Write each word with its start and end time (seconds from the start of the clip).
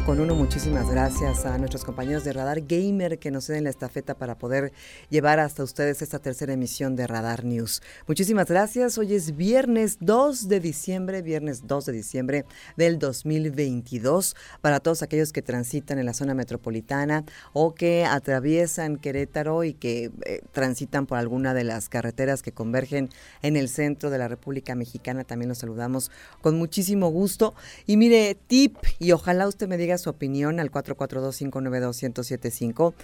8 0.00 0.06
con 0.06 0.20
1, 0.20 0.34
muchísimas 0.34 0.88
gracias 0.88 1.44
a 1.44 1.58
nuestros 1.58 1.84
compañeros 1.84 2.24
de 2.24 2.32
Radar 2.32 2.62
Gamer 2.62 3.18
que 3.18 3.30
nos 3.30 3.48
den 3.48 3.64
la 3.64 3.70
estafeta 3.70 4.14
para 4.14 4.38
poder 4.38 4.72
llevar 5.10 5.40
hasta 5.40 5.62
ustedes 5.62 6.00
esta 6.00 6.18
tercera 6.18 6.52
emisión 6.52 6.96
de 6.96 7.06
Radar 7.06 7.44
News. 7.44 7.82
Muchísimas 8.06 8.46
gracias. 8.46 8.96
Hoy 8.98 9.14
es 9.14 9.36
viernes 9.36 9.98
2 10.00 10.48
de 10.48 10.60
diciembre, 10.60 11.22
viernes 11.22 11.66
2 11.66 11.86
de 11.86 11.92
diciembre 11.92 12.44
del 12.76 12.98
2022. 12.98 14.36
Para 14.60 14.80
todos 14.80 15.02
aquellos 15.02 15.32
que 15.32 15.42
transitan 15.42 15.98
en 15.98 16.06
la 16.06 16.14
zona 16.14 16.34
metropolitana 16.34 17.24
o 17.52 17.74
que 17.74 18.04
atraviesan 18.04 18.96
Querétaro 18.96 19.64
y 19.64 19.74
que 19.74 20.10
eh, 20.24 20.40
transitan 20.52 21.06
por 21.06 21.18
alguna 21.18 21.52
de 21.52 21.64
las 21.64 21.88
carreteras 21.88 22.42
que 22.42 22.52
convergen 22.52 23.10
en 23.42 23.56
el 23.56 23.68
centro 23.68 24.08
de 24.08 24.18
la 24.18 24.28
República 24.28 24.74
Mexicana, 24.74 25.24
también 25.24 25.48
los 25.48 25.58
saludamos 25.58 26.10
con 26.40 26.56
muchísimo 26.56 27.08
gusto. 27.08 27.54
Y 27.86 27.96
mire, 27.96 28.36
tip, 28.46 28.76
y 28.98 29.12
ojalá 29.12 29.46
usted 29.46 29.68
me 29.68 29.76
diga 29.76 29.89
su 29.98 30.10
opinión 30.10 30.60
al 30.60 30.70
442-592-1075. 30.70 32.94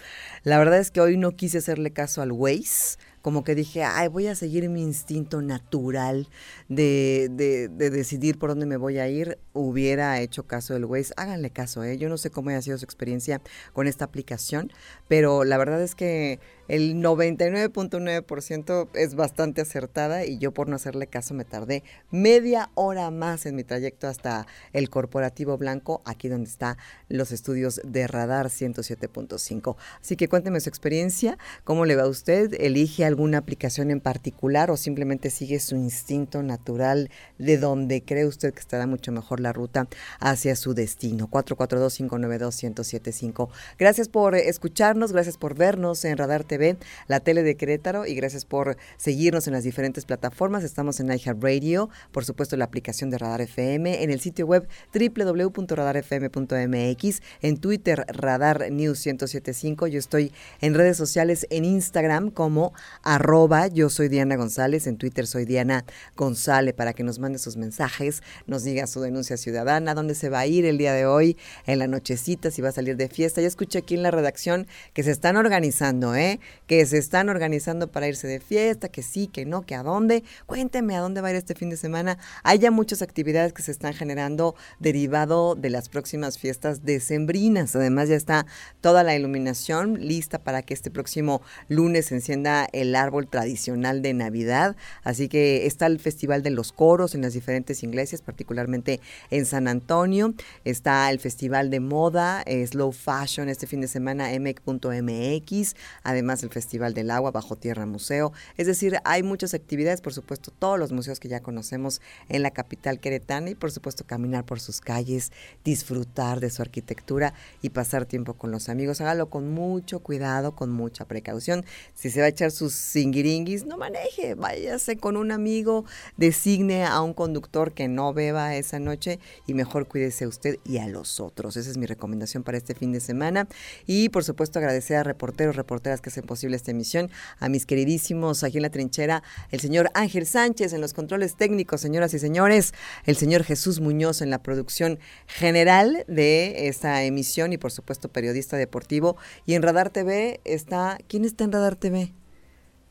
La 0.43 0.57
verdad 0.57 0.79
es 0.79 0.91
que 0.91 1.01
hoy 1.01 1.17
no 1.17 1.35
quise 1.35 1.57
hacerle 1.59 1.91
caso 1.91 2.21
al 2.21 2.31
Waze 2.31 2.97
como 3.21 3.43
que 3.43 3.55
dije, 3.55 3.83
ay, 3.83 4.07
voy 4.07 4.27
a 4.27 4.35
seguir 4.35 4.69
mi 4.69 4.81
instinto 4.81 5.41
natural 5.41 6.29
de, 6.69 7.29
de, 7.31 7.67
decidir 7.89 8.37
por 8.37 8.49
dónde 8.49 8.65
me 8.65 8.77
voy 8.77 8.99
a 8.99 9.07
ir, 9.07 9.37
hubiera 9.53 10.19
hecho 10.21 10.43
caso 10.47 10.73
del 10.73 10.85
Waze. 10.85 11.13
Háganle 11.17 11.49
caso, 11.49 11.83
¿eh? 11.83 11.97
Yo 11.97 12.09
no 12.09 12.17
sé 12.17 12.29
cómo 12.29 12.49
haya 12.49 12.61
sido 12.61 12.77
su 12.77 12.85
experiencia 12.85 13.41
con 13.73 13.87
esta 13.87 14.05
aplicación, 14.05 14.71
pero 15.07 15.43
la 15.43 15.57
verdad 15.57 15.81
es 15.81 15.95
que 15.95 16.39
el 16.67 16.95
99.9% 16.95 18.89
es 18.93 19.15
bastante 19.15 19.61
acertada 19.61 20.25
y 20.25 20.37
yo 20.37 20.53
por 20.53 20.67
no 20.67 20.75
hacerle 20.75 21.07
caso 21.07 21.33
me 21.33 21.45
tardé 21.45 21.83
media 22.11 22.71
hora 22.75 23.09
más 23.09 23.45
en 23.45 23.55
mi 23.55 23.63
trayecto 23.63 24.07
hasta 24.07 24.47
el 24.73 24.89
corporativo 24.89 25.57
blanco, 25.57 26.01
aquí 26.05 26.27
donde 26.27 26.49
está 26.49 26.77
los 27.07 27.31
estudios 27.31 27.79
de 27.85 28.07
Radar 28.07 28.47
107.5. 28.47 29.77
Así 30.01 30.17
que 30.17 30.27
cuénteme 30.27 30.59
su 30.59 30.67
experiencia, 30.67 31.37
cómo 31.63 31.85
le 31.85 31.95
va 31.95 32.03
a 32.03 32.09
usted, 32.09 32.53
elige 32.59 33.05
alguna 33.07 33.39
aplicación 33.39 33.91
en 33.91 33.99
particular 33.99 34.71
o 34.71 34.77
simplemente 34.77 35.29
sigue 35.29 35.59
su 35.59 35.75
instinto 35.75 36.41
natural 36.43 37.09
de 37.37 37.57
donde 37.57 38.03
cree 38.03 38.25
usted 38.25 38.53
que 38.53 38.59
estará 38.59 38.87
mucho 38.87 39.11
mejor 39.11 39.39
la 39.39 39.53
ruta 39.53 39.87
hacia 40.19 40.55
su 40.55 40.73
destino. 40.73 41.29
442-592-1075. 41.29 43.49
Gracias 43.77 44.09
por 44.09 44.35
escucharnos, 44.35 45.11
gracias 45.11 45.37
por 45.37 45.55
vernos 45.55 46.03
en 46.05 46.17
Radar 46.17 46.43
TV, 46.43 46.77
la 47.07 47.19
tele 47.19 47.43
de 47.43 47.55
Querétaro 47.55 48.05
y 48.05 48.15
gracias 48.15 48.45
por 48.45 48.77
seguirnos 48.97 49.47
en 49.47 49.53
las 49.53 49.63
diferentes 49.63 50.05
plataformas. 50.05 50.63
Estamos 50.63 50.99
en 50.99 51.11
iHeartRadio, 51.11 51.89
por 52.11 52.25
supuesto 52.25 52.57
la 52.57 52.65
aplicación 52.65 53.09
de 53.09 53.17
Radar 53.17 53.41
FM, 53.41 54.03
en 54.03 54.11
el 54.11 54.19
sitio 54.19 54.45
web 54.45 54.67
www.radarfm.mx, 54.93 57.21
en 57.41 57.57
Twitter 57.57 58.05
Radar 58.07 58.71
News 58.71 59.05
1075. 59.05 59.87
Yo 59.87 59.99
estoy 59.99 60.31
en 60.61 60.73
redes 60.73 60.97
sociales 60.97 61.47
en 61.49 61.65
Instagram 61.65 62.31
como 62.31 62.73
arroba 63.03 63.67
yo 63.67 63.89
soy 63.89 64.09
Diana 64.09 64.35
González, 64.35 64.87
en 64.87 64.97
Twitter 64.97 65.27
soy 65.27 65.45
Diana 65.45 65.85
González 66.15 66.73
para 66.73 66.93
que 66.93 67.03
nos 67.03 67.19
mande 67.19 67.39
sus 67.39 67.57
mensajes, 67.57 68.21
nos 68.45 68.63
diga 68.63 68.87
su 68.87 69.01
denuncia 69.01 69.37
ciudadana, 69.37 69.93
dónde 69.93 70.15
se 70.15 70.29
va 70.29 70.39
a 70.39 70.47
ir 70.47 70.65
el 70.65 70.77
día 70.77 70.93
de 70.93 71.05
hoy, 71.05 71.37
en 71.65 71.79
la 71.79 71.87
nochecita, 71.87 72.51
si 72.51 72.61
va 72.61 72.69
a 72.69 72.71
salir 72.71 72.97
de 72.97 73.09
fiesta. 73.09 73.41
Ya 73.41 73.47
escuché 73.47 73.79
aquí 73.79 73.95
en 73.95 74.03
la 74.03 74.11
redacción 74.11 74.67
que 74.93 75.03
se 75.03 75.11
están 75.11 75.37
organizando, 75.37 76.15
¿eh? 76.15 76.39
Que 76.65 76.85
se 76.85 76.97
están 76.97 77.29
organizando 77.29 77.91
para 77.91 78.07
irse 78.07 78.27
de 78.27 78.39
fiesta, 78.39 78.89
que 78.89 79.03
sí, 79.03 79.27
que 79.27 79.45
no, 79.45 79.63
que 79.63 79.75
a 79.75 79.83
dónde. 79.83 80.23
Cuénteme 80.45 80.95
a 80.95 80.99
dónde 80.99 81.21
va 81.21 81.29
a 81.29 81.31
ir 81.31 81.37
este 81.37 81.55
fin 81.55 81.69
de 81.69 81.77
semana. 81.77 82.17
Hay 82.43 82.59
ya 82.59 82.71
muchas 82.71 83.01
actividades 83.01 83.53
que 83.53 83.63
se 83.63 83.71
están 83.71 83.93
generando 83.93 84.55
derivado 84.79 85.55
de 85.55 85.69
las 85.69 85.89
próximas 85.89 86.37
fiestas 86.37 86.83
decembrinas. 86.83 87.75
Además 87.75 88.09
ya 88.09 88.15
está 88.15 88.45
toda 88.81 89.03
la 89.03 89.15
iluminación 89.15 90.07
lista 90.07 90.39
para 90.39 90.61
que 90.61 90.73
este 90.73 90.91
próximo 90.91 91.41
lunes 91.67 92.07
se 92.07 92.15
encienda 92.15 92.67
el 92.73 92.86
árbol 92.95 93.27
tradicional 93.27 94.01
de 94.01 94.13
Navidad. 94.13 94.75
Así 95.03 95.27
que 95.29 95.65
está 95.65 95.85
el 95.87 95.99
Festival 95.99 96.43
de 96.43 96.51
los 96.51 96.71
Coros 96.71 97.15
en 97.15 97.21
las 97.21 97.33
diferentes 97.33 97.83
iglesias, 97.83 98.21
particularmente 98.21 98.99
en 99.31 99.45
San 99.45 99.67
Antonio. 99.67 100.33
Está 100.63 101.09
el 101.09 101.19
Festival 101.19 101.69
de 101.69 101.79
Moda, 101.79 102.43
eh, 102.45 102.65
Slow 102.65 102.91
Fashion, 102.91 103.49
este 103.49 103.67
fin 103.67 103.81
de 103.81 103.87
semana, 103.87 104.31
emec.mx. 104.33 105.75
Además, 106.03 106.43
el 106.43 106.49
Festival 106.49 106.93
del 106.93 107.11
Agua, 107.11 107.31
Bajo 107.31 107.55
Tierra 107.55 107.85
Museo. 107.85 108.31
Es 108.57 108.67
decir, 108.67 108.97
hay 109.03 109.23
muchas 109.23 109.53
actividades, 109.53 110.01
por 110.01 110.13
supuesto, 110.13 110.51
todos 110.51 110.79
los 110.79 110.91
museos 110.91 111.19
que 111.19 111.27
ya 111.27 111.41
conocemos 111.41 112.01
en 112.29 112.43
la 112.43 112.51
capital 112.51 112.99
queretana 112.99 113.49
y, 113.49 113.55
por 113.55 113.71
supuesto, 113.71 114.05
caminar 114.05 114.45
por 114.45 114.59
sus 114.59 114.81
calles, 114.81 115.31
disfrutar 115.63 116.39
de 116.39 116.49
su 116.49 116.61
arquitectura 116.61 117.33
y 117.61 117.69
pasar 117.69 118.05
tiempo 118.05 118.33
con 118.33 118.51
los 118.51 118.69
amigos. 118.69 119.01
Hágalo 119.01 119.29
con 119.29 119.49
mucho 119.53 119.99
cuidado, 119.99 120.55
con 120.55 120.71
mucha 120.71 121.05
precaución. 121.05 121.65
Si 121.93 122.09
se 122.09 122.19
va 122.19 122.25
a 122.25 122.29
echar 122.29 122.51
sus 122.51 122.73
singiringuis, 122.77 123.65
no 123.65 123.77
maneje, 123.77 124.35
váyase 124.35 124.97
con 124.97 125.17
un 125.17 125.31
amigo, 125.31 125.85
designe 126.15 126.85
a 126.85 127.01
un 127.01 127.13
conductor 127.13 127.73
que 127.73 127.87
no 127.87 128.13
beba 128.13 128.55
esa 128.55 128.79
noche 128.79 129.19
y 129.45 129.53
mejor 129.53 129.87
cuídese 129.87 130.25
a 130.25 130.27
usted 130.27 130.57
y 130.63 130.77
a 130.77 130.87
los 130.87 131.19
otros. 131.19 131.57
Esa 131.57 131.69
es 131.69 131.77
mi 131.77 131.85
recomendación 131.85 132.43
para 132.43 132.57
este 132.57 132.75
fin 132.75 132.91
de 132.91 132.99
semana. 132.99 133.47
Y 133.85 134.09
por 134.09 134.23
supuesto 134.23 134.59
agradecer 134.59 134.97
a 134.97 135.03
reporteros, 135.03 135.55
reporteras 135.55 136.01
que 136.01 136.09
hacen 136.09 136.25
posible 136.25 136.55
esta 136.55 136.71
emisión, 136.71 137.09
a 137.39 137.49
mis 137.49 137.65
queridísimos 137.65 138.43
aquí 138.43 138.57
en 138.57 138.63
la 138.63 138.69
trinchera, 138.69 139.23
el 139.51 139.59
señor 139.59 139.89
Ángel 139.93 140.25
Sánchez 140.25 140.73
en 140.73 140.81
los 140.81 140.93
controles 140.93 141.35
técnicos, 141.35 141.81
señoras 141.81 142.13
y 142.13 142.19
señores, 142.19 142.73
el 143.05 143.15
señor 143.15 143.43
Jesús 143.43 143.79
Muñoz 143.79 144.21
en 144.21 144.29
la 144.29 144.41
producción 144.41 144.99
general 145.27 146.05
de 146.07 146.67
esta 146.67 147.03
emisión 147.03 147.53
y 147.53 147.57
por 147.57 147.71
supuesto 147.71 148.09
periodista 148.09 148.57
deportivo. 148.57 149.17
Y 149.45 149.53
en 149.53 149.63
Radar 149.63 149.89
TV 149.89 150.41
está, 150.43 150.97
¿quién 151.07 151.25
está 151.25 151.43
en 151.43 151.51
Radar 151.51 151.75
TV? 151.75 152.13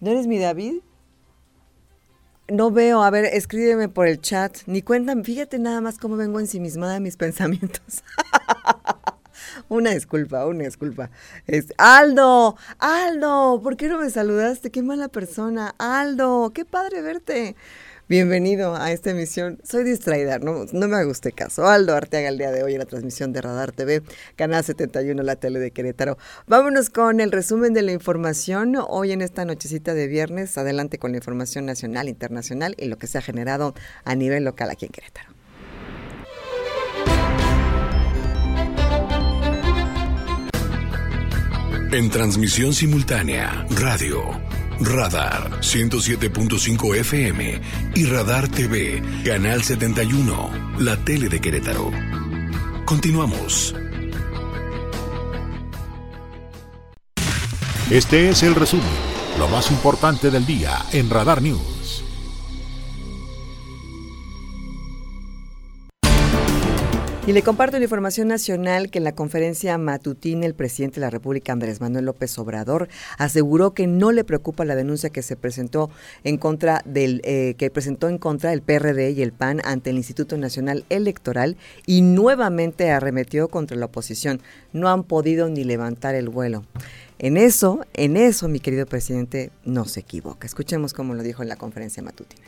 ¿No 0.00 0.10
eres 0.10 0.26
mi 0.26 0.38
David? 0.38 0.80
No 2.48 2.70
veo, 2.70 3.02
a 3.02 3.10
ver, 3.10 3.24
escríbeme 3.24 3.88
por 3.88 4.06
el 4.06 4.20
chat, 4.20 4.58
ni 4.66 4.80
cuéntame, 4.80 5.24
fíjate 5.24 5.58
nada 5.58 5.80
más 5.80 5.98
cómo 5.98 6.16
vengo 6.16 6.38
ensimismada 6.38 6.94
de 6.94 7.00
mis 7.00 7.16
pensamientos. 7.16 8.04
una 9.68 9.90
disculpa, 9.90 10.46
una 10.46 10.64
disculpa. 10.64 11.10
Es, 11.46 11.72
Aldo, 11.78 12.56
Aldo, 12.78 13.60
¿por 13.62 13.76
qué 13.76 13.88
no 13.88 13.98
me 13.98 14.10
saludaste? 14.10 14.70
Qué 14.70 14.82
mala 14.82 15.08
persona. 15.08 15.74
Aldo, 15.78 16.52
qué 16.54 16.64
padre 16.64 17.02
verte. 17.02 17.56
Bienvenido 18.08 18.76
a 18.76 18.92
esta 18.92 19.10
emisión. 19.10 19.58
Soy 19.64 19.82
distraída, 19.82 20.38
no, 20.38 20.64
no 20.72 20.86
me 20.86 21.04
guste 21.04 21.32
caso. 21.32 21.66
Aldo 21.66 21.92
Arteaga 21.92 22.28
el 22.28 22.38
día 22.38 22.52
de 22.52 22.62
hoy 22.62 22.74
en 22.74 22.78
la 22.78 22.84
transmisión 22.84 23.32
de 23.32 23.40
Radar 23.40 23.72
TV, 23.72 24.00
Canal 24.36 24.62
71, 24.62 25.20
la 25.24 25.34
tele 25.34 25.58
de 25.58 25.72
Querétaro. 25.72 26.16
Vámonos 26.46 26.88
con 26.88 27.18
el 27.18 27.32
resumen 27.32 27.74
de 27.74 27.82
la 27.82 27.90
información 27.90 28.76
hoy 28.76 29.10
en 29.10 29.22
esta 29.22 29.44
nochecita 29.44 29.92
de 29.92 30.06
viernes. 30.06 30.56
Adelante 30.56 30.98
con 30.98 31.10
la 31.10 31.16
información 31.16 31.66
nacional, 31.66 32.08
internacional 32.08 32.76
y 32.78 32.86
lo 32.86 32.96
que 32.96 33.08
se 33.08 33.18
ha 33.18 33.22
generado 33.22 33.74
a 34.04 34.14
nivel 34.14 34.44
local 34.44 34.70
aquí 34.70 34.86
en 34.86 34.92
Querétaro. 34.92 35.30
En 41.90 42.08
transmisión 42.10 42.72
simultánea, 42.72 43.66
radio 43.70 44.55
Radar 44.80 45.60
107.5 45.62 46.96
FM 46.96 47.60
y 47.94 48.04
Radar 48.04 48.46
TV, 48.48 49.02
Canal 49.24 49.62
71, 49.62 50.76
la 50.78 50.96
tele 50.98 51.28
de 51.28 51.40
Querétaro. 51.40 51.90
Continuamos. 52.84 53.74
Este 57.90 58.28
es 58.28 58.42
el 58.42 58.54
resumen, 58.54 58.84
lo 59.38 59.48
más 59.48 59.70
importante 59.70 60.30
del 60.30 60.44
día 60.44 60.84
en 60.92 61.08
Radar 61.08 61.40
News. 61.40 61.75
Y 67.26 67.32
le 67.32 67.42
comparto 67.42 67.76
la 67.76 67.82
información 67.82 68.28
nacional 68.28 68.88
que 68.88 68.98
en 68.98 69.04
la 69.04 69.10
conferencia 69.10 69.76
matutina 69.78 70.46
el 70.46 70.54
presidente 70.54 71.00
de 71.00 71.06
la 71.06 71.10
República, 71.10 71.52
Andrés 71.52 71.80
Manuel 71.80 72.04
López 72.04 72.38
Obrador, 72.38 72.86
aseguró 73.18 73.74
que 73.74 73.88
no 73.88 74.12
le 74.12 74.22
preocupa 74.22 74.64
la 74.64 74.76
denuncia 74.76 75.10
que 75.10 75.22
se 75.22 75.34
presentó 75.34 75.90
en 76.22 76.36
contra 76.36 76.82
del 76.84 77.20
eh, 77.24 77.54
que 77.58 77.68
presentó 77.68 78.08
en 78.08 78.18
contra 78.18 78.50
del 78.50 78.62
PRD 78.62 79.10
y 79.10 79.22
el 79.22 79.32
PAN 79.32 79.60
ante 79.64 79.90
el 79.90 79.96
Instituto 79.96 80.36
Nacional 80.36 80.84
Electoral 80.88 81.56
y 81.84 82.02
nuevamente 82.02 82.92
arremetió 82.92 83.48
contra 83.48 83.76
la 83.76 83.86
oposición. 83.86 84.40
No 84.72 84.88
han 84.88 85.02
podido 85.02 85.48
ni 85.48 85.64
levantar 85.64 86.14
el 86.14 86.28
vuelo. 86.28 86.62
En 87.18 87.38
eso, 87.38 87.80
en 87.94 88.16
eso, 88.16 88.46
mi 88.46 88.60
querido 88.60 88.86
presidente, 88.86 89.50
no 89.64 89.86
se 89.86 89.98
equivoca. 89.98 90.46
Escuchemos 90.46 90.94
cómo 90.94 91.12
lo 91.14 91.24
dijo 91.24 91.42
en 91.42 91.48
la 91.48 91.56
conferencia 91.56 92.04
matutina. 92.04 92.46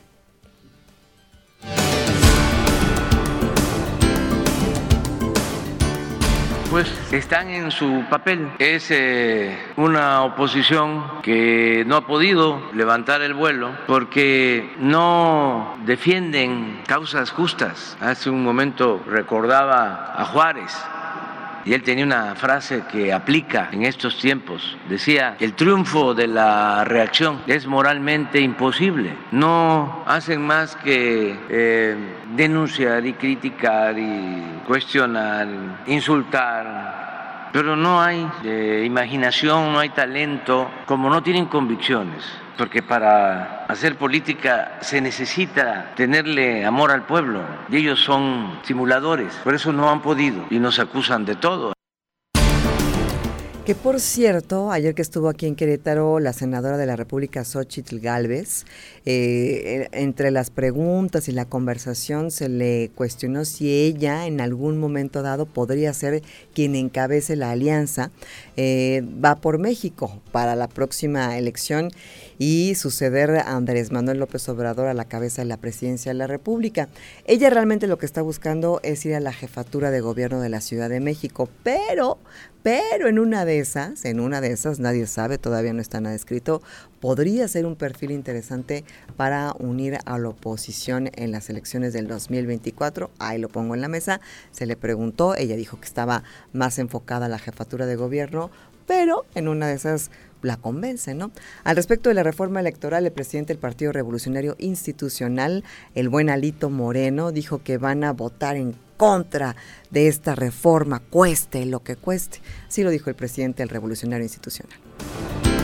Pues 6.69 6.87
están 7.11 7.49
en 7.49 7.71
su 7.71 8.05
papel. 8.09 8.51
Es 8.59 8.91
eh, 8.91 9.57
una 9.75 10.23
oposición 10.23 11.21
que 11.21 11.83
no 11.87 11.95
ha 11.95 12.07
podido 12.07 12.61
levantar 12.73 13.21
el 13.21 13.33
vuelo 13.33 13.71
porque 13.87 14.75
no 14.79 15.77
defienden 15.85 16.81
causas 16.85 17.31
justas. 17.31 17.97
Hace 17.99 18.29
un 18.29 18.43
momento 18.43 19.01
recordaba 19.07 20.13
a 20.15 20.25
Juárez 20.25 20.75
y 21.69 21.73
él 21.75 21.83
tenía 21.83 22.03
una 22.03 22.33
frase 22.33 22.81
que 22.91 23.13
aplica 23.13 23.69
en 23.71 23.85
estos 23.85 24.17
tiempos. 24.17 24.75
Decía, 24.89 25.35
el 25.39 25.53
triunfo 25.53 26.15
de 26.15 26.25
la 26.25 26.83
reacción 26.83 27.41
es 27.45 27.67
moralmente 27.67 28.39
imposible. 28.39 29.15
No 29.31 30.03
hacen 30.07 30.41
más 30.41 30.75
que 30.77 31.37
eh, 31.47 31.95
denunciar 32.35 33.05
y 33.05 33.13
criticar 33.13 33.99
y 33.99 34.63
cuestionar, 34.65 35.47
insultar, 35.85 37.08
pero 37.51 37.75
no 37.75 38.01
hay 38.01 38.29
eh, 38.43 38.83
imaginación, 38.85 39.73
no 39.73 39.79
hay 39.79 39.89
talento, 39.89 40.69
como 40.85 41.09
no 41.09 41.23
tienen 41.23 41.45
convicciones 41.45 42.23
porque 42.59 42.83
para 42.83 43.63
hacer 43.69 43.95
política 43.95 44.79
se 44.81 44.99
necesita 44.99 45.93
tenerle 45.95 46.65
amor 46.65 46.91
al 46.91 47.03
pueblo 47.03 47.41
y 47.69 47.77
ellos 47.77 48.01
son 48.01 48.59
simuladores, 48.63 49.33
por 49.45 49.55
eso 49.55 49.71
no 49.71 49.89
han 49.89 50.01
podido 50.01 50.45
y 50.49 50.59
nos 50.59 50.77
acusan 50.77 51.23
de 51.23 51.35
todo. 51.35 51.71
Que 53.69 53.75
por 53.75 53.99
cierto, 53.99 54.71
ayer 54.71 54.95
que 54.95 55.03
estuvo 55.03 55.29
aquí 55.29 55.45
en 55.45 55.55
Querétaro 55.55 56.19
la 56.19 56.33
senadora 56.33 56.75
de 56.75 56.87
la 56.87 56.95
República, 56.95 57.45
Xochitl 57.45 57.99
Galvez, 57.99 58.65
eh, 59.05 59.89
entre 59.91 60.31
las 60.31 60.49
preguntas 60.49 61.27
y 61.29 61.33
la 61.33 61.45
conversación 61.45 62.31
se 62.31 62.49
le 62.49 62.89
cuestionó 62.95 63.45
si 63.45 63.71
ella 63.71 64.25
en 64.25 64.41
algún 64.41 64.79
momento 64.79 65.21
dado 65.21 65.45
podría 65.45 65.93
ser 65.93 66.23
quien 66.55 66.73
encabece 66.73 67.35
la 67.35 67.51
alianza, 67.51 68.09
eh, 68.57 69.03
va 69.23 69.35
por 69.35 69.59
México 69.59 70.19
para 70.31 70.55
la 70.55 70.67
próxima 70.67 71.37
elección 71.37 71.91
y 72.39 72.73
suceder 72.73 73.29
a 73.37 73.55
Andrés 73.55 73.91
Manuel 73.91 74.17
López 74.17 74.49
Obrador 74.49 74.87
a 74.87 74.95
la 74.95 75.05
cabeza 75.05 75.43
de 75.43 75.47
la 75.47 75.57
presidencia 75.57 76.11
de 76.11 76.17
la 76.17 76.25
República. 76.25 76.89
Ella 77.25 77.51
realmente 77.51 77.85
lo 77.85 77.99
que 77.99 78.07
está 78.07 78.23
buscando 78.23 78.79
es 78.81 79.05
ir 79.05 79.13
a 79.13 79.19
la 79.19 79.33
jefatura 79.33 79.91
de 79.91 80.01
gobierno 80.01 80.41
de 80.41 80.49
la 80.49 80.61
Ciudad 80.61 80.89
de 80.89 81.01
México, 81.01 81.49
pero, 81.61 82.17
pero 82.61 83.07
en 83.07 83.19
una 83.19 83.45
de 83.45 83.59
esas, 83.59 84.03
en 84.03 84.19
una 84.19 84.41
de 84.41 84.51
esas, 84.51 84.79
nadie 84.79 85.07
sabe, 85.07 85.37
todavía 85.37 85.71
no 85.71 85.81
está 85.81 86.01
nada 86.01 86.15
escrito, 86.15 86.61
podría 86.99 87.47
ser 87.47 87.65
un 87.65 87.77
perfil 87.77 88.11
interesante 88.11 88.83
para 89.15 89.53
unir 89.59 89.97
a 90.05 90.17
la 90.17 90.29
oposición 90.29 91.09
en 91.15 91.31
las 91.31 91.49
elecciones 91.49 91.93
del 91.93 92.07
2024. 92.07 93.11
Ahí 93.17 93.37
lo 93.37 93.47
pongo 93.47 93.75
en 93.75 93.81
la 93.81 93.87
mesa. 93.87 94.19
Se 94.51 94.65
le 94.65 94.75
preguntó, 94.75 95.35
ella 95.35 95.55
dijo 95.55 95.79
que 95.79 95.85
estaba 95.85 96.23
más 96.51 96.79
enfocada 96.79 97.27
a 97.27 97.29
la 97.29 97.39
jefatura 97.39 97.85
de 97.85 97.95
gobierno, 97.95 98.51
pero 98.85 99.25
en 99.35 99.47
una 99.47 99.67
de 99.67 99.75
esas 99.75 100.11
la 100.41 100.57
convence, 100.57 101.13
¿no? 101.13 101.31
Al 101.63 101.75
respecto 101.75 102.09
de 102.09 102.15
la 102.15 102.23
reforma 102.23 102.59
electoral, 102.59 103.05
el 103.05 103.11
presidente 103.11 103.53
del 103.53 103.59
Partido 103.59 103.91
Revolucionario 103.91 104.55
Institucional, 104.59 105.63
el 105.95 106.09
buen 106.09 106.29
Alito 106.29 106.69
Moreno, 106.69 107.31
dijo 107.31 107.63
que 107.63 107.77
van 107.77 108.03
a 108.03 108.13
votar 108.13 108.55
en 108.55 108.75
contra 108.97 109.55
de 109.91 110.07
esta 110.07 110.35
reforma, 110.35 110.99
cueste 110.99 111.65
lo 111.65 111.81
que 111.81 111.95
cueste. 111.95 112.41
Así 112.67 112.83
lo 112.83 112.89
dijo 112.89 113.09
el 113.09 113.15
presidente 113.15 113.63
del 113.63 113.69
Revolucionario 113.69 114.23
Institucional. 114.23 114.77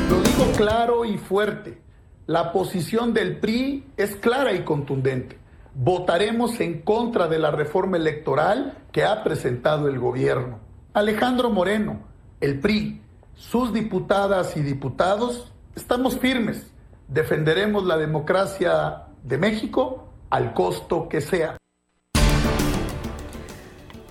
Lo 0.10 0.22
digo 0.22 0.52
claro 0.56 1.04
y 1.04 1.18
fuerte. 1.18 1.82
La 2.28 2.52
posición 2.52 3.14
del 3.14 3.38
PRI 3.38 3.84
es 3.98 4.16
clara 4.16 4.54
y 4.54 4.64
contundente. 4.64 5.38
Votaremos 5.76 6.60
en 6.62 6.82
contra 6.82 7.28
de 7.28 7.38
la 7.38 7.52
reforma 7.52 7.98
electoral 7.98 8.78
que 8.92 9.04
ha 9.04 9.24
presentado 9.24 9.90
el 9.90 10.00
gobierno. 10.00 10.60
Alejandro 10.94 11.50
Moreno, 11.50 12.00
el 12.40 12.60
PRI, 12.62 13.02
sus 13.36 13.74
diputadas 13.74 14.58
y 14.58 14.62
diputados, 14.62 15.52
estamos 15.76 16.18
firmes. 16.18 16.72
Defenderemos 17.08 17.86
la 17.86 17.98
democracia 17.98 19.04
de 19.24 19.38
México 19.38 20.08
al 20.30 20.54
costo 20.54 21.08
que 21.08 21.22
sea. 21.22 21.58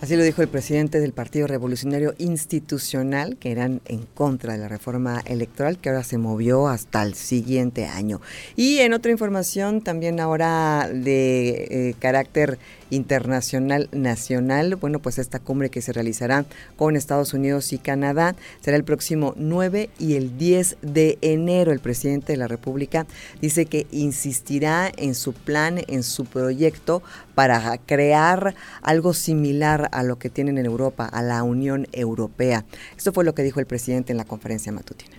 Así 0.05 0.17
lo 0.17 0.23
dijo 0.23 0.43
el 0.43 0.49
presidente 0.49 1.01
del 1.01 1.15
Partido 1.15 1.47
Revolucionario 1.47 2.15
Institucional, 2.19 3.39
que 3.39 3.51
eran 3.51 3.81
en 3.87 4.03
contra 4.03 4.53
de 4.53 4.59
la 4.59 4.69
reforma 4.69 5.23
electoral, 5.25 5.79
que 5.79 5.89
ahora 5.89 6.05
se 6.05 6.19
movió 6.19 6.69
hasta 6.69 7.03
el 7.03 7.15
siguiente 7.15 7.87
año. 7.87 8.21
Y 8.55 8.81
en 8.81 8.93
otra 8.93 9.13
información, 9.13 9.81
también 9.81 10.21
ahora 10.21 10.91
de 10.93 11.69
eh, 11.71 11.95
carácter 12.01 12.59
internacional 12.91 13.89
nacional. 13.93 14.77
Bueno, 14.77 15.01
pues 15.01 15.19
esta 15.19 15.39
cumbre 15.39 15.71
que 15.71 15.83
se 15.83 15.93
realizará 15.93 16.45
con 16.77 16.97
Estados 16.97 17.35
Unidos 17.35 17.73
y 17.73 17.79
Canadá 17.79 18.37
será 18.61 18.77
el 18.77 18.85
próximo 18.85 19.35
9 19.37 19.91
y 19.99 20.15
el 20.17 20.39
10 20.39 20.79
de 20.83 21.19
enero. 21.21 21.73
El 21.73 21.81
presidente 21.81 22.33
de 22.33 22.39
la 22.39 22.49
República 22.49 23.07
dice 23.41 23.67
que 23.67 23.87
insistirá 23.91 24.91
en 24.97 25.15
su 25.15 25.33
plan, 25.33 25.81
en 25.89 26.03
su 26.03 26.25
proyecto 26.25 27.03
para 27.35 27.79
crear 27.79 28.55
algo 28.83 29.13
similar 29.13 29.89
a 29.95 30.03
lo 30.03 30.19
que 30.19 30.29
tienen 30.29 30.59
en 30.59 30.67
Europa, 30.67 31.07
a 31.07 31.23
la 31.23 31.43
Unión 31.43 31.87
Europea. 31.93 32.65
Esto 32.97 33.13
fue 33.13 33.25
lo 33.25 33.35
que 33.35 33.43
dijo 33.43 33.61
el 33.61 33.67
presidente 33.67 34.13
en 34.13 34.19
la 34.19 34.25
conferencia 34.25 34.73
matutina. 34.73 35.17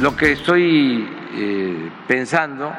Lo 0.00 0.16
que 0.16 0.32
estoy 0.32 1.08
eh, 1.36 1.90
pensando 2.06 2.72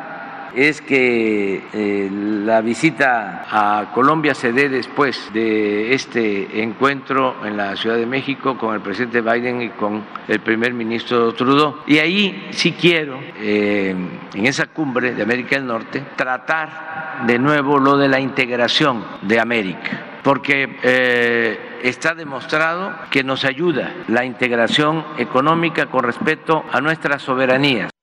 es 0.56 0.82
que 0.82 1.64
eh, 1.74 2.10
la 2.12 2.62
visita 2.62 3.46
a 3.50 3.92
Colombia 3.94 4.34
se 4.34 4.54
dé 4.54 4.70
después 4.70 5.30
de 5.34 5.94
este 5.94 6.62
encuentro 6.62 7.46
en 7.46 7.58
la 7.58 7.76
Ciudad 7.76 7.98
de 7.98 8.06
México 8.06 8.58
con 8.58 8.74
el 8.74 8.82
presidente 8.82 9.22
Biden 9.22 9.62
y 9.62 9.70
con 9.70 10.04
el 10.28 10.40
primer 10.40 10.74
ministro 10.74 11.34
Trudeau. 11.34 11.78
Y 11.88 11.98
ahí 11.98 12.48
sí 12.52 12.72
quiero, 12.72 13.20
eh, 13.38 13.96
en 14.34 14.46
esa 14.46 14.68
cumbre 14.68 15.14
de 15.14 15.24
América 15.24 15.58
del 15.58 15.68
Norte, 15.68 16.04
tratar 16.16 17.26
de 17.28 17.38
nuevo 17.38 17.78
lo 17.80 17.98
de 17.98 18.08
la 18.08 18.20
integración 18.20 19.04
de 19.22 19.40
América 19.40 20.12
porque 20.26 20.80
eh, 20.82 21.80
está 21.84 22.16
demostrado 22.16 22.96
que 23.12 23.24
nos 23.24 23.46
ayuda 23.46 23.94
la 24.08 24.26
integración 24.26 25.06
económica 25.20 25.86
con 25.86 26.04
respecto 26.04 26.66
a 26.72 26.82
nuestras 26.82 27.22
soberanías. 27.22 27.95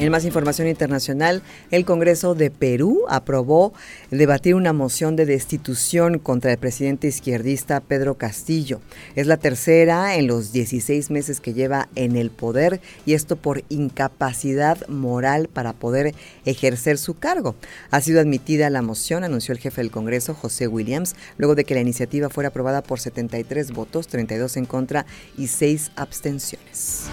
En 0.00 0.10
más 0.10 0.24
información 0.24 0.66
internacional, 0.66 1.42
el 1.70 1.84
Congreso 1.84 2.34
de 2.34 2.50
Perú 2.50 3.02
aprobó 3.10 3.74
debatir 4.10 4.54
una 4.54 4.72
moción 4.72 5.14
de 5.14 5.26
destitución 5.26 6.18
contra 6.18 6.52
el 6.52 6.56
presidente 6.56 7.06
izquierdista 7.06 7.80
Pedro 7.80 8.14
Castillo. 8.14 8.80
Es 9.14 9.26
la 9.26 9.36
tercera 9.36 10.16
en 10.16 10.26
los 10.26 10.52
16 10.52 11.10
meses 11.10 11.40
que 11.40 11.52
lleva 11.52 11.90
en 11.96 12.16
el 12.16 12.30
poder 12.30 12.80
y 13.04 13.12
esto 13.12 13.36
por 13.36 13.62
incapacidad 13.68 14.88
moral 14.88 15.48
para 15.52 15.74
poder 15.74 16.14
ejercer 16.46 16.96
su 16.96 17.12
cargo. 17.18 17.54
Ha 17.90 18.00
sido 18.00 18.22
admitida 18.22 18.70
la 18.70 18.80
moción, 18.80 19.22
anunció 19.22 19.52
el 19.52 19.60
jefe 19.60 19.82
del 19.82 19.90
Congreso, 19.90 20.32
José 20.32 20.66
Williams, 20.66 21.14
luego 21.36 21.54
de 21.54 21.64
que 21.64 21.74
la 21.74 21.82
iniciativa 21.82 22.30
fuera 22.30 22.48
aprobada 22.48 22.82
por 22.82 23.00
73 23.00 23.72
votos, 23.72 24.08
32 24.08 24.56
en 24.56 24.64
contra 24.64 25.04
y 25.36 25.48
6 25.48 25.92
abstenciones 25.94 27.10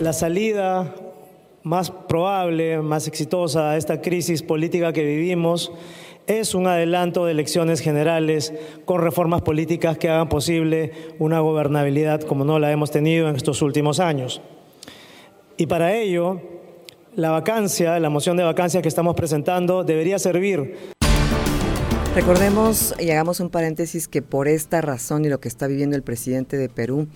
la 0.00 0.12
salida 0.12 0.94
más 1.62 1.90
probable, 1.90 2.82
más 2.82 3.08
exitosa 3.08 3.70
a 3.70 3.76
esta 3.76 4.00
crisis 4.02 4.42
política 4.42 4.92
que 4.92 5.04
vivimos 5.04 5.72
es 6.26 6.54
un 6.54 6.66
adelanto 6.66 7.26
de 7.26 7.32
elecciones 7.32 7.80
generales 7.80 8.52
con 8.84 9.00
reformas 9.00 9.42
políticas 9.42 9.98
que 9.98 10.08
hagan 10.08 10.28
posible 10.28 10.92
una 11.18 11.40
gobernabilidad 11.40 12.22
como 12.22 12.44
no 12.44 12.58
la 12.58 12.70
hemos 12.70 12.90
tenido 12.90 13.28
en 13.28 13.36
estos 13.36 13.62
últimos 13.62 14.00
años. 14.00 14.40
Y 15.56 15.66
para 15.66 15.94
ello, 15.94 16.40
la 17.14 17.30
vacancia, 17.30 17.98
la 18.00 18.10
moción 18.10 18.36
de 18.36 18.44
vacancia 18.44 18.82
que 18.82 18.88
estamos 18.88 19.14
presentando 19.14 19.84
debería 19.84 20.18
servir 20.18 20.94
Recordemos 22.14 22.94
y 23.00 23.10
hagamos 23.10 23.40
un 23.40 23.50
paréntesis 23.50 24.06
que 24.06 24.22
por 24.22 24.46
esta 24.46 24.80
razón 24.80 25.24
y 25.24 25.28
lo 25.28 25.40
que 25.40 25.48
está 25.48 25.66
viviendo 25.66 25.96
el 25.96 26.04
presidente 26.04 26.56
de 26.56 26.68
Perú, 26.68 27.08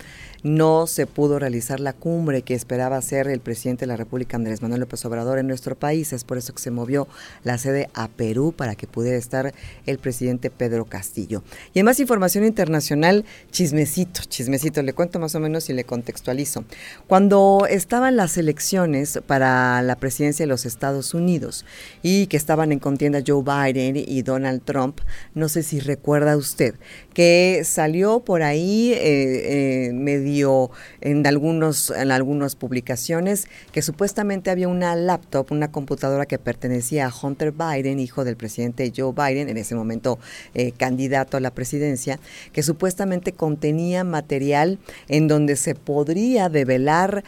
no 0.42 0.86
se 0.86 1.06
pudo 1.06 1.38
realizar 1.38 1.80
la 1.80 1.92
cumbre 1.92 2.42
que 2.42 2.54
esperaba 2.54 2.96
hacer 2.96 3.28
el 3.28 3.40
presidente 3.40 3.80
de 3.80 3.88
la 3.88 3.96
República, 3.96 4.36
Andrés 4.36 4.62
Manuel 4.62 4.80
López 4.80 5.04
Obrador, 5.04 5.38
en 5.38 5.46
nuestro 5.46 5.76
país. 5.76 6.12
Es 6.12 6.24
por 6.24 6.38
eso 6.38 6.54
que 6.54 6.62
se 6.62 6.70
movió 6.70 7.08
la 7.44 7.58
sede 7.58 7.90
a 7.94 8.08
Perú 8.08 8.54
para 8.56 8.74
que 8.74 8.86
pudiera 8.86 9.16
estar 9.16 9.52
el 9.86 9.98
presidente 9.98 10.50
Pedro 10.50 10.84
Castillo. 10.84 11.42
Y 11.74 11.80
en 11.80 11.86
más 11.86 12.00
información 12.00 12.44
internacional, 12.44 13.24
chismecito, 13.50 14.22
chismecito, 14.28 14.82
le 14.82 14.92
cuento 14.92 15.18
más 15.18 15.34
o 15.34 15.40
menos 15.40 15.68
y 15.70 15.72
le 15.72 15.84
contextualizo. 15.84 16.64
Cuando 17.06 17.66
estaban 17.68 18.16
las 18.16 18.38
elecciones 18.38 19.20
para 19.26 19.82
la 19.82 19.96
presidencia 19.96 20.44
de 20.44 20.48
los 20.48 20.66
Estados 20.66 21.14
Unidos 21.14 21.64
y 22.02 22.26
que 22.26 22.36
estaban 22.36 22.72
en 22.72 22.78
contienda 22.78 23.22
Joe 23.26 23.42
Biden 23.42 23.96
y 23.96 24.22
Donald 24.22 24.62
Trump, 24.64 25.00
no 25.34 25.48
sé 25.48 25.62
si 25.62 25.80
recuerda 25.80 26.36
usted 26.36 26.74
que 27.18 27.62
salió 27.64 28.20
por 28.20 28.44
ahí 28.44 28.92
eh, 28.92 29.88
eh, 29.88 29.92
medio 29.92 30.70
en 31.00 31.26
algunos 31.26 31.90
en 31.90 32.12
algunas 32.12 32.54
publicaciones 32.54 33.48
que 33.72 33.82
supuestamente 33.82 34.52
había 34.52 34.68
una 34.68 34.94
laptop, 34.94 35.50
una 35.50 35.72
computadora 35.72 36.26
que 36.26 36.38
pertenecía 36.38 37.08
a 37.08 37.12
Hunter 37.12 37.50
Biden, 37.50 37.98
hijo 37.98 38.24
del 38.24 38.36
presidente 38.36 38.92
Joe 38.96 39.12
Biden, 39.12 39.48
en 39.48 39.56
ese 39.56 39.74
momento 39.74 40.20
eh, 40.54 40.70
candidato 40.70 41.36
a 41.36 41.40
la 41.40 41.50
presidencia, 41.50 42.20
que 42.52 42.62
supuestamente 42.62 43.32
contenía 43.32 44.04
material 44.04 44.78
en 45.08 45.26
donde 45.26 45.56
se 45.56 45.74
podría 45.74 46.48
develar 46.48 47.24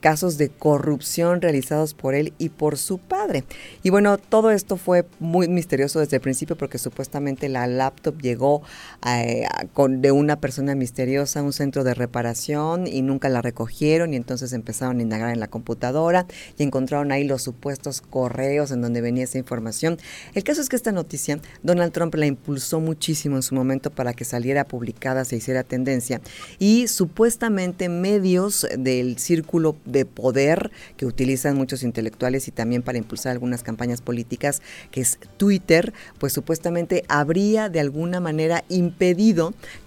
casos 0.00 0.36
de 0.36 0.48
corrupción 0.48 1.40
realizados 1.40 1.94
por 1.94 2.16
él 2.16 2.32
y 2.38 2.48
por 2.48 2.76
su 2.76 2.98
padre. 2.98 3.44
Y 3.84 3.90
bueno, 3.90 4.18
todo 4.18 4.50
esto 4.50 4.76
fue 4.76 5.04
muy 5.20 5.46
misterioso 5.46 6.00
desde 6.00 6.16
el 6.16 6.22
principio 6.22 6.56
porque 6.56 6.78
supuestamente 6.78 7.48
la 7.48 7.68
laptop 7.68 8.20
llegó 8.20 8.62
a 9.00 9.27
eh, 9.28 9.46
con, 9.74 10.00
de 10.00 10.10
una 10.10 10.40
persona 10.40 10.74
misteriosa 10.74 11.40
a 11.40 11.42
un 11.42 11.52
centro 11.52 11.84
de 11.84 11.92
reparación 11.92 12.86
y 12.86 13.02
nunca 13.02 13.28
la 13.28 13.42
recogieron 13.42 14.14
y 14.14 14.16
entonces 14.16 14.54
empezaron 14.54 15.00
a 15.00 15.02
indagar 15.02 15.30
en 15.30 15.38
la 15.38 15.48
computadora 15.48 16.26
y 16.56 16.62
encontraron 16.62 17.12
ahí 17.12 17.24
los 17.24 17.42
supuestos 17.42 18.00
correos 18.00 18.70
en 18.70 18.80
donde 18.80 19.02
venía 19.02 19.24
esa 19.24 19.36
información. 19.36 19.98
El 20.32 20.44
caso 20.44 20.62
es 20.62 20.70
que 20.70 20.76
esta 20.76 20.92
noticia 20.92 21.40
Donald 21.62 21.92
Trump 21.92 22.14
la 22.14 22.24
impulsó 22.24 22.80
muchísimo 22.80 23.36
en 23.36 23.42
su 23.42 23.54
momento 23.54 23.90
para 23.90 24.14
que 24.14 24.24
saliera 24.24 24.64
publicada, 24.64 25.26
se 25.26 25.36
hiciera 25.36 25.62
tendencia 25.62 26.22
y 26.58 26.88
supuestamente 26.88 27.90
medios 27.90 28.66
del 28.78 29.18
círculo 29.18 29.76
de 29.84 30.06
poder 30.06 30.70
que 30.96 31.04
utilizan 31.04 31.54
muchos 31.54 31.82
intelectuales 31.82 32.48
y 32.48 32.50
también 32.50 32.80
para 32.80 32.96
impulsar 32.96 33.32
algunas 33.32 33.62
campañas 33.62 34.00
políticas, 34.00 34.62
que 34.90 35.02
es 35.02 35.18
Twitter, 35.36 35.92
pues 36.18 36.32
supuestamente 36.32 37.04
habría 37.08 37.68
de 37.68 37.80
alguna 37.80 38.20
manera 38.20 38.64
impedido 38.70 39.17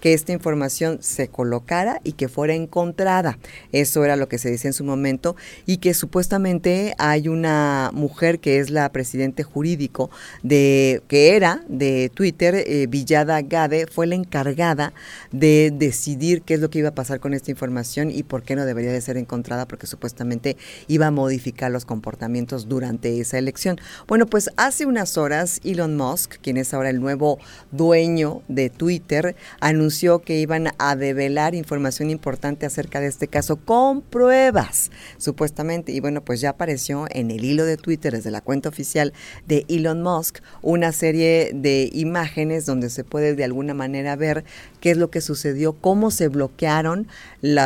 que 0.00 0.12
esta 0.12 0.32
información 0.32 0.98
se 1.00 1.28
colocara 1.28 2.00
y 2.04 2.12
que 2.12 2.28
fuera 2.28 2.54
encontrada. 2.54 3.38
Eso 3.72 4.04
era 4.04 4.16
lo 4.16 4.28
que 4.28 4.36
se 4.36 4.50
decía 4.50 4.68
en 4.68 4.74
su 4.74 4.84
momento 4.84 5.36
y 5.64 5.78
que 5.78 5.94
supuestamente 5.94 6.94
hay 6.98 7.28
una 7.28 7.90
mujer 7.94 8.40
que 8.40 8.58
es 8.58 8.68
la 8.68 8.92
presidente 8.92 9.42
jurídico 9.42 10.10
de 10.42 11.02
que 11.08 11.34
era 11.34 11.64
de 11.68 12.10
Twitter, 12.12 12.54
eh, 12.54 12.86
Villada 12.88 13.40
Gade, 13.40 13.86
fue 13.86 14.06
la 14.06 14.16
encargada 14.16 14.92
de 15.30 15.72
decidir 15.74 16.42
qué 16.42 16.54
es 16.54 16.60
lo 16.60 16.68
que 16.68 16.80
iba 16.80 16.90
a 16.90 16.94
pasar 16.94 17.18
con 17.18 17.32
esta 17.32 17.50
información 17.50 18.10
y 18.10 18.24
por 18.24 18.42
qué 18.42 18.54
no 18.54 18.66
debería 18.66 18.92
de 18.92 19.00
ser 19.00 19.16
encontrada 19.16 19.66
porque 19.66 19.86
supuestamente 19.86 20.58
iba 20.88 21.06
a 21.06 21.10
modificar 21.10 21.70
los 21.70 21.86
comportamientos 21.86 22.68
durante 22.68 23.18
esa 23.18 23.38
elección. 23.38 23.80
Bueno, 24.06 24.26
pues 24.26 24.50
hace 24.56 24.84
unas 24.84 25.16
horas 25.16 25.60
Elon 25.64 25.96
Musk, 25.96 26.34
quien 26.42 26.58
es 26.58 26.74
ahora 26.74 26.90
el 26.90 27.00
nuevo 27.00 27.38
dueño 27.70 28.42
de 28.48 28.68
Twitter, 28.68 29.11
anunció 29.60 30.20
que 30.20 30.38
iban 30.38 30.68
a 30.78 30.96
develar 30.96 31.54
información 31.54 32.10
importante 32.10 32.66
acerca 32.66 33.00
de 33.00 33.08
este 33.08 33.28
caso 33.28 33.56
con 33.56 34.02
pruebas, 34.02 34.90
supuestamente. 35.18 35.92
Y 35.92 36.00
bueno, 36.00 36.22
pues 36.22 36.40
ya 36.40 36.50
apareció 36.50 37.06
en 37.10 37.30
el 37.30 37.44
hilo 37.44 37.64
de 37.64 37.76
Twitter 37.76 38.12
desde 38.12 38.30
la 38.30 38.40
cuenta 38.40 38.68
oficial 38.68 39.12
de 39.46 39.64
Elon 39.68 40.02
Musk 40.02 40.38
una 40.62 40.92
serie 40.92 41.50
de 41.54 41.90
imágenes 41.92 42.66
donde 42.66 42.90
se 42.90 43.04
puede 43.04 43.34
de 43.34 43.44
alguna 43.44 43.74
manera 43.74 44.16
ver 44.16 44.44
qué 44.80 44.92
es 44.92 44.96
lo 44.96 45.10
que 45.10 45.20
sucedió, 45.20 45.72
cómo 45.72 46.10
se 46.10 46.28
bloquearon 46.28 47.08
el, 47.42 47.58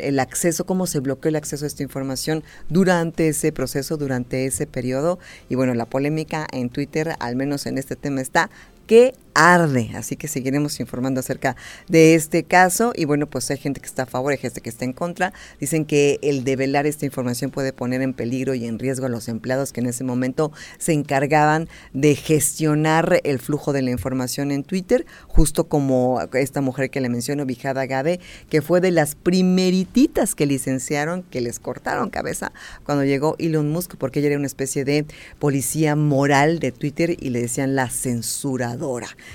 el 0.00 0.18
acceso, 0.18 0.64
cómo 0.66 0.86
se 0.86 1.00
bloqueó 1.00 1.28
el 1.28 1.36
acceso 1.36 1.64
a 1.64 1.68
esta 1.68 1.82
información 1.82 2.42
durante 2.68 3.28
ese 3.28 3.52
proceso, 3.52 3.96
durante 3.96 4.46
ese 4.46 4.66
periodo. 4.66 5.18
Y 5.48 5.54
bueno, 5.54 5.74
la 5.74 5.86
polémica 5.86 6.46
en 6.52 6.70
Twitter, 6.70 7.14
al 7.20 7.36
menos 7.36 7.66
en 7.66 7.78
este 7.78 7.96
tema, 7.96 8.20
está 8.20 8.50
que 8.88 9.14
arde. 9.38 9.92
Así 9.94 10.16
que 10.16 10.26
seguiremos 10.26 10.80
informando 10.80 11.20
acerca 11.20 11.54
de 11.86 12.16
este 12.16 12.42
caso. 12.42 12.92
Y 12.96 13.04
bueno, 13.04 13.26
pues 13.26 13.48
hay 13.50 13.56
gente 13.56 13.80
que 13.80 13.86
está 13.86 14.02
a 14.02 14.06
favor, 14.06 14.32
hay 14.32 14.38
gente 14.38 14.60
que 14.60 14.68
está 14.68 14.84
en 14.84 14.92
contra. 14.92 15.32
Dicen 15.60 15.84
que 15.84 16.18
el 16.22 16.42
develar 16.42 16.86
esta 16.86 17.06
información 17.06 17.52
puede 17.52 17.72
poner 17.72 18.02
en 18.02 18.14
peligro 18.14 18.54
y 18.54 18.66
en 18.66 18.80
riesgo 18.80 19.06
a 19.06 19.08
los 19.08 19.28
empleados 19.28 19.72
que 19.72 19.80
en 19.80 19.86
ese 19.86 20.02
momento 20.02 20.50
se 20.78 20.92
encargaban 20.92 21.68
de 21.92 22.16
gestionar 22.16 23.20
el 23.22 23.38
flujo 23.38 23.72
de 23.72 23.82
la 23.82 23.92
información 23.92 24.50
en 24.50 24.64
Twitter, 24.64 25.06
justo 25.28 25.68
como 25.68 26.20
esta 26.32 26.60
mujer 26.60 26.90
que 26.90 27.00
le 27.00 27.08
menciono, 27.08 27.46
Vijada 27.46 27.86
Gade, 27.86 28.18
que 28.50 28.60
fue 28.60 28.80
de 28.80 28.90
las 28.90 29.14
primerititas 29.14 30.34
que 30.34 30.46
licenciaron, 30.46 31.22
que 31.22 31.40
les 31.40 31.60
cortaron 31.60 32.10
cabeza 32.10 32.50
cuando 32.82 33.04
llegó 33.04 33.36
Elon 33.38 33.70
Musk, 33.70 33.94
porque 33.98 34.18
ella 34.18 34.30
era 34.30 34.38
una 34.38 34.46
especie 34.46 34.84
de 34.84 35.06
policía 35.38 35.94
moral 35.94 36.58
de 36.58 36.72
Twitter 36.72 37.16
y 37.20 37.30
le 37.30 37.42
decían 37.42 37.76
la 37.76 37.88
censura 37.88 38.76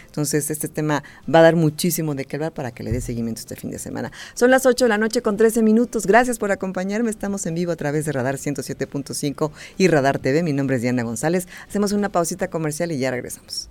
entonces, 0.05 0.49
este 0.49 0.67
tema 0.67 1.03
va 1.33 1.39
a 1.39 1.41
dar 1.41 1.55
muchísimo 1.55 2.15
de 2.15 2.25
qué 2.25 2.37
hablar 2.37 2.53
para 2.53 2.71
que 2.71 2.83
le 2.83 2.91
dé 2.91 3.01
seguimiento 3.01 3.39
este 3.39 3.55
fin 3.55 3.71
de 3.71 3.79
semana. 3.79 4.11
Son 4.33 4.49
las 4.51 4.65
8 4.65 4.85
de 4.85 4.89
la 4.89 4.97
noche 4.97 5.21
con 5.21 5.37
13 5.37 5.61
minutos. 5.63 6.05
Gracias 6.05 6.39
por 6.39 6.51
acompañarme. 6.51 7.09
Estamos 7.09 7.45
en 7.45 7.55
vivo 7.55 7.71
a 7.71 7.75
través 7.75 8.05
de 8.05 8.11
Radar 8.11 8.35
107.5 8.35 9.51
y 9.77 9.87
Radar 9.87 10.19
TV. 10.19 10.43
Mi 10.43 10.53
nombre 10.53 10.77
es 10.77 10.81
Diana 10.81 11.03
González. 11.03 11.47
Hacemos 11.67 11.91
una 11.91 12.09
pausita 12.09 12.49
comercial 12.49 12.91
y 12.91 12.99
ya 12.99 13.11
regresamos. 13.11 13.69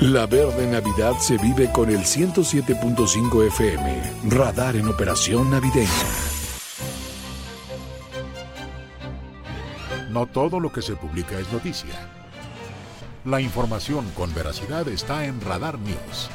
La 0.00 0.24
verde 0.24 0.66
Navidad 0.66 1.18
se 1.18 1.36
vive 1.36 1.70
con 1.72 1.90
el 1.90 1.98
107.5 1.98 3.46
FM. 3.48 4.02
Radar 4.30 4.76
en 4.76 4.88
operación 4.88 5.50
navideña. 5.50 6.39
No 10.10 10.26
todo 10.26 10.58
lo 10.58 10.72
que 10.72 10.82
se 10.82 10.96
publica 10.96 11.38
es 11.38 11.52
noticia. 11.52 11.94
La 13.24 13.40
información 13.40 14.10
con 14.16 14.34
veracidad 14.34 14.88
está 14.88 15.24
en 15.24 15.40
Radar 15.40 15.78
News. 15.78 16.28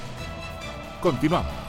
Continuamos. 1.01 1.64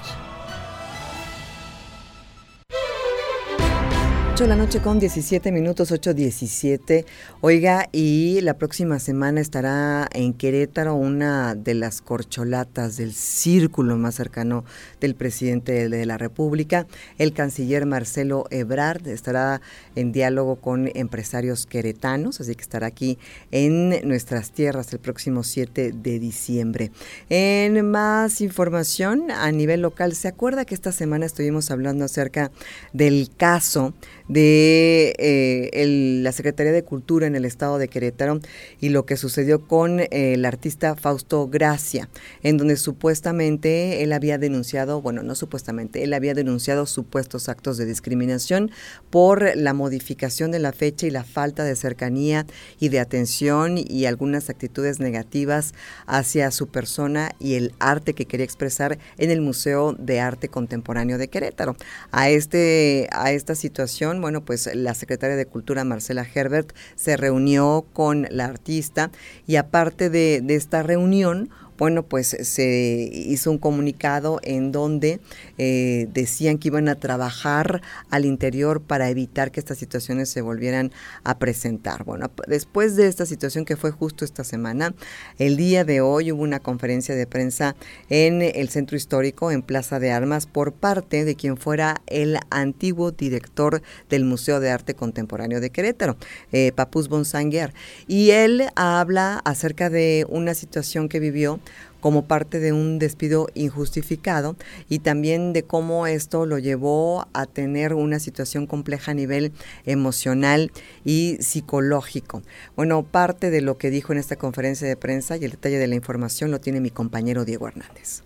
8 4.36 4.44
de 4.44 4.48
la 4.50 4.56
noche 4.56 4.82
con 4.82 4.98
17 4.98 5.50
minutos, 5.50 5.90
8.17. 5.90 7.06
Oiga, 7.40 7.88
y 7.90 8.42
la 8.42 8.58
próxima 8.58 8.98
semana 8.98 9.40
estará 9.40 10.10
en 10.12 10.34
Querétaro 10.34 10.94
una 10.94 11.54
de 11.54 11.72
las 11.72 12.02
corcholatas 12.02 12.98
del 12.98 13.14
círculo 13.14 13.96
más 13.96 14.16
cercano 14.16 14.66
del 15.00 15.14
presidente 15.14 15.88
de 15.88 16.04
la 16.04 16.18
República. 16.18 16.86
El 17.16 17.32
canciller 17.32 17.86
Marcelo 17.86 18.44
Ebrard 18.50 19.08
estará 19.08 19.62
en 19.94 20.12
diálogo 20.12 20.56
con 20.56 20.90
empresarios 20.94 21.64
queretanos, 21.64 22.38
así 22.38 22.54
que 22.54 22.60
estará 22.60 22.88
aquí 22.88 23.18
en 23.52 24.06
nuestras 24.06 24.50
tierras 24.50 24.92
el 24.92 24.98
próximo 24.98 25.44
7 25.44 25.92
de 25.94 26.18
diciembre. 26.18 26.92
En 27.30 27.90
más 27.90 28.42
información 28.42 29.30
a 29.30 29.50
nivel 29.50 29.80
local, 29.80 30.14
¿se 30.14 30.28
acuerda 30.28 30.66
que 30.66 30.74
esta 30.74 30.92
semana 30.92 31.24
estuvimos 31.24 31.70
hablando 31.70 32.04
acerca 32.04 32.50
del 32.92 33.30
caso 33.34 33.94
de 34.28 35.14
eh, 35.18 36.20
la 36.22 36.32
Secretaría 36.32 36.72
de 36.72 36.82
Cultura 36.82 37.26
en 37.26 37.36
el 37.36 37.44
estado 37.44 37.78
de 37.78 37.88
Querétaro 37.88 38.40
y 38.80 38.88
lo 38.88 39.06
que 39.06 39.16
sucedió 39.16 39.66
con 39.66 40.00
eh, 40.00 40.08
el 40.10 40.44
artista 40.44 40.96
Fausto 40.96 41.48
Gracia, 41.48 42.08
en 42.42 42.56
donde 42.56 42.76
supuestamente 42.76 44.02
él 44.02 44.12
había 44.12 44.38
denunciado, 44.38 45.00
bueno, 45.00 45.22
no 45.22 45.34
supuestamente, 45.34 46.02
él 46.02 46.12
había 46.14 46.34
denunciado 46.34 46.86
supuestos 46.86 47.48
actos 47.48 47.76
de 47.76 47.86
discriminación 47.86 48.70
por 49.10 49.56
la 49.56 49.74
modificación 49.74 50.50
de 50.50 50.58
la 50.58 50.72
fecha 50.72 51.06
y 51.06 51.10
la 51.10 51.24
falta 51.24 51.64
de 51.64 51.76
cercanía 51.76 52.46
y 52.80 52.88
de 52.88 53.00
atención 53.00 53.76
y 53.78 54.06
algunas 54.06 54.50
actitudes 54.50 55.00
negativas 55.00 55.74
hacia 56.06 56.50
su 56.50 56.68
persona 56.68 57.32
y 57.38 57.54
el 57.54 57.72
arte 57.78 58.14
que 58.14 58.26
quería 58.26 58.44
expresar 58.44 58.98
en 59.18 59.30
el 59.30 59.40
Museo 59.40 59.94
de 59.98 60.20
Arte 60.20 60.48
Contemporáneo 60.48 61.18
de 61.18 61.28
Querétaro. 61.28 61.76
A, 62.10 62.28
este, 62.30 63.08
a 63.12 63.32
esta 63.32 63.54
situación 63.54 64.15
bueno, 64.20 64.44
pues 64.44 64.68
la 64.74 64.94
secretaria 64.94 65.36
de 65.36 65.46
Cultura, 65.46 65.84
Marcela 65.84 66.26
Herbert, 66.34 66.72
se 66.94 67.16
reunió 67.16 67.86
con 67.92 68.26
la 68.30 68.46
artista 68.46 69.10
y 69.46 69.56
aparte 69.56 70.10
de, 70.10 70.44
esta 70.48 70.82
reunión, 70.82 71.50
bueno, 71.78 72.02
pues 72.02 72.28
se 72.28 73.10
hizo 73.12 73.50
un 73.50 73.58
comunicado 73.58 74.40
en 74.42 74.72
donde 74.72 75.20
eh, 75.58 76.08
decían 76.12 76.58
que 76.58 76.68
iban 76.68 76.88
a 76.88 76.94
trabajar 76.94 77.82
al 78.10 78.24
interior 78.24 78.80
para 78.80 79.10
evitar 79.10 79.50
que 79.50 79.60
estas 79.60 79.78
situaciones 79.78 80.28
se 80.28 80.40
volvieran 80.40 80.92
a 81.24 81.38
presentar. 81.38 82.04
Bueno, 82.04 82.30
después 82.46 82.96
de 82.96 83.08
esta 83.08 83.26
situación 83.26 83.64
que 83.64 83.76
fue 83.76 83.90
justo 83.90 84.24
esta 84.24 84.44
semana, 84.44 84.94
el 85.38 85.56
día 85.56 85.84
de 85.84 86.00
hoy 86.00 86.32
hubo 86.32 86.42
una 86.42 86.60
conferencia 86.60 87.14
de 87.14 87.26
prensa 87.26 87.76
en 88.08 88.42
el 88.42 88.68
centro 88.68 88.96
histórico, 88.96 89.50
en 89.50 89.62
Plaza 89.62 89.98
de 89.98 90.10
Armas, 90.10 90.46
por 90.46 90.72
parte 90.72 91.24
de 91.24 91.34
quien 91.34 91.56
fuera 91.56 92.02
el 92.06 92.38
antiguo 92.50 93.10
director 93.10 93.82
del 94.08 94.24
Museo 94.24 94.60
de 94.60 94.70
Arte 94.70 94.94
Contemporáneo 94.94 95.60
de 95.60 95.70
Querétaro, 95.70 96.16
eh, 96.52 96.72
Papus 96.74 97.08
Bonsanguer. 97.08 97.74
Y 98.06 98.30
él 98.30 98.68
habla 98.74 99.40
acerca 99.44 99.90
de 99.90 100.26
una 100.28 100.54
situación 100.54 101.08
que 101.08 101.20
vivió 101.20 101.60
como 102.06 102.22
parte 102.22 102.60
de 102.60 102.72
un 102.72 103.00
despido 103.00 103.48
injustificado 103.54 104.54
y 104.88 105.00
también 105.00 105.52
de 105.52 105.64
cómo 105.64 106.06
esto 106.06 106.46
lo 106.46 106.60
llevó 106.60 107.26
a 107.32 107.46
tener 107.46 107.94
una 107.94 108.20
situación 108.20 108.68
compleja 108.68 109.10
a 109.10 109.14
nivel 109.14 109.50
emocional 109.86 110.70
y 111.04 111.36
psicológico. 111.40 112.44
Bueno, 112.76 113.02
parte 113.02 113.50
de 113.50 113.60
lo 113.60 113.76
que 113.76 113.90
dijo 113.90 114.12
en 114.12 114.20
esta 114.20 114.36
conferencia 114.36 114.86
de 114.86 114.94
prensa 114.94 115.36
y 115.36 115.46
el 115.46 115.50
detalle 115.50 115.78
de 115.78 115.88
la 115.88 115.96
información 115.96 116.52
lo 116.52 116.60
tiene 116.60 116.80
mi 116.80 116.90
compañero 116.90 117.44
Diego 117.44 117.66
Hernández. 117.66 118.22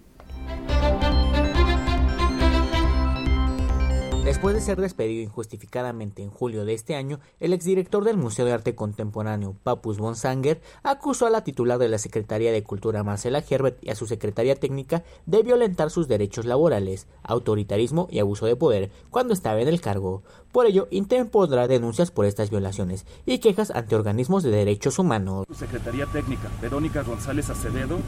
Después 4.30 4.54
de 4.54 4.60
ser 4.60 4.80
despedido 4.80 5.24
injustificadamente 5.24 6.22
en 6.22 6.30
julio 6.30 6.64
de 6.64 6.72
este 6.72 6.94
año, 6.94 7.18
el 7.40 7.52
exdirector 7.52 8.04
del 8.04 8.16
Museo 8.16 8.44
de 8.44 8.52
Arte 8.52 8.76
Contemporáneo, 8.76 9.56
Papus 9.64 9.98
Bonsanger, 9.98 10.62
acusó 10.84 11.26
a 11.26 11.30
la 11.30 11.42
titular 11.42 11.80
de 11.80 11.88
la 11.88 11.98
Secretaría 11.98 12.52
de 12.52 12.62
Cultura, 12.62 13.02
Marcela 13.02 13.42
Herbert, 13.50 13.78
y 13.82 13.90
a 13.90 13.96
su 13.96 14.06
secretaria 14.06 14.54
técnica 14.54 15.02
de 15.26 15.42
violentar 15.42 15.90
sus 15.90 16.06
derechos 16.06 16.44
laborales, 16.44 17.08
autoritarismo 17.24 18.06
y 18.08 18.20
abuso 18.20 18.46
de 18.46 18.54
poder 18.54 18.92
cuando 19.10 19.34
estaba 19.34 19.60
en 19.62 19.66
el 19.66 19.80
cargo. 19.80 20.22
Por 20.52 20.66
ello, 20.66 20.86
interpondrá 20.92 21.66
denuncias 21.66 22.12
por 22.12 22.24
estas 22.24 22.50
violaciones 22.50 23.06
y 23.26 23.38
quejas 23.38 23.72
ante 23.72 23.96
organismos 23.96 24.44
de 24.44 24.52
derechos 24.52 25.00
humanos. 25.00 25.44
Secretaría 25.52 26.06
técnica, 26.06 26.48
Verónica 26.62 27.02
González 27.02 27.50
Acevedo, 27.50 27.98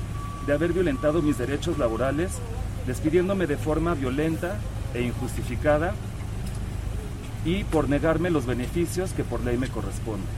de 0.47 0.53
haber 0.53 0.73
violentado 0.73 1.21
mis 1.21 1.37
derechos 1.37 1.79
laborales, 1.79 2.31
despidiéndome 2.87 3.49
de 3.49 3.57
forma 3.57 3.95
violenta 3.95 4.61
e 4.95 5.03
injustificada 5.03 5.95
y 7.45 7.65
por 7.65 7.89
negarme 7.89 8.31
los 8.31 8.47
beneficios 8.47 9.13
que 9.13 9.25
por 9.25 9.43
ley 9.43 9.59
me 9.59 9.69
corresponden. 9.69 10.29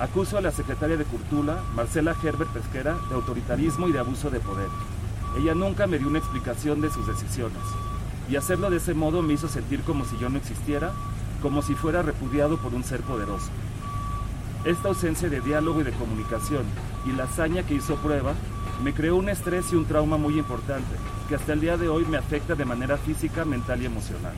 Acuso 0.00 0.36
a 0.36 0.40
la 0.40 0.50
secretaria 0.50 0.96
de 0.96 1.04
Cultura, 1.04 1.62
Marcela 1.74 2.16
Herbert 2.20 2.50
Pesquera, 2.50 2.96
de 3.08 3.14
autoritarismo 3.14 3.88
y 3.88 3.92
de 3.92 4.00
abuso 4.00 4.28
de 4.28 4.40
poder. 4.40 4.68
Ella 5.38 5.54
nunca 5.54 5.86
me 5.86 5.98
dio 5.98 6.08
una 6.08 6.18
explicación 6.18 6.80
de 6.80 6.90
sus 6.90 7.06
decisiones, 7.06 7.62
y 8.28 8.36
hacerlo 8.36 8.70
de 8.70 8.78
ese 8.78 8.94
modo 8.94 9.22
me 9.22 9.34
hizo 9.34 9.48
sentir 9.48 9.82
como 9.82 10.04
si 10.04 10.18
yo 10.18 10.28
no 10.28 10.38
existiera, 10.38 10.92
como 11.42 11.62
si 11.62 11.74
fuera 11.74 12.02
repudiado 12.02 12.56
por 12.56 12.74
un 12.74 12.82
ser 12.82 13.00
poderoso. 13.02 13.50
Esta 14.64 14.88
ausencia 14.88 15.28
de 15.28 15.40
diálogo 15.40 15.82
y 15.82 15.84
de 15.84 15.92
comunicación 15.92 16.64
y 17.06 17.12
la 17.12 17.24
hazaña 17.24 17.64
que 17.64 17.74
hizo 17.74 17.96
prueba 17.96 18.32
me 18.82 18.94
creó 18.94 19.16
un 19.16 19.28
estrés 19.28 19.72
y 19.72 19.76
un 19.76 19.84
trauma 19.84 20.16
muy 20.16 20.38
importante, 20.38 20.96
que 21.28 21.34
hasta 21.34 21.52
el 21.52 21.60
día 21.60 21.76
de 21.76 21.88
hoy 21.88 22.04
me 22.06 22.16
afecta 22.16 22.54
de 22.54 22.64
manera 22.64 22.96
física, 22.96 23.44
mental 23.44 23.82
y 23.82 23.86
emocional. 23.86 24.34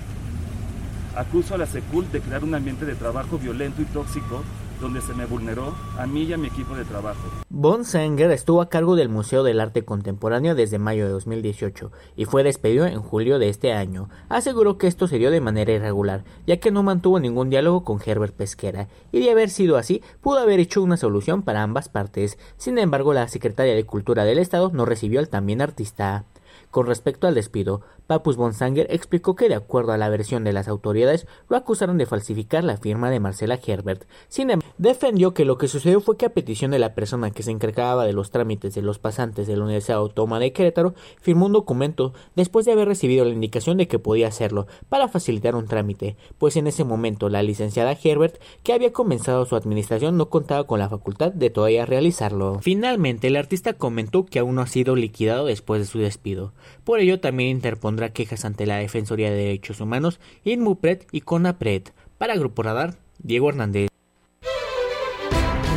Acuso 1.17 1.55
a 1.55 1.59
la 1.59 1.67
SECUL 1.67 2.13
de 2.13 2.21
crear 2.21 2.45
un 2.45 2.55
ambiente 2.55 2.85
de 2.85 2.95
trabajo 2.95 3.39
violento 3.39 3.81
y 3.81 3.87
tóxico 3.87 4.43
donde 4.83 5.01
se 5.01 5.15
me 5.15 5.25
vulneró 5.25 5.75
a 5.99 6.07
mí 6.07 6.25
y 6.25 6.35
a 6.35 6.37
mi 6.37 6.49
equipo 6.49 6.75
de 6.77 6.85
trabajo. 6.85 7.23
Von 7.49 7.87
Sanger 7.87 8.31
estuvo 8.31 8.61
a 8.61 8.69
cargo 8.69 8.97
del 8.97 9.09
Museo 9.09 9.43
del 9.43 9.61
Arte 9.61 9.83
Contemporáneo 9.83 10.55
desde 10.55 10.79
mayo 10.79 11.07
de 11.07 11.13
2018 11.13 11.91
y 12.17 12.27
fue 12.27 12.43
despedido 12.43 12.85
en 12.85 13.01
julio 13.01 13.39
de 13.39 13.49
este 13.49 13.73
año. 13.73 14.11
Aseguró 14.29 14.77
que 14.77 14.87
esto 14.87 15.09
se 15.09 15.17
dio 15.17 15.31
de 15.31 15.41
manera 15.41 15.73
irregular, 15.73 16.25
ya 16.47 16.59
que 16.59 16.71
no 16.71 16.83
mantuvo 16.83 17.19
ningún 17.19 17.49
diálogo 17.49 17.83
con 17.83 17.99
Herbert 18.05 18.35
Pesquera, 18.35 18.89
y 19.11 19.21
de 19.21 19.31
haber 19.31 19.49
sido 19.49 19.79
así, 19.79 20.03
pudo 20.21 20.41
haber 20.41 20.61
hecho 20.61 20.83
una 20.83 20.99
solución 20.99 21.43
para 21.43 21.63
ambas 21.63 21.89
partes. 21.89 22.39
Sin 22.59 22.77
embargo, 22.77 23.15
la 23.15 23.29
secretaria 23.29 23.75
de 23.75 23.87
Cultura 23.87 24.25
del 24.25 24.39
Estado 24.39 24.71
no 24.75 24.85
recibió 24.85 25.21
al 25.21 25.31
también 25.31 25.63
artista. 25.63 26.27
Con 26.77 26.87
respecto 26.87 27.27
al 27.27 27.35
despido, 27.35 27.81
Papus 28.07 28.37
Bonsanger 28.37 28.87
explicó 28.91 29.35
que 29.35 29.49
de 29.49 29.55
acuerdo 29.55 29.93
a 29.93 29.97
la 29.97 30.11
versión 30.11 30.45
de 30.45 30.53
las 30.53 30.69
autoridades 30.69 31.27
lo 31.49 31.57
acusaron 31.57 31.97
de 31.97 32.05
falsificar 32.05 32.65
la 32.65 32.77
firma 32.77 33.11
de 33.11 33.19
Marcela 33.19 33.59
Herbert. 33.67 34.05
Sin 34.29 34.51
embargo, 34.51 34.75
defendió 34.77 35.33
que 35.33 35.47
lo 35.47 35.57
que 35.57 35.69
sucedió 35.69 36.03
fue 36.03 36.19
que 36.19 36.27
a 36.27 36.35
petición 36.35 36.73
de 36.73 36.79
la 36.79 36.95
persona 36.95 37.31
que 37.31 37.43
se 37.43 37.51
encargaba 37.51 38.05
de 38.05 38.13
los 38.13 38.31
trámites 38.31 38.75
de 38.75 38.83
los 38.83 38.99
pasantes 38.99 39.47
de 39.47 39.57
la 39.57 39.65
Universidad 39.65 39.97
Autónoma 39.97 40.39
de 40.39 40.53
Querétaro 40.53 40.93
firmó 41.19 41.47
un 41.47 41.55
documento 41.55 42.13
después 42.35 42.67
de 42.67 42.73
haber 42.73 42.89
recibido 42.89 43.25
la 43.25 43.33
indicación 43.33 43.79
de 43.79 43.89
que 43.89 43.99
podía 43.99 44.29
hacerlo 44.29 44.67
para 44.91 45.09
facilitar 45.09 45.55
un 45.55 45.69
trámite, 45.69 46.19
pues 46.37 46.57
en 46.57 46.67
ese 46.67 46.85
momento 46.85 47.31
la 47.31 47.43
licenciada 47.43 47.97
Herbert, 48.05 48.37
que 48.63 48.75
había 48.75 48.93
comenzado 48.93 49.47
su 49.47 49.57
administración, 49.57 50.19
no 50.19 50.29
contaba 50.29 50.67
con 50.67 50.79
la 50.79 50.91
facultad 50.91 51.33
de 51.33 51.49
todavía 51.49 51.87
realizarlo. 51.87 52.59
Finalmente, 52.61 53.29
el 53.29 53.37
artista 53.37 53.73
comentó 53.73 54.27
que 54.27 54.41
aún 54.41 54.57
no 54.57 54.61
ha 54.61 54.67
sido 54.67 54.95
liquidado 54.95 55.47
después 55.47 55.81
de 55.81 55.87
su 55.87 56.01
despido. 56.01 56.53
Por 56.85 57.01
ello, 57.01 57.21
también 57.21 57.51
interpondrá 57.51 58.11
quejas 58.11 58.45
ante 58.45 58.67
la 58.67 58.77
Defensoría 58.77 59.31
de 59.31 59.37
Derechos 59.37 59.81
Humanos, 59.81 60.21
INMUPRED 60.45 61.03
y 61.13 61.23
CONAPRED. 61.23 61.83
Para 62.19 62.37
Grupo 62.37 62.63
Radar, 62.63 62.97
Diego 63.19 63.49
Hernández 63.49 63.89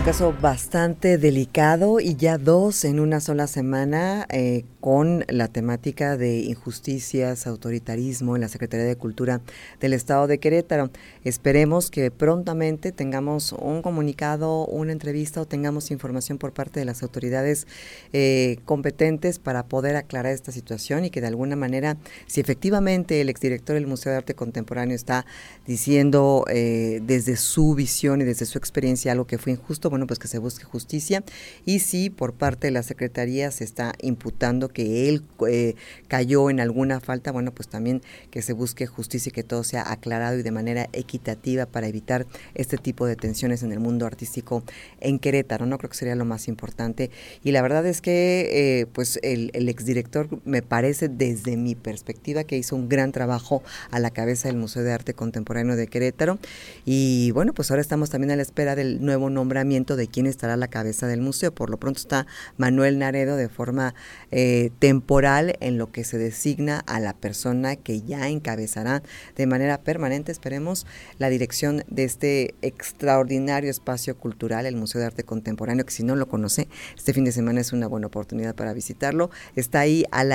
caso 0.09 0.33
bastante 0.41 1.19
delicado 1.19 1.99
y 1.99 2.15
ya 2.15 2.39
dos 2.39 2.83
en 2.83 2.99
una 2.99 3.19
sola 3.19 3.45
semana 3.45 4.25
eh, 4.31 4.65
con 4.79 5.23
la 5.27 5.47
temática 5.49 6.17
de 6.17 6.39
injusticias, 6.39 7.45
autoritarismo 7.45 8.35
en 8.35 8.41
la 8.41 8.47
Secretaría 8.47 8.87
de 8.87 8.95
Cultura 8.95 9.41
del 9.79 9.93
Estado 9.93 10.25
de 10.25 10.39
Querétaro. 10.39 10.89
Esperemos 11.23 11.91
que 11.91 12.09
prontamente 12.09 12.91
tengamos 12.91 13.51
un 13.51 13.83
comunicado, 13.83 14.65
una 14.65 14.93
entrevista 14.93 15.41
o 15.41 15.45
tengamos 15.45 15.91
información 15.91 16.39
por 16.39 16.53
parte 16.53 16.79
de 16.79 16.87
las 16.87 17.03
autoridades 17.03 17.67
eh, 18.11 18.57
competentes 18.65 19.37
para 19.37 19.67
poder 19.67 19.95
aclarar 19.95 20.31
esta 20.31 20.51
situación 20.51 21.05
y 21.05 21.11
que 21.11 21.21
de 21.21 21.27
alguna 21.27 21.55
manera, 21.55 21.97
si 22.25 22.41
efectivamente 22.41 23.21
el 23.21 23.29
exdirector 23.29 23.75
del 23.75 23.85
Museo 23.85 24.13
de 24.13 24.17
Arte 24.17 24.33
Contemporáneo 24.33 24.95
está 24.95 25.27
diciendo 25.67 26.45
eh, 26.49 26.99
desde 27.03 27.35
su 27.35 27.75
visión 27.75 28.21
y 28.21 28.23
desde 28.23 28.47
su 28.47 28.57
experiencia 28.57 29.11
algo 29.11 29.27
que 29.27 29.37
fue 29.37 29.51
injusto, 29.51 29.91
bueno, 29.91 29.98
pues 30.07 30.19
que 30.19 30.27
se 30.27 30.37
busque 30.37 30.63
justicia 30.63 31.23
y 31.65 31.79
si 31.79 32.09
por 32.09 32.33
parte 32.33 32.67
de 32.67 32.71
la 32.71 32.83
Secretaría 32.83 33.51
se 33.51 33.63
está 33.63 33.93
imputando 34.01 34.69
que 34.69 35.09
él 35.09 35.23
eh, 35.47 35.75
cayó 36.07 36.49
en 36.49 36.59
alguna 36.59 36.99
falta, 36.99 37.31
bueno, 37.31 37.51
pues 37.51 37.67
también 37.67 38.01
que 38.31 38.41
se 38.41 38.53
busque 38.53 38.87
justicia 38.87 39.29
y 39.29 39.33
que 39.33 39.43
todo 39.43 39.63
sea 39.63 39.91
aclarado 39.91 40.37
y 40.37 40.43
de 40.43 40.51
manera 40.51 40.87
equitativa 40.93 41.65
para 41.65 41.87
evitar 41.87 42.25
este 42.55 42.77
tipo 42.77 43.05
de 43.05 43.15
tensiones 43.15 43.63
en 43.63 43.71
el 43.71 43.79
mundo 43.79 44.05
artístico 44.05 44.63
en 44.99 45.19
Querétaro, 45.19 45.65
¿no? 45.65 45.77
Creo 45.77 45.89
que 45.89 45.97
sería 45.97 46.15
lo 46.15 46.25
más 46.25 46.47
importante. 46.47 47.11
Y 47.43 47.51
la 47.51 47.61
verdad 47.61 47.85
es 47.85 48.01
que, 48.01 48.81
eh, 48.81 48.85
pues, 48.87 49.19
el, 49.23 49.51
el 49.53 49.69
exdirector 49.69 50.27
me 50.45 50.61
parece, 50.61 51.09
desde 51.09 51.57
mi 51.57 51.75
perspectiva, 51.75 52.43
que 52.43 52.57
hizo 52.57 52.75
un 52.75 52.89
gran 52.89 53.11
trabajo 53.11 53.63
a 53.91 53.99
la 53.99 54.11
cabeza 54.11 54.47
del 54.47 54.57
Museo 54.57 54.83
de 54.83 54.91
Arte 54.91 55.13
Contemporáneo 55.13 55.75
de 55.75 55.87
Querétaro. 55.87 56.39
Y 56.85 57.31
bueno, 57.31 57.53
pues 57.53 57.71
ahora 57.71 57.81
estamos 57.81 58.09
también 58.09 58.31
a 58.31 58.35
la 58.35 58.41
espera 58.41 58.75
del 58.75 59.03
nuevo 59.03 59.29
nombramiento 59.29 59.78
de 59.85 60.07
quién 60.07 60.25
estará 60.25 60.53
a 60.53 60.57
la 60.57 60.67
cabeza 60.67 61.07
del 61.07 61.21
museo. 61.21 61.53
Por 61.53 61.69
lo 61.69 61.77
pronto 61.77 61.99
está 61.99 62.27
Manuel 62.57 62.99
Naredo 62.99 63.35
de 63.35 63.49
forma 63.49 63.93
eh, 64.31 64.71
temporal 64.79 65.55
en 65.59 65.77
lo 65.77 65.91
que 65.91 66.03
se 66.03 66.17
designa 66.17 66.79
a 66.85 66.99
la 66.99 67.13
persona 67.13 67.75
que 67.75 68.01
ya 68.01 68.29
encabezará 68.29 69.01
de 69.35 69.47
manera 69.47 69.81
permanente, 69.81 70.31
esperemos, 70.31 70.85
la 71.17 71.29
dirección 71.29 71.83
de 71.87 72.03
este 72.03 72.55
extraordinario 72.61 73.69
espacio 73.69 74.17
cultural, 74.17 74.65
el 74.65 74.75
Museo 74.75 75.01
de 75.01 75.07
Arte 75.07 75.23
Contemporáneo, 75.23 75.85
que 75.85 75.91
si 75.91 76.03
no 76.03 76.15
lo 76.15 76.27
conoce, 76.27 76.67
este 76.95 77.13
fin 77.13 77.25
de 77.25 77.31
semana 77.31 77.61
es 77.61 77.73
una 77.73 77.87
buena 77.87 78.07
oportunidad 78.07 78.55
para 78.55 78.73
visitarlo. 78.73 79.29
Está 79.55 79.79
ahí 79.79 80.05
al 80.11 80.29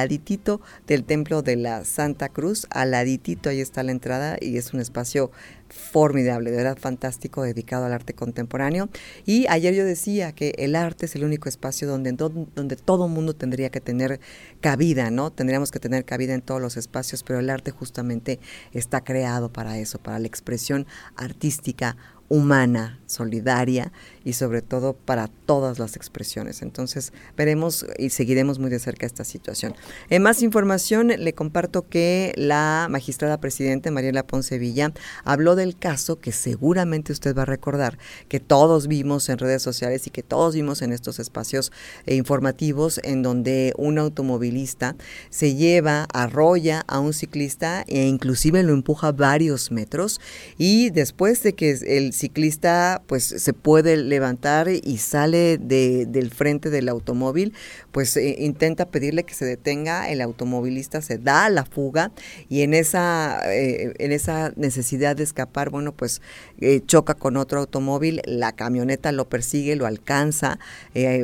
del 0.86 1.04
Templo 1.04 1.42
de 1.42 1.56
la 1.56 1.84
Santa 1.84 2.28
Cruz, 2.28 2.66
al 2.70 2.94
ahí 2.94 3.60
está 3.60 3.82
la 3.82 3.92
entrada 3.92 4.36
y 4.40 4.56
es 4.56 4.72
un 4.72 4.80
espacio 4.80 5.30
formidable, 5.74 6.50
de 6.50 6.56
verdad 6.56 6.78
fantástico, 6.78 7.42
dedicado 7.42 7.84
al 7.84 7.92
arte 7.92 8.14
contemporáneo. 8.14 8.88
Y 9.26 9.46
ayer 9.48 9.74
yo 9.74 9.84
decía 9.84 10.32
que 10.32 10.54
el 10.58 10.76
arte 10.76 11.06
es 11.06 11.16
el 11.16 11.24
único 11.24 11.48
espacio 11.48 11.88
donde, 11.88 12.12
donde 12.12 12.76
todo 12.76 13.08
mundo 13.08 13.34
tendría 13.34 13.70
que 13.70 13.80
tener 13.80 14.20
cabida, 14.60 15.10
¿no? 15.10 15.32
Tendríamos 15.32 15.70
que 15.70 15.80
tener 15.80 16.04
cabida 16.04 16.34
en 16.34 16.42
todos 16.42 16.60
los 16.60 16.76
espacios, 16.76 17.22
pero 17.24 17.40
el 17.40 17.50
arte 17.50 17.72
justamente 17.72 18.38
está 18.72 19.02
creado 19.02 19.52
para 19.52 19.78
eso, 19.78 19.98
para 19.98 20.18
la 20.18 20.26
expresión 20.28 20.86
artística 21.16 21.96
humana, 22.28 23.00
solidaria 23.06 23.92
y 24.24 24.32
sobre 24.32 24.62
todo 24.62 24.94
para 24.94 25.28
todas 25.46 25.78
las 25.78 25.96
expresiones. 25.96 26.62
Entonces 26.62 27.12
veremos 27.36 27.86
y 27.98 28.10
seguiremos 28.10 28.58
muy 28.58 28.70
de 28.70 28.78
cerca 28.78 29.06
esta 29.06 29.24
situación. 29.24 29.74
En 30.10 30.22
más 30.22 30.42
información 30.42 31.08
le 31.08 31.32
comparto 31.34 31.88
que 31.88 32.32
la 32.36 32.88
magistrada 32.90 33.38
presidente 33.38 33.90
Mariela 33.90 34.26
Poncevilla 34.26 34.92
habló 35.24 35.56
del 35.56 35.76
caso 35.76 36.18
que 36.20 36.32
seguramente 36.32 37.12
usted 37.12 37.36
va 37.36 37.42
a 37.42 37.46
recordar, 37.46 37.98
que 38.28 38.40
todos 38.40 38.88
vimos 38.88 39.28
en 39.28 39.38
redes 39.38 39.62
sociales 39.62 40.06
y 40.06 40.10
que 40.10 40.22
todos 40.22 40.54
vimos 40.54 40.82
en 40.82 40.92
estos 40.92 41.18
espacios 41.18 41.72
eh, 42.06 42.14
informativos 42.14 43.00
en 43.04 43.22
donde 43.22 43.72
un 43.76 43.98
automovilista 43.98 44.96
se 45.30 45.54
lleva, 45.54 46.06
arrolla 46.12 46.84
a 46.86 47.00
un 47.00 47.12
ciclista 47.12 47.84
e 47.86 48.06
inclusive 48.06 48.62
lo 48.62 48.72
empuja 48.72 49.12
varios 49.12 49.70
metros 49.70 50.20
y 50.58 50.90
después 50.90 51.42
de 51.42 51.54
que 51.54 51.70
el 51.70 52.12
ciclista 52.12 53.02
pues 53.06 53.24
se 53.24 53.52
puede 53.52 53.96
levantar 54.14 54.68
y 54.68 54.98
sale 54.98 55.58
de, 55.58 56.06
del 56.06 56.30
frente 56.30 56.70
del 56.70 56.88
automóvil, 56.88 57.52
pues 57.94 58.16
eh, 58.16 58.34
intenta 58.40 58.86
pedirle 58.86 59.22
que 59.22 59.34
se 59.34 59.44
detenga, 59.44 60.10
el 60.10 60.20
automovilista 60.20 61.00
se 61.00 61.16
da 61.16 61.44
a 61.44 61.48
la 61.48 61.64
fuga 61.64 62.10
y 62.48 62.62
en 62.62 62.74
esa, 62.74 63.40
eh, 63.54 63.94
en 64.00 64.10
esa 64.10 64.52
necesidad 64.56 65.14
de 65.14 65.22
escapar, 65.22 65.70
bueno, 65.70 65.92
pues 65.92 66.20
eh, 66.58 66.80
choca 66.84 67.14
con 67.14 67.36
otro 67.36 67.60
automóvil, 67.60 68.20
la 68.24 68.50
camioneta 68.50 69.12
lo 69.12 69.28
persigue, 69.28 69.76
lo 69.76 69.86
alcanza, 69.86 70.58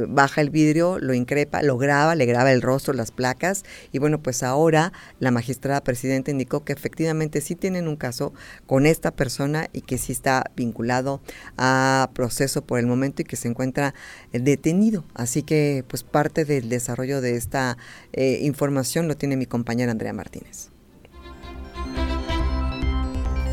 baja 0.07 0.43
el 0.43 0.51
vidrio, 0.51 1.01
lo 1.01 1.13
increpa, 1.13 1.61
lo 1.65 1.77
graba, 1.77 2.15
le 2.15 2.25
graba 2.25 2.53
el 2.53 2.63
rostro, 2.63 2.95
las 2.95 3.11
placas 3.11 3.65
y 3.91 3.99
bueno, 3.99 4.23
pues 4.23 4.45
ahora 4.45 4.93
la 5.19 5.33
magistrada 5.33 5.83
presidenta 5.83 6.31
indicó 6.31 6.63
que 6.63 6.73
efectivamente 6.73 7.41
sí 7.41 7.57
tienen 7.57 7.89
un 7.89 7.97
caso 7.97 8.33
con 8.67 8.87
esta 8.87 9.11
persona 9.11 9.69
y 9.73 9.81
que 9.81 9.99
sí 9.99 10.13
está 10.13 10.45
vinculado 10.55 11.21
a 11.59 12.11
proceso 12.15 12.63
por 12.63 12.79
el 12.79 12.87
momento 12.87 13.23
y 13.23 13.25
que 13.25 13.35
se 13.35 13.49
encuentra 13.49 13.93
detenido. 14.33 15.05
Así 15.15 15.43
que 15.43 15.85
pues 15.89 16.05
parte 16.05 16.45
del 16.61 16.69
desarrollo 16.69 17.21
de 17.21 17.37
esta 17.37 17.77
eh, 18.13 18.41
información 18.43 19.09
lo 19.09 19.17
tiene 19.17 19.37
mi 19.37 19.47
compañera 19.47 19.93
Andrea 19.93 20.13
Martínez 20.13 20.71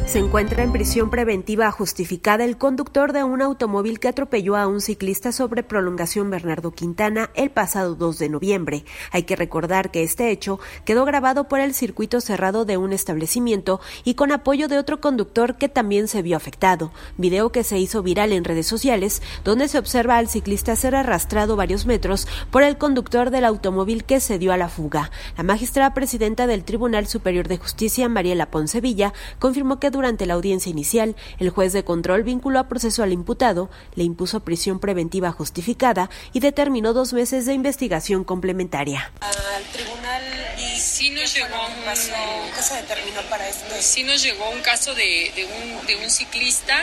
se 0.08 0.20
encuentra 0.20 0.64
en 0.64 0.72
prisión 0.72 1.10
preventiva 1.10 1.70
justificada 1.70 2.46
el 2.46 2.58
conductor 2.58 3.12
de 3.12 3.26
un 3.26 3.42
automóvil 3.42 4.00
que 4.00 4.08
atropelló 4.08 4.56
a 4.56 4.66
un 4.66 4.80
ciclista 4.80 5.34
sobre 5.34 5.64
prolongación 5.64 6.30
Bernardo 6.30 6.72
Quintana 6.72 7.30
el 7.36 7.50
pasado 7.50 7.94
2 7.94 8.18
de 8.18 8.30
noviembre. 8.30 8.86
Hay 9.12 9.24
que 9.24 9.36
recordar 9.36 9.92
que 9.92 10.04
este 10.04 10.32
hecho 10.32 10.62
quedó 10.86 11.04
grabado 11.04 11.50
por 11.50 11.60
el 11.60 11.74
circuito 11.74 12.22
cerrado 12.22 12.64
de 12.64 12.78
un 12.78 12.94
establecimiento 12.94 13.82
y 14.06 14.14
con 14.14 14.32
apoyo 14.32 14.70
de 14.70 14.78
otro 14.78 15.02
conductor 15.02 15.58
que 15.58 15.68
también 15.68 16.08
se 16.08 16.22
vio 16.22 16.38
afectado. 16.38 16.94
Video 17.18 17.52
que 17.52 17.66
se 17.66 17.78
hizo 17.78 18.02
viral 18.02 18.32
en 18.32 18.46
redes 18.46 18.66
sociales, 18.66 19.22
donde 19.44 19.68
se 19.68 19.78
observa 19.78 20.18
al 20.18 20.30
ciclista 20.30 20.78
ser 20.78 20.96
arrastrado 20.96 21.58
varios 21.58 21.86
metros 21.86 22.30
por 22.50 22.64
el 22.64 22.78
conductor 22.78 23.30
del 23.30 23.44
automóvil 23.44 24.06
que 24.06 24.22
se 24.22 24.40
dio 24.40 24.54
a 24.54 24.58
la 24.58 24.70
fuga. 24.70 25.12
La 25.36 25.44
magistrada 25.44 25.94
presidenta 25.94 26.48
del 26.48 26.64
Tribunal 26.64 27.08
Superior 27.08 27.50
de 27.50 27.58
Justicia, 27.58 28.08
Mariela 28.08 28.50
Poncevilla, 28.50 29.12
confirmó 29.40 29.82
que 29.82 29.97
durante 29.98 30.28
la 30.28 30.36
audiencia 30.36 30.70
inicial, 30.70 31.16
el 31.40 31.50
juez 31.50 31.74
de 31.74 31.84
control 31.84 32.24
vinculó 32.24 32.60
a 32.60 32.68
proceso 32.68 33.02
al 33.02 33.12
imputado, 33.12 33.70
le 33.96 34.04
impuso 34.04 34.42
prisión 34.42 34.80
preventiva 34.80 35.32
justificada 35.32 36.10
y 36.34 36.40
determinó 36.40 36.94
dos 36.94 37.14
meses 37.14 37.48
de 37.48 37.54
investigación 37.54 38.24
complementaria. 38.24 39.12
Al 39.20 39.64
tribunal 39.74 40.24
y 40.58 40.80
sí 40.80 41.10
nos 41.10 41.34
llegó 41.34 41.56
un, 41.66 42.54
¿qué 42.56 42.62
se 42.62 42.76
determinó 42.76 43.22
para 43.30 43.50
esto? 43.50 43.74
Sí 43.80 44.04
nos 44.04 44.22
llegó 44.22 44.50
un 44.52 44.62
caso 44.62 44.94
de, 44.94 45.32
de, 45.36 45.46
un, 45.46 45.86
de 45.88 45.96
un 45.96 46.10
ciclista 46.12 46.76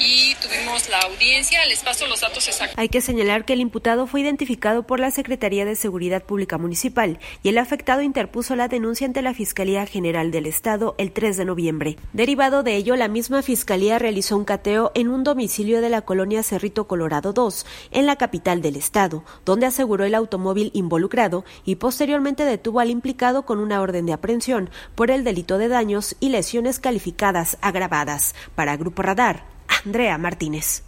y 0.00 0.34
tuvimos 0.36 0.88
la 0.88 1.00
audiencia. 1.00 1.64
Les 1.66 1.82
paso 1.82 2.06
los 2.06 2.20
datos 2.20 2.48
exactos. 2.48 2.78
Hay 2.78 2.88
que 2.88 3.00
señalar 3.00 3.44
que 3.44 3.52
el 3.52 3.60
imputado 3.60 4.06
fue 4.06 4.22
identificado 4.22 4.86
por 4.86 5.00
la 5.00 5.10
Secretaría 5.10 5.64
de 5.64 5.76
Seguridad 5.76 6.22
Pública 6.24 6.58
Municipal 6.58 7.18
y 7.42 7.50
el 7.50 7.58
afectado 7.58 8.02
interpuso 8.02 8.56
la 8.56 8.68
denuncia 8.68 9.06
ante 9.06 9.22
la 9.22 9.34
Fiscalía 9.34 9.86
General 9.86 10.30
del 10.30 10.46
Estado 10.46 10.94
el 10.98 11.12
3 11.12 11.36
de 11.36 11.44
noviembre. 11.44 11.96
Derivado 12.12 12.62
de 12.62 12.76
ello, 12.76 12.96
la 12.96 13.08
misma 13.08 13.42
Fiscalía 13.42 13.98
realizó 13.98 14.36
un 14.36 14.44
cateo 14.44 14.92
en 14.94 15.08
un 15.08 15.24
domicilio 15.24 15.80
de 15.80 15.90
la 15.90 16.02
colonia 16.02 16.42
Cerrito 16.42 16.86
Colorado 16.86 17.32
2, 17.32 17.66
en 17.90 18.06
la 18.06 18.16
capital 18.16 18.62
del 18.62 18.76
Estado, 18.76 19.24
donde 19.44 19.66
aseguró 19.66 20.04
el 20.04 20.14
automóvil 20.14 20.70
involucrado 20.74 21.44
y 21.64 21.76
posteriormente 21.76 22.44
detuvo 22.44 22.80
al 22.80 22.90
implicado 22.90 23.44
con 23.44 23.58
una 23.58 23.80
orden 23.80 24.06
de 24.06 24.12
aprehensión 24.12 24.70
por 24.94 25.10
el 25.10 25.24
delito 25.24 25.58
de 25.58 25.68
daños 25.68 26.16
y 26.20 26.30
lesiones 26.30 26.78
calificadas 26.78 27.58
agravadas. 27.60 28.34
Para 28.54 28.76
Grupo 28.76 29.02
Radar, 29.02 29.49
Andrea 29.84 30.18
Martínez. 30.18 30.82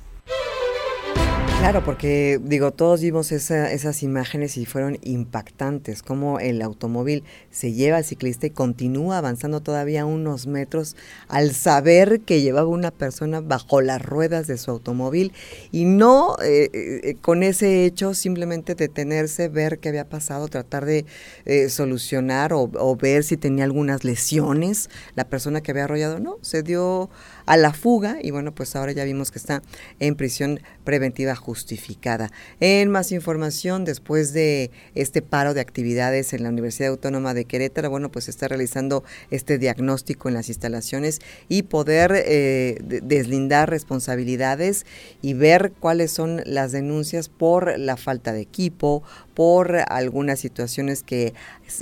Claro, 1.63 1.85
porque 1.85 2.41
digo, 2.43 2.73
todos 2.73 3.03
vimos 3.03 3.31
esas 3.31 4.03
imágenes 4.03 4.57
y 4.57 4.67
fueron 4.67 4.99
impactantes, 5.01 6.03
como 6.03 6.41
el 6.41 6.61
automóvil 6.61 7.23
se 7.53 7.73
lleva 7.73 7.99
al 7.99 8.05
ciclista 8.05 8.49
y 8.49 8.51
continúa 8.51 9.19
avanzando 9.19 9.61
todavía 9.61 10.05
unos 10.05 10.49
metros 10.49 10.97
al 11.29 11.53
saber 11.53 12.23
que 12.23 12.43
llevaba 12.43 12.67
una 12.67 12.91
persona 12.91 13.41
bajo 13.41 13.81
las 13.81 14.03
ruedas 14.03 14.49
de 14.49 14.59
su 14.59 14.73
automóvil 14.73 15.35
y 15.71 15.85
no 15.85 16.35
eh, 16.43 16.69
eh, 16.73 17.15
con 17.21 17.45
ese 17.45 17.85
hecho 17.85 18.13
simplemente 18.13 18.75
detenerse, 18.75 19.49
ver 19.49 19.79
qué 19.79 19.91
había 19.91 20.09
pasado, 20.09 20.49
tratar 20.49 20.85
de 20.85 21.07
eh, 21.45 21.69
solucionar 21.69 22.53
o, 22.55 22.73
o 22.75 22.97
ver 22.97 23.23
si 23.23 23.37
tenía 23.37 23.63
algunas 23.63 24.03
lesiones 24.03 24.91
la 25.15 25.29
persona 25.29 25.61
que 25.61 25.71
había 25.71 25.85
arrollado, 25.85 26.19
no, 26.19 26.39
se 26.41 26.65
dio 26.65 27.09
a 27.47 27.57
la 27.57 27.73
fuga 27.73 28.17
y 28.21 28.33
bueno, 28.33 28.53
pues 28.53 28.75
ahora 28.75 28.91
ya 28.91 29.05
vimos 29.05 29.31
que 29.31 29.39
está 29.39 29.63
en 30.01 30.17
prisión 30.17 30.61
preventiva 30.85 31.37
justificada. 31.53 32.31
En 32.61 32.91
más 32.91 33.13
información, 33.13 33.85
después 33.85 34.33
de 34.33 34.71
este 34.95 35.21
paro 35.21 35.53
de 35.53 35.61
actividades 35.61 36.33
en 36.33 36.43
la 36.45 36.49
Universidad 36.49 36.89
Autónoma 36.89 37.35
de 37.35 37.45
Querétaro, 37.45 37.91
bueno, 37.91 38.11
pues 38.11 38.31
está 38.31 38.49
realizando 38.49 39.05
este 39.31 39.59
diagnóstico 39.59 40.29
en 40.29 40.35
las 40.35 40.49
instalaciones 40.49 41.21
y 41.51 41.65
poder 41.65 42.11
eh, 42.15 42.79
deslindar 43.03 43.69
responsabilidades 43.69 44.87
y 45.21 45.35
ver 45.35 45.73
cuáles 45.79 46.11
son 46.11 46.41
las 46.47 46.73
denuncias 46.73 47.29
por 47.29 47.79
la 47.79 47.99
falta 47.99 48.33
de 48.33 48.41
equipo, 48.41 49.03
por 49.35 49.77
algunas 49.89 50.41
situaciones 50.41 51.03
que 51.03 51.35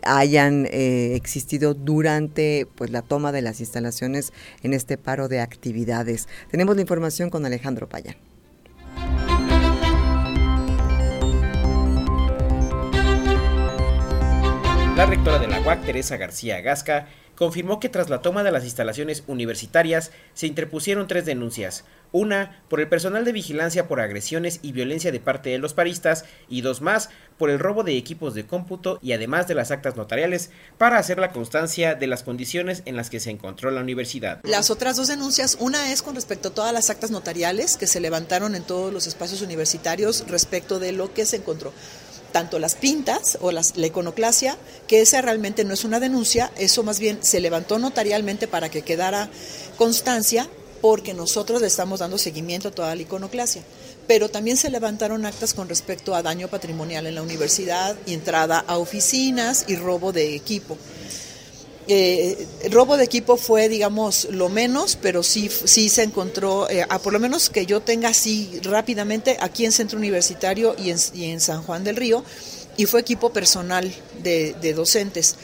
hayan 0.02 0.66
eh, 0.66 1.12
existido 1.14 1.74
durante 1.74 2.66
pues 2.74 2.90
la 2.90 3.02
toma 3.02 3.30
de 3.30 3.42
las 3.42 3.60
instalaciones 3.60 4.32
en 4.64 4.74
este 4.74 4.98
paro 4.98 5.28
de 5.28 5.38
actividades. 5.38 6.26
Tenemos 6.50 6.74
la 6.74 6.82
información 6.82 7.30
con 7.30 7.46
Alejandro 7.46 7.88
Payán. 7.88 8.29
La 15.00 15.06
rectora 15.06 15.38
de 15.38 15.46
la 15.46 15.62
UAC, 15.62 15.86
Teresa 15.86 16.18
García 16.18 16.60
Gasca, 16.60 17.08
confirmó 17.34 17.80
que 17.80 17.88
tras 17.88 18.10
la 18.10 18.20
toma 18.20 18.42
de 18.42 18.50
las 18.50 18.64
instalaciones 18.64 19.24
universitarias 19.28 20.10
se 20.34 20.46
interpusieron 20.46 21.06
tres 21.06 21.24
denuncias, 21.24 21.84
una 22.12 22.62
por 22.68 22.80
el 22.80 22.88
personal 22.90 23.24
de 23.24 23.32
vigilancia 23.32 23.88
por 23.88 23.98
agresiones 24.00 24.60
y 24.60 24.72
violencia 24.72 25.10
de 25.10 25.18
parte 25.18 25.48
de 25.48 25.56
los 25.56 25.72
paristas 25.72 26.26
y 26.50 26.60
dos 26.60 26.82
más 26.82 27.08
por 27.38 27.48
el 27.48 27.58
robo 27.58 27.82
de 27.82 27.96
equipos 27.96 28.34
de 28.34 28.46
cómputo 28.46 28.98
y 29.00 29.12
además 29.12 29.48
de 29.48 29.54
las 29.54 29.70
actas 29.70 29.96
notariales 29.96 30.50
para 30.76 30.98
hacer 30.98 31.18
la 31.18 31.32
constancia 31.32 31.94
de 31.94 32.06
las 32.06 32.22
condiciones 32.22 32.82
en 32.84 32.94
las 32.94 33.08
que 33.08 33.20
se 33.20 33.30
encontró 33.30 33.70
la 33.70 33.80
universidad. 33.80 34.40
Las 34.44 34.70
otras 34.70 34.98
dos 34.98 35.08
denuncias, 35.08 35.56
una 35.60 35.92
es 35.92 36.02
con 36.02 36.14
respecto 36.14 36.48
a 36.48 36.54
todas 36.54 36.74
las 36.74 36.90
actas 36.90 37.10
notariales 37.10 37.78
que 37.78 37.86
se 37.86 38.00
levantaron 38.00 38.54
en 38.54 38.64
todos 38.64 38.92
los 38.92 39.06
espacios 39.06 39.40
universitarios 39.40 40.26
respecto 40.28 40.78
de 40.78 40.92
lo 40.92 41.14
que 41.14 41.24
se 41.24 41.36
encontró 41.36 41.72
tanto 42.30 42.58
las 42.58 42.74
pintas 42.74 43.38
o 43.40 43.52
las, 43.52 43.76
la 43.76 43.86
iconoclasia, 43.86 44.56
que 44.86 45.00
esa 45.00 45.20
realmente 45.22 45.64
no 45.64 45.74
es 45.74 45.84
una 45.84 46.00
denuncia, 46.00 46.50
eso 46.56 46.82
más 46.82 46.98
bien 46.98 47.18
se 47.22 47.40
levantó 47.40 47.78
notarialmente 47.78 48.48
para 48.48 48.70
que 48.70 48.82
quedara 48.82 49.30
constancia, 49.76 50.48
porque 50.80 51.14
nosotros 51.14 51.60
le 51.60 51.66
estamos 51.66 52.00
dando 52.00 52.18
seguimiento 52.18 52.68
a 52.68 52.70
toda 52.70 52.94
la 52.94 53.02
iconoclasia. 53.02 53.62
Pero 54.06 54.28
también 54.28 54.56
se 54.56 54.70
levantaron 54.70 55.26
actas 55.26 55.54
con 55.54 55.68
respecto 55.68 56.14
a 56.14 56.22
daño 56.22 56.48
patrimonial 56.48 57.06
en 57.06 57.14
la 57.14 57.22
universidad, 57.22 57.96
y 58.06 58.14
entrada 58.14 58.64
a 58.66 58.78
oficinas 58.78 59.66
y 59.68 59.76
robo 59.76 60.12
de 60.12 60.34
equipo. 60.34 60.78
Eh, 61.92 62.46
robo 62.70 62.96
de 62.96 63.02
equipo 63.02 63.36
fue, 63.36 63.68
digamos, 63.68 64.28
lo 64.30 64.48
menos, 64.48 64.94
pero 64.94 65.24
sí, 65.24 65.50
sí 65.64 65.88
se 65.88 66.04
encontró, 66.04 66.70
eh, 66.70 66.86
a 66.88 67.00
por 67.00 67.12
lo 67.12 67.18
menos 67.18 67.50
que 67.50 67.66
yo 67.66 67.80
tenga 67.80 68.10
así 68.10 68.60
rápidamente, 68.62 69.36
aquí 69.40 69.64
en 69.64 69.72
Centro 69.72 69.98
Universitario 69.98 70.76
y 70.78 70.90
en, 70.90 70.98
y 71.14 71.24
en 71.24 71.40
San 71.40 71.64
Juan 71.64 71.82
del 71.82 71.96
Río, 71.96 72.22
y 72.76 72.86
fue 72.86 73.00
equipo 73.00 73.32
personal 73.32 73.92
de, 74.22 74.54
de, 74.62 74.72
docentes. 74.72 75.34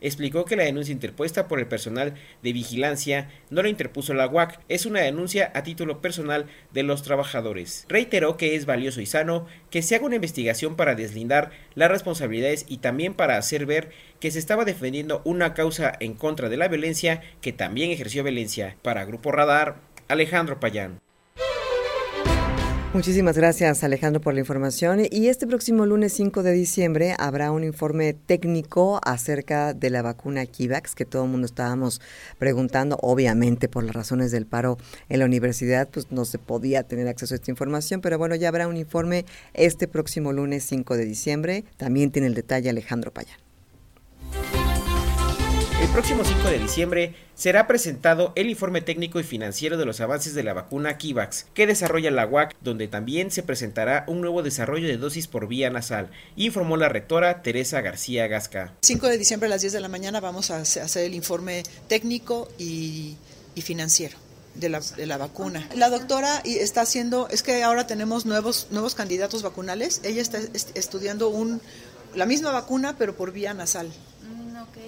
Explicó 0.00 0.44
que 0.44 0.56
la 0.56 0.64
denuncia 0.64 0.92
interpuesta 0.92 1.48
por 1.48 1.58
el 1.58 1.66
personal 1.66 2.14
de 2.42 2.52
vigilancia 2.52 3.28
no 3.50 3.62
la 3.62 3.68
interpuso 3.68 4.14
la 4.14 4.28
UAC, 4.28 4.60
es 4.68 4.86
una 4.86 5.00
denuncia 5.00 5.50
a 5.54 5.62
título 5.62 6.00
personal 6.00 6.46
de 6.72 6.82
los 6.82 7.02
trabajadores. 7.02 7.86
Reiteró 7.88 8.36
que 8.36 8.54
es 8.54 8.66
valioso 8.66 9.00
y 9.00 9.06
sano 9.06 9.46
que 9.70 9.82
se 9.82 9.94
haga 9.94 10.06
una 10.06 10.16
investigación 10.16 10.76
para 10.76 10.94
deslindar 10.94 11.50
las 11.74 11.90
responsabilidades 11.90 12.66
y 12.68 12.78
también 12.78 13.14
para 13.14 13.36
hacer 13.36 13.66
ver 13.66 13.90
que 14.20 14.30
se 14.30 14.38
estaba 14.38 14.64
defendiendo 14.64 15.22
una 15.24 15.54
causa 15.54 15.92
en 16.00 16.14
contra 16.14 16.48
de 16.48 16.56
la 16.56 16.68
violencia 16.68 17.22
que 17.40 17.52
también 17.52 17.90
ejerció 17.90 18.24
violencia. 18.24 18.76
Para 18.82 19.04
Grupo 19.04 19.32
Radar, 19.32 19.76
Alejandro 20.08 20.60
Payán. 20.60 21.00
Muchísimas 22.96 23.36
gracias 23.36 23.84
Alejandro 23.84 24.22
por 24.22 24.32
la 24.32 24.40
información. 24.40 25.02
Y 25.10 25.28
este 25.28 25.46
próximo 25.46 25.84
lunes 25.84 26.14
5 26.14 26.42
de 26.42 26.52
diciembre 26.52 27.14
habrá 27.18 27.50
un 27.50 27.62
informe 27.62 28.14
técnico 28.14 29.00
acerca 29.04 29.74
de 29.74 29.90
la 29.90 30.00
vacuna 30.00 30.46
Kivax 30.46 30.94
que 30.94 31.04
todo 31.04 31.24
el 31.24 31.30
mundo 31.30 31.44
estábamos 31.44 32.00
preguntando. 32.38 32.96
Obviamente 33.02 33.68
por 33.68 33.84
las 33.84 33.94
razones 33.94 34.30
del 34.30 34.46
paro 34.46 34.78
en 35.10 35.18
la 35.18 35.26
universidad 35.26 35.90
pues 35.90 36.10
no 36.10 36.24
se 36.24 36.38
podía 36.38 36.84
tener 36.84 37.06
acceso 37.06 37.34
a 37.34 37.36
esta 37.36 37.50
información, 37.50 38.00
pero 38.00 38.16
bueno, 38.16 38.34
ya 38.34 38.48
habrá 38.48 38.66
un 38.66 38.78
informe 38.78 39.26
este 39.52 39.88
próximo 39.88 40.32
lunes 40.32 40.64
5 40.64 40.96
de 40.96 41.04
diciembre. 41.04 41.64
También 41.76 42.10
tiene 42.10 42.28
el 42.28 42.34
detalle 42.34 42.70
Alejandro 42.70 43.12
Payán. 43.12 43.36
El 45.86 45.92
próximo 45.92 46.24
5 46.24 46.48
de 46.48 46.58
diciembre 46.58 47.14
será 47.36 47.68
presentado 47.68 48.32
el 48.34 48.50
informe 48.50 48.80
técnico 48.80 49.20
y 49.20 49.22
financiero 49.22 49.78
de 49.78 49.86
los 49.86 50.00
avances 50.00 50.34
de 50.34 50.42
la 50.42 50.52
vacuna 50.52 50.98
Kivax, 50.98 51.46
que 51.54 51.66
desarrolla 51.66 52.10
la 52.10 52.26
UAC, 52.26 52.56
donde 52.60 52.88
también 52.88 53.30
se 53.30 53.44
presentará 53.44 54.04
un 54.08 54.20
nuevo 54.20 54.42
desarrollo 54.42 54.88
de 54.88 54.96
dosis 54.96 55.28
por 55.28 55.46
vía 55.46 55.70
nasal, 55.70 56.10
informó 56.34 56.76
la 56.76 56.88
rectora 56.88 57.40
Teresa 57.40 57.82
García 57.82 58.26
Gasca. 58.26 58.74
5 58.82 59.06
de 59.06 59.16
diciembre 59.16 59.46
a 59.46 59.50
las 59.50 59.60
10 59.60 59.74
de 59.74 59.80
la 59.80 59.88
mañana 59.88 60.18
vamos 60.18 60.50
a 60.50 60.60
hacer 60.60 61.04
el 61.04 61.14
informe 61.14 61.62
técnico 61.88 62.48
y, 62.58 63.16
financiero. 63.62 64.18
De 64.56 64.68
la, 64.68 64.80
de 64.80 65.06
la, 65.06 65.18
vacuna. 65.18 65.68
La 65.74 65.88
doctora 65.88 66.42
está 66.44 66.80
haciendo, 66.80 67.28
es 67.28 67.42
que 67.42 67.62
ahora 67.62 67.86
tenemos 67.86 68.26
nuevos, 68.26 68.68
nuevos 68.70 68.94
candidatos 68.94 69.42
vacunales. 69.42 70.00
Ella 70.02 70.22
está 70.22 70.40
estudiando 70.74 71.28
un, 71.28 71.60
la 72.16 72.26
misma 72.26 72.50
vacuna, 72.50 72.96
pero 72.98 73.14
por 73.14 73.32
vía 73.32 73.54
nasal. 73.54 73.92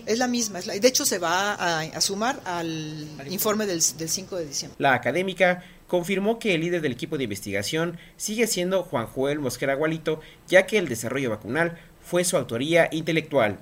Es 0.07 0.19
la 0.19 0.29
misma, 0.29 0.61
de 0.61 0.89
hecho 0.89 1.05
se 1.05 1.19
va 1.19 1.55
a, 1.55 2.01
sumar 2.01 2.41
al 2.45 3.07
informe 3.29 3.67
del, 3.67 3.81
del 3.99 4.09
5 4.09 4.37
de 4.37 4.47
diciembre. 4.47 4.77
La 4.79 4.95
académica 4.95 5.65
confirmó 5.87 6.39
que 6.39 6.55
el 6.55 6.61
líder 6.61 6.81
del 6.81 6.93
equipo 6.93 7.19
de 7.19 7.25
investigación 7.25 7.99
sigue 8.17 8.47
siendo 8.47 8.83
Juan 8.83 9.07
Joel 9.07 9.39
Mosquera 9.39 9.75
Gualito, 9.75 10.21
ya 10.47 10.67
que 10.67 10.79
el 10.79 10.89
desarrollo 10.89 11.31
vacunal 11.31 11.79
fue 12.03 12.25
su 12.25 12.37
autoría 12.37 12.89
intelectual. 12.93 13.59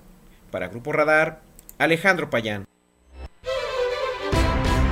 Para 0.50 0.68
Grupo 0.68 0.92
Radar, 0.92 1.40
Alejandro 1.78 2.30
Payán. 2.30 2.66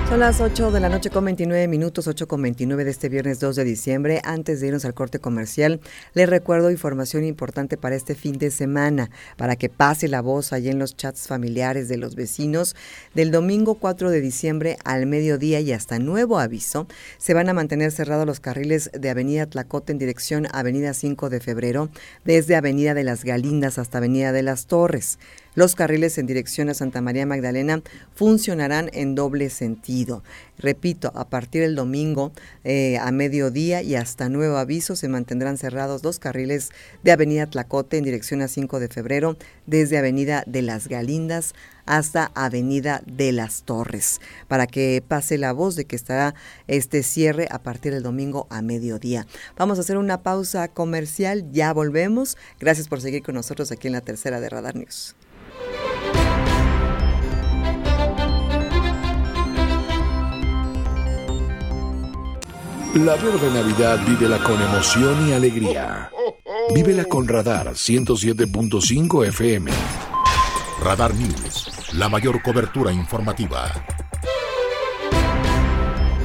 Son 0.08 0.20
las 0.20 0.42
8 0.42 0.70
de 0.70 0.80
la 0.80 0.90
noche 0.90 1.08
con 1.08 1.24
29 1.24 1.66
minutos, 1.66 2.06
8 2.06 2.28
con 2.28 2.42
29 2.42 2.84
de 2.84 2.90
este 2.90 3.08
viernes 3.08 3.40
2 3.40 3.56
de 3.56 3.64
diciembre. 3.64 4.20
Antes 4.22 4.60
de 4.60 4.66
irnos 4.66 4.84
al 4.84 4.92
corte 4.92 5.18
comercial, 5.18 5.80
les 6.12 6.28
recuerdo 6.28 6.70
información 6.70 7.24
importante 7.24 7.78
para 7.78 7.96
este 7.96 8.14
fin 8.14 8.38
de 8.38 8.50
semana, 8.50 9.10
para 9.38 9.56
que 9.56 9.70
pase 9.70 10.06
la 10.06 10.20
voz 10.20 10.52
allí 10.52 10.68
en 10.68 10.78
los 10.78 10.94
chats 10.96 11.26
familiares 11.26 11.88
de 11.88 11.96
los 11.96 12.16
vecinos. 12.16 12.76
Del 13.14 13.30
domingo 13.30 13.76
4 13.76 14.10
de 14.10 14.20
diciembre 14.20 14.76
al 14.84 15.06
mediodía 15.06 15.60
y 15.60 15.72
hasta 15.72 15.98
nuevo 15.98 16.38
aviso, 16.38 16.86
se 17.16 17.32
van 17.32 17.48
a 17.48 17.54
mantener 17.54 17.90
cerrados 17.90 18.26
los 18.26 18.40
carriles 18.40 18.90
de 18.92 19.08
Avenida 19.08 19.46
Tlacote 19.46 19.92
en 19.92 19.98
dirección 19.98 20.46
Avenida 20.52 20.92
5 20.92 21.30
de 21.30 21.40
Febrero, 21.40 21.88
desde 22.26 22.56
Avenida 22.56 22.92
de 22.92 23.04
las 23.04 23.24
Galindas 23.24 23.78
hasta 23.78 23.98
Avenida 23.98 24.32
de 24.32 24.42
las 24.42 24.66
Torres. 24.66 25.18
Los 25.54 25.76
carriles 25.76 26.18
en 26.18 26.26
dirección 26.26 26.68
a 26.68 26.74
Santa 26.74 27.00
María 27.00 27.26
Magdalena 27.26 27.80
funcionarán 28.14 28.90
en 28.92 29.14
doble 29.14 29.50
sentido. 29.50 30.24
Repito, 30.58 31.12
a 31.14 31.28
partir 31.28 31.62
del 31.62 31.76
domingo 31.76 32.32
eh, 32.64 32.98
a 32.98 33.12
mediodía 33.12 33.80
y 33.80 33.94
hasta 33.94 34.28
nuevo 34.28 34.56
aviso 34.56 34.96
se 34.96 35.08
mantendrán 35.08 35.56
cerrados 35.56 36.02
dos 36.02 36.18
carriles 36.18 36.70
de 37.04 37.12
Avenida 37.12 37.46
Tlacote 37.46 37.98
en 37.98 38.04
dirección 38.04 38.42
a 38.42 38.48
5 38.48 38.80
de 38.80 38.88
febrero, 38.88 39.36
desde 39.66 39.98
Avenida 39.98 40.42
de 40.46 40.62
las 40.62 40.88
Galindas 40.88 41.54
hasta 41.86 42.32
Avenida 42.34 43.02
de 43.06 43.30
las 43.30 43.62
Torres, 43.62 44.20
para 44.48 44.66
que 44.66 45.02
pase 45.06 45.38
la 45.38 45.52
voz 45.52 45.76
de 45.76 45.84
que 45.84 45.96
estará 45.96 46.34
este 46.66 47.02
cierre 47.02 47.46
a 47.50 47.62
partir 47.62 47.92
del 47.92 48.02
domingo 48.02 48.46
a 48.50 48.62
mediodía. 48.62 49.26
Vamos 49.56 49.78
a 49.78 49.82
hacer 49.82 49.98
una 49.98 50.22
pausa 50.22 50.66
comercial, 50.68 51.50
ya 51.52 51.72
volvemos. 51.72 52.36
Gracias 52.58 52.88
por 52.88 53.00
seguir 53.00 53.22
con 53.22 53.34
nosotros 53.34 53.70
aquí 53.70 53.86
en 53.86 53.92
la 53.92 54.00
tercera 54.00 54.40
de 54.40 54.48
Radar 54.48 54.74
News. 54.74 55.14
La 62.94 63.16
verde 63.16 63.50
Navidad 63.52 63.98
vívela 64.06 64.38
con 64.38 64.54
emoción 64.62 65.28
y 65.28 65.32
alegría. 65.32 66.12
Vívela 66.72 67.04
con 67.04 67.26
Radar 67.26 67.70
107.5 67.70 69.26
FM. 69.26 69.72
Radar 70.80 71.12
News, 71.12 71.92
la 71.94 72.08
mayor 72.08 72.40
cobertura 72.40 72.92
informativa. 72.92 73.72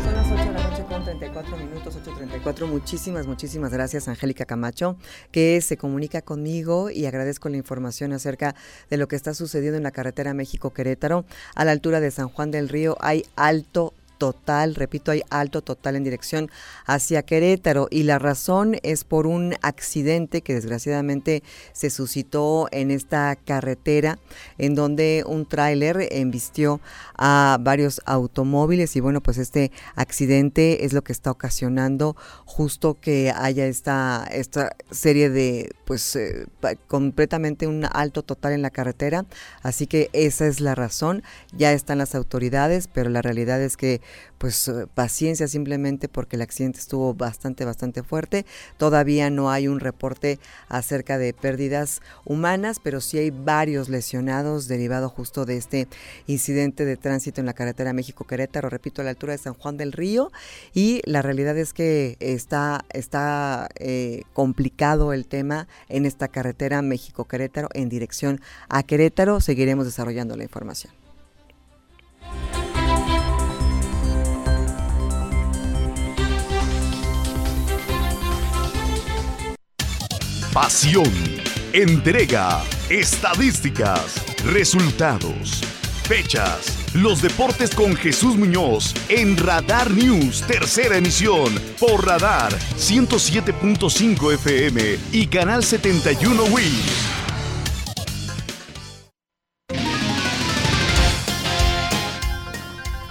Son 0.04 0.14
las 0.14 0.28
8 0.28 0.36
de 0.36 0.52
la 0.52 0.70
noche 0.70 0.86
con 0.88 1.04
34 1.04 1.58
minutos, 1.58 1.98
8.34. 2.06 2.68
Muchísimas, 2.68 3.26
muchísimas 3.26 3.74
gracias, 3.74 4.08
Angélica 4.08 4.46
Camacho, 4.46 4.96
que 5.32 5.60
se 5.62 5.76
comunica 5.76 6.22
conmigo 6.22 6.92
y 6.92 7.08
agradezco 7.08 7.50
la 7.50 7.58
información 7.58 8.14
acerca 8.14 8.54
de 8.92 8.98
lo 8.98 9.08
que 9.08 9.16
está 9.16 9.34
sucediendo 9.34 9.78
en 9.78 9.84
la 9.84 9.92
carretera 9.92 10.36
México-Querétaro. 10.36 11.26
A 11.56 11.66
la 11.66 11.72
altura 11.72 12.00
de 12.00 12.12
San 12.12 12.30
Juan 12.30 12.52
del 12.52 12.70
Río 12.70 12.96
hay 13.02 13.26
alto 13.36 13.96
total, 14.20 14.76
repito, 14.76 15.10
hay 15.10 15.24
alto 15.32 15.64
total 15.64 15.96
en 15.96 16.04
dirección 16.04 16.52
hacia 16.86 17.24
Querétaro. 17.24 17.88
Y 17.90 18.04
la 18.04 18.20
razón 18.20 18.78
es 18.84 19.04
por 19.04 19.26
un 19.26 19.56
accidente 19.64 20.44
que 20.44 20.54
desgraciadamente 20.54 21.42
se 21.74 21.90
suscitó 21.90 22.68
en 22.72 22.92
esta 22.92 23.36
carretera 23.36 24.20
en 24.60 24.76
donde 24.76 25.24
un 25.26 25.48
tráiler 25.48 26.08
embistió 26.12 26.82
a 27.18 27.58
varios 27.60 28.02
automóviles. 28.06 28.96
Y 28.96 29.00
bueno, 29.00 29.22
pues 29.22 29.40
este 29.40 29.72
accidente 29.96 30.86
es 30.86 30.94
lo 30.94 31.04
que 31.04 31.14
está 31.14 31.32
ocasionando 31.32 32.16
justo 32.46 32.98
que 33.00 33.34
haya 33.36 33.66
esta, 33.66 34.28
esta 34.32 34.76
serie 34.92 35.30
de, 35.30 35.72
pues 35.86 36.16
eh, 36.16 36.46
completamente 36.88 37.68
un 37.68 37.86
alto 37.92 38.24
total 38.24 38.54
en 38.54 38.62
la 38.62 38.70
carretera, 38.70 39.26
así 39.64 39.88
que 39.88 40.10
esa 40.14 40.48
es 40.48 40.60
la 40.60 40.76
razón, 40.76 41.24
ya 41.56 41.72
están 41.72 41.98
las 41.98 42.16
autoridades, 42.16 42.88
pero 42.88 43.10
la 43.10 43.22
realidad 43.22 43.62
es 43.62 43.78
que 43.78 44.02
pues 44.40 44.68
eh, 44.68 44.88
paciencia 44.92 45.48
simplemente 45.48 46.08
porque 46.08 46.38
el 46.38 46.42
accidente 46.42 46.80
estuvo 46.80 47.14
bastante, 47.14 47.66
bastante 47.66 48.02
fuerte. 48.02 48.46
Todavía 48.78 49.30
no 49.30 49.52
hay 49.52 49.68
un 49.68 49.80
reporte 49.80 50.40
acerca 50.68 51.18
de 51.20 51.34
pérdidas 51.34 52.02
humanas, 52.26 52.80
pero 52.82 53.02
sí 53.02 53.20
hay 53.20 53.30
varios 53.30 53.90
lesionados 53.90 54.68
derivado 54.68 55.10
justo 55.10 55.46
de 55.46 55.58
este 55.58 55.88
incidente 56.26 56.86
de 56.86 56.98
tránsito 56.98 57.42
en 57.42 57.46
la 57.46 57.54
carretera 57.54 57.94
México-Querétaro, 57.94 58.70
repito, 58.70 59.02
a 59.02 59.06
la 59.06 59.12
altura 59.12 59.34
de 59.34 59.40
San 59.40 59.54
Juan 59.54 59.78
del 59.78 59.92
Río. 59.92 60.32
Y 60.74 61.02
la 61.06 61.22
realidad 61.22 61.58
es 61.58 61.74
que 61.74 62.16
está, 62.20 62.86
está 62.92 63.70
eh, 63.76 64.24
complicado 64.34 65.14
el 65.14 65.28
tema 65.28 65.68
en 65.90 66.06
esta 66.06 66.30
carretera 66.30 66.82
México-Querétaro 66.82 67.68
en 67.74 67.90
dirección 67.90 68.42
a 68.70 68.84
Querétaro. 68.84 69.42
Seguiremos 69.42 69.86
desarrollando 69.86 70.38
la 70.38 70.44
información. 70.44 70.99
Pasión, 80.54 81.12
entrega, 81.74 82.64
estadísticas, 82.90 84.16
resultados, 84.46 85.62
fechas. 86.08 86.76
Los 86.96 87.22
deportes 87.22 87.76
con 87.76 87.96
Jesús 87.96 88.36
Muñoz 88.36 88.96
en 89.10 89.38
Radar 89.38 89.92
News, 89.92 90.42
tercera 90.48 90.98
emisión, 90.98 91.54
por 91.80 92.04
Radar 92.04 92.52
107.5 92.78 94.34
FM 94.34 94.98
y 95.12 95.28
Canal 95.28 95.64
71 95.64 96.44
Wii. 96.46 97.19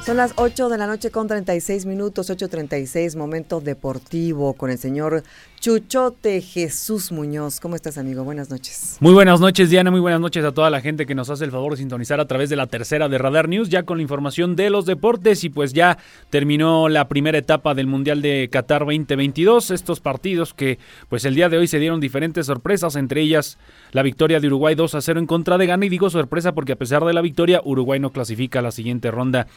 Son 0.08 0.16
las 0.16 0.32
8 0.36 0.70
de 0.70 0.78
la 0.78 0.86
noche 0.86 1.10
con 1.10 1.28
36 1.28 1.84
minutos, 1.84 2.30
8.36, 2.30 3.14
momento 3.14 3.60
deportivo 3.60 4.54
con 4.54 4.70
el 4.70 4.78
señor 4.78 5.22
Chuchote 5.60 6.40
Jesús 6.40 7.10
Muñoz. 7.10 7.58
¿Cómo 7.58 7.74
estás, 7.74 7.98
amigo? 7.98 8.22
Buenas 8.22 8.48
noches. 8.48 8.96
Muy 9.00 9.12
buenas 9.12 9.40
noches, 9.40 9.70
Diana. 9.70 9.90
Muy 9.90 10.00
buenas 10.00 10.20
noches 10.20 10.44
a 10.44 10.52
toda 10.52 10.70
la 10.70 10.80
gente 10.80 11.04
que 11.04 11.16
nos 11.16 11.30
hace 11.30 11.44
el 11.44 11.50
favor 11.50 11.72
de 11.72 11.78
sintonizar 11.78 12.20
a 12.20 12.26
través 12.26 12.48
de 12.48 12.54
la 12.56 12.68
tercera 12.68 13.08
de 13.08 13.18
Radar 13.18 13.48
News, 13.48 13.68
ya 13.68 13.82
con 13.82 13.98
la 13.98 14.02
información 14.02 14.54
de 14.54 14.70
los 14.70 14.86
deportes. 14.86 15.42
Y 15.42 15.50
pues 15.50 15.72
ya 15.72 15.98
terminó 16.30 16.88
la 16.88 17.08
primera 17.08 17.36
etapa 17.36 17.74
del 17.74 17.88
Mundial 17.88 18.22
de 18.22 18.48
Qatar 18.50 18.86
2022. 18.86 19.72
Estos 19.72 20.00
partidos 20.00 20.54
que, 20.54 20.78
pues 21.08 21.24
el 21.24 21.34
día 21.34 21.48
de 21.48 21.58
hoy 21.58 21.66
se 21.66 21.80
dieron 21.80 22.00
diferentes 22.00 22.46
sorpresas, 22.46 22.94
entre 22.94 23.20
ellas 23.20 23.58
la 23.90 24.02
victoria 24.02 24.38
de 24.38 24.46
Uruguay 24.46 24.76
2 24.76 24.94
a 24.94 25.00
0 25.00 25.20
en 25.20 25.26
contra 25.26 25.58
de 25.58 25.66
Ghana. 25.66 25.84
Y 25.84 25.88
digo 25.88 26.08
sorpresa 26.08 26.54
porque 26.54 26.72
a 26.72 26.76
pesar 26.76 27.04
de 27.04 27.12
la 27.12 27.20
victoria, 27.20 27.60
Uruguay 27.64 27.98
no 27.98 28.10
clasifica 28.10 28.60
a 28.60 28.62
la 28.62 28.70
siguiente 28.70 29.10
ronda 29.10 29.48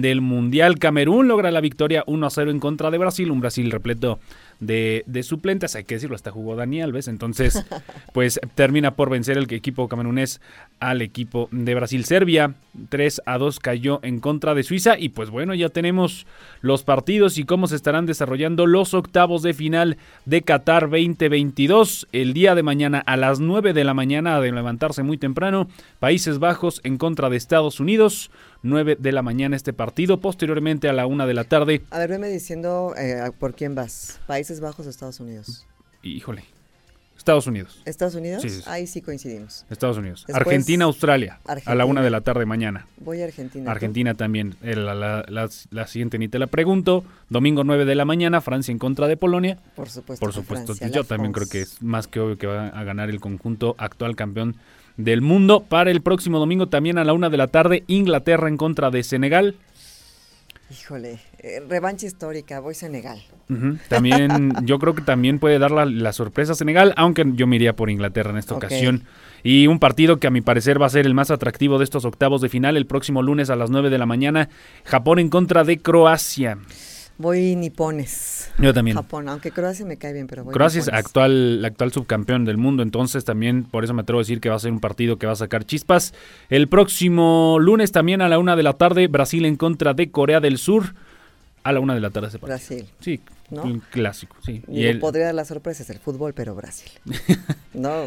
del 0.00 0.20
Mundial. 0.20 0.78
Camerún 0.78 1.28
logra 1.28 1.50
la 1.50 1.60
victoria 1.60 2.04
1 2.06 2.26
a 2.26 2.30
0 2.30 2.50
en 2.50 2.60
contra 2.60 2.90
de 2.90 2.98
Brasil, 2.98 3.30
un 3.30 3.40
Brasil 3.40 3.70
repleto 3.70 4.18
de, 4.60 5.04
de, 5.06 5.22
suplentes, 5.22 5.76
hay 5.76 5.84
que 5.84 5.94
decirlo, 5.94 6.16
hasta 6.16 6.30
jugó 6.30 6.56
Dani 6.56 6.82
Alves, 6.82 7.08
entonces 7.08 7.64
pues 8.12 8.40
termina 8.54 8.96
por 8.96 9.10
vencer 9.10 9.38
el 9.38 9.52
equipo 9.52 9.88
camerunés 9.88 10.40
al 10.80 11.02
equipo 11.02 11.48
de 11.52 11.74
Brasil. 11.74 12.04
Serbia 12.04 12.54
3 12.88 13.22
a 13.26 13.38
2 13.38 13.58
cayó 13.60 14.00
en 14.02 14.20
contra 14.20 14.54
de 14.54 14.62
Suiza 14.62 14.98
y 14.98 15.10
pues 15.10 15.30
bueno, 15.30 15.54
ya 15.54 15.68
tenemos 15.68 16.26
los 16.60 16.82
partidos 16.82 17.38
y 17.38 17.44
cómo 17.44 17.66
se 17.66 17.76
estarán 17.76 18.06
desarrollando 18.06 18.66
los 18.66 18.94
octavos 18.94 19.42
de 19.42 19.54
final 19.54 19.96
de 20.24 20.42
Qatar 20.42 20.90
2022 20.90 22.08
el 22.12 22.32
día 22.32 22.54
de 22.54 22.62
mañana 22.62 23.02
a 23.06 23.16
las 23.16 23.40
9 23.40 23.72
de 23.72 23.84
la 23.84 23.94
mañana 23.94 24.40
de 24.40 24.52
levantarse 24.52 25.02
muy 25.02 25.18
temprano, 25.18 25.68
Países 25.98 26.38
Bajos 26.38 26.80
en 26.84 26.98
contra 26.98 27.30
de 27.30 27.36
Estados 27.36 27.80
Unidos. 27.80 28.30
9 28.62 28.96
de 28.98 29.12
la 29.12 29.22
mañana 29.22 29.54
este 29.54 29.72
partido, 29.72 30.20
posteriormente 30.20 30.88
a 30.88 30.92
la 30.92 31.06
1 31.06 31.26
de 31.26 31.34
la 31.34 31.44
tarde. 31.44 31.82
A 31.90 31.98
ver, 31.98 32.10
veme 32.10 32.28
diciendo 32.28 32.92
eh, 32.98 33.30
por 33.38 33.54
quién 33.54 33.74
vas. 33.74 34.18
Países 34.26 34.47
Bajos 34.60 34.86
o 34.86 34.90
Estados 34.90 35.20
Unidos. 35.20 35.66
Híjole. 36.02 36.44
Estados 37.18 37.48
Unidos. 37.48 37.82
¿Estados 37.84 38.14
Unidos? 38.14 38.66
Ahí 38.68 38.86
sí 38.86 39.02
coincidimos. 39.02 39.66
Estados 39.68 39.98
Unidos. 39.98 40.24
Argentina, 40.32 40.84
Australia. 40.84 41.40
A 41.66 41.74
la 41.74 41.84
una 41.84 42.00
de 42.00 42.10
la 42.10 42.20
tarde 42.20 42.46
mañana. 42.46 42.86
Voy 42.98 43.20
a 43.20 43.24
Argentina. 43.24 43.70
Argentina 43.70 44.14
también. 44.14 44.56
La, 44.62 44.94
la, 44.94 45.26
la, 45.70 45.86
siguiente 45.86 46.18
ni 46.18 46.28
te 46.28 46.38
la 46.38 46.46
pregunto. 46.46 47.04
Domingo 47.28 47.64
9 47.64 47.84
de 47.84 47.94
la 47.96 48.04
mañana, 48.04 48.40
Francia 48.40 48.72
en 48.72 48.78
contra 48.78 49.08
de 49.08 49.16
Polonia. 49.16 49.58
Por 49.74 49.90
supuesto. 49.90 50.24
Por 50.24 50.32
supuesto. 50.32 50.74
Yo 50.74 51.04
también 51.04 51.32
creo 51.32 51.48
que 51.48 51.62
es 51.62 51.82
más 51.82 52.06
que 52.06 52.20
obvio 52.20 52.38
que 52.38 52.46
va 52.46 52.68
a 52.68 52.84
ganar 52.84 53.10
el 53.10 53.20
conjunto 53.20 53.74
actual 53.78 54.14
campeón 54.14 54.56
del 54.96 55.20
mundo. 55.20 55.64
Para 55.68 55.90
el 55.90 56.02
próximo 56.02 56.38
domingo 56.38 56.68
también 56.68 56.98
a 56.98 57.04
la 57.04 57.14
una 57.14 57.30
de 57.30 57.36
la 57.36 57.48
tarde, 57.48 57.82
Inglaterra 57.88 58.48
en 58.48 58.56
contra 58.56 58.90
de 58.90 59.02
Senegal. 59.02 59.56
Híjole, 60.70 61.18
eh, 61.38 61.62
revancha 61.66 62.06
histórica, 62.06 62.60
voy 62.60 62.74
Senegal. 62.74 63.22
También, 63.88 64.52
yo 64.64 64.78
creo 64.78 64.94
que 64.94 65.00
también 65.00 65.38
puede 65.38 65.58
dar 65.58 65.70
la, 65.70 66.12
sorpresa 66.12 66.52
a 66.52 66.54
Senegal, 66.54 66.92
aunque 66.96 67.24
yo 67.34 67.46
me 67.46 67.56
iría 67.56 67.74
por 67.74 67.88
Inglaterra 67.88 68.30
en 68.30 68.36
esta 68.36 68.54
ocasión. 68.54 69.04
Y 69.42 69.66
un 69.66 69.78
partido 69.78 70.18
que 70.18 70.26
a 70.26 70.30
mi 70.30 70.42
parecer 70.42 70.80
va 70.80 70.86
a 70.86 70.90
ser 70.90 71.06
el 71.06 71.14
más 71.14 71.30
atractivo 71.30 71.78
de 71.78 71.84
estos 71.84 72.04
octavos 72.04 72.42
de 72.42 72.50
final 72.50 72.76
el 72.76 72.86
próximo 72.86 73.22
lunes 73.22 73.48
a 73.48 73.56
las 73.56 73.70
9 73.70 73.88
de 73.88 73.96
la 73.96 74.04
mañana, 74.04 74.50
Japón 74.84 75.18
en 75.18 75.30
contra 75.30 75.64
de 75.64 75.78
Croacia. 75.78 76.58
Voy 77.18 77.56
nipones. 77.56 78.50
Yo 78.58 78.72
también. 78.72 78.96
Japón, 78.96 79.28
aunque 79.28 79.50
Croacia 79.50 79.84
me 79.84 79.96
cae 79.96 80.12
bien, 80.12 80.28
pero 80.28 80.44
voy 80.44 80.54
Croacia 80.54 80.80
es 80.80 80.88
actual, 80.88 81.64
actual 81.64 81.92
subcampeón 81.92 82.44
del 82.44 82.58
mundo, 82.58 82.84
entonces 82.84 83.24
también 83.24 83.64
por 83.64 83.82
eso 83.82 83.92
me 83.92 84.02
atrevo 84.02 84.20
a 84.20 84.22
decir 84.22 84.40
que 84.40 84.48
va 84.48 84.54
a 84.54 84.60
ser 84.60 84.70
un 84.70 84.78
partido 84.78 85.18
que 85.18 85.26
va 85.26 85.32
a 85.32 85.36
sacar 85.36 85.64
chispas. 85.64 86.14
El 86.48 86.68
próximo 86.68 87.58
lunes 87.60 87.90
también 87.90 88.22
a 88.22 88.28
la 88.28 88.38
una 88.38 88.54
de 88.54 88.62
la 88.62 88.74
tarde, 88.74 89.08
Brasil 89.08 89.44
en 89.46 89.56
contra 89.56 89.94
de 89.94 90.12
Corea 90.12 90.38
del 90.38 90.58
Sur. 90.58 90.94
A 91.64 91.72
la 91.72 91.80
una 91.80 91.94
de 91.94 92.00
la 92.00 92.10
tarde 92.10 92.30
se 92.30 92.38
Brasil. 92.38 92.86
Sí, 93.00 93.20
un 93.50 93.80
clásico, 93.90 94.36
sí. 94.44 94.62
Y, 94.68 94.86
y 94.86 94.94
podría 94.94 95.26
dar 95.26 95.34
la 95.34 95.44
sorpresa, 95.44 95.82
es 95.82 95.90
el 95.90 95.98
fútbol, 95.98 96.34
pero 96.34 96.54
Brasil. 96.54 96.90
no, 97.74 98.06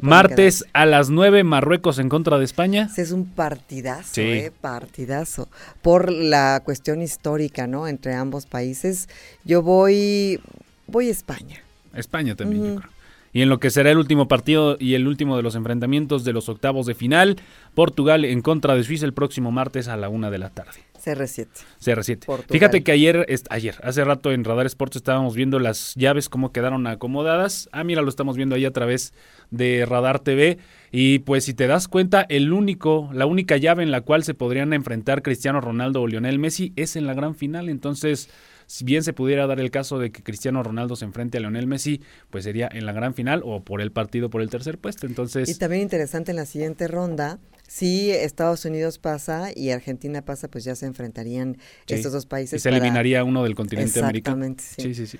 Martes 0.00 0.64
a 0.72 0.86
las 0.86 1.10
9, 1.10 1.44
Marruecos 1.44 1.98
en 1.98 2.08
contra 2.08 2.38
de 2.38 2.44
España. 2.44 2.88
Es 2.96 3.12
un 3.12 3.26
partidazo, 3.26 4.20
eh, 4.20 4.52
partidazo. 4.60 5.48
Por 5.82 6.10
la 6.12 6.62
cuestión 6.64 7.02
histórica, 7.02 7.66
¿no? 7.66 7.88
Entre 7.88 8.14
ambos 8.14 8.46
países. 8.46 9.08
Yo 9.44 9.62
voy, 9.62 10.40
voy 10.86 11.08
a 11.08 11.12
España. 11.12 11.62
España 11.94 12.34
también, 12.34 12.64
yo 12.74 12.80
creo. 12.80 12.95
Y 13.32 13.42
en 13.42 13.48
lo 13.48 13.58
que 13.58 13.70
será 13.70 13.90
el 13.90 13.98
último 13.98 14.28
partido 14.28 14.76
y 14.80 14.94
el 14.94 15.06
último 15.06 15.36
de 15.36 15.42
los 15.42 15.54
enfrentamientos 15.54 16.24
de 16.24 16.32
los 16.32 16.48
octavos 16.48 16.86
de 16.86 16.94
final, 16.94 17.36
Portugal 17.74 18.24
en 18.24 18.40
contra 18.40 18.74
de 18.74 18.84
Suiza 18.84 19.06
el 19.06 19.14
próximo 19.14 19.52
martes 19.52 19.88
a 19.88 19.96
la 19.96 20.08
una 20.08 20.30
de 20.30 20.38
la 20.38 20.50
tarde. 20.50 20.86
CR7. 21.06 21.46
CR7. 21.80 22.46
Fíjate 22.50 22.82
que 22.82 22.90
ayer, 22.90 23.26
ayer, 23.50 23.76
hace 23.82 24.04
rato 24.04 24.32
en 24.32 24.42
Radar 24.42 24.66
Sports 24.66 24.96
estábamos 24.96 25.36
viendo 25.36 25.60
las 25.60 25.94
llaves, 25.94 26.28
cómo 26.28 26.50
quedaron 26.50 26.86
acomodadas. 26.88 27.68
Ah, 27.70 27.84
mira, 27.84 28.02
lo 28.02 28.08
estamos 28.08 28.36
viendo 28.36 28.56
ahí 28.56 28.64
a 28.64 28.72
través 28.72 29.14
de 29.50 29.86
Radar 29.86 30.18
TV. 30.18 30.58
Y 30.90 31.20
pues 31.20 31.44
si 31.44 31.54
te 31.54 31.68
das 31.68 31.86
cuenta, 31.86 32.26
el 32.28 32.52
único, 32.52 33.08
la 33.12 33.26
única 33.26 33.56
llave 33.56 33.84
en 33.84 33.92
la 33.92 34.00
cual 34.00 34.24
se 34.24 34.34
podrían 34.34 34.72
enfrentar 34.72 35.22
Cristiano 35.22 35.60
Ronaldo 35.60 36.02
o 36.02 36.08
Lionel 36.08 36.40
Messi 36.40 36.72
es 36.74 36.96
en 36.96 37.06
la 37.06 37.14
gran 37.14 37.36
final. 37.36 37.68
Entonces, 37.68 38.28
si 38.66 38.84
bien 38.84 39.02
se 39.02 39.12
pudiera 39.12 39.46
dar 39.46 39.60
el 39.60 39.70
caso 39.70 39.98
de 39.98 40.10
que 40.10 40.22
Cristiano 40.22 40.62
Ronaldo 40.62 40.96
se 40.96 41.04
enfrente 41.04 41.38
a 41.38 41.40
Lionel 41.40 41.66
Messi, 41.66 42.00
pues 42.30 42.44
sería 42.44 42.68
en 42.72 42.86
la 42.86 42.92
gran 42.92 43.14
final 43.14 43.42
o 43.44 43.62
por 43.62 43.80
el 43.80 43.92
partido 43.92 44.30
por 44.30 44.42
el 44.42 44.50
tercer 44.50 44.78
puesto. 44.78 45.06
Entonces. 45.06 45.48
Y 45.48 45.54
también 45.54 45.82
interesante 45.82 46.32
en 46.32 46.36
la 46.36 46.46
siguiente 46.46 46.88
ronda. 46.88 47.38
Si 47.68 48.12
Estados 48.12 48.64
Unidos 48.64 48.98
pasa 48.98 49.50
y 49.54 49.70
Argentina 49.70 50.24
pasa, 50.24 50.48
pues 50.48 50.62
ya 50.62 50.76
se 50.76 50.86
enfrentarían 50.86 51.58
estos 51.88 52.12
dos 52.12 52.24
países. 52.24 52.60
Y 52.60 52.62
se 52.62 52.68
eliminaría 52.68 53.24
uno 53.24 53.42
del 53.42 53.56
continente 53.56 53.98
americano. 54.00 54.46
Sí. 54.58 54.82
sí, 54.82 54.94
sí, 54.94 55.06
sí. 55.06 55.18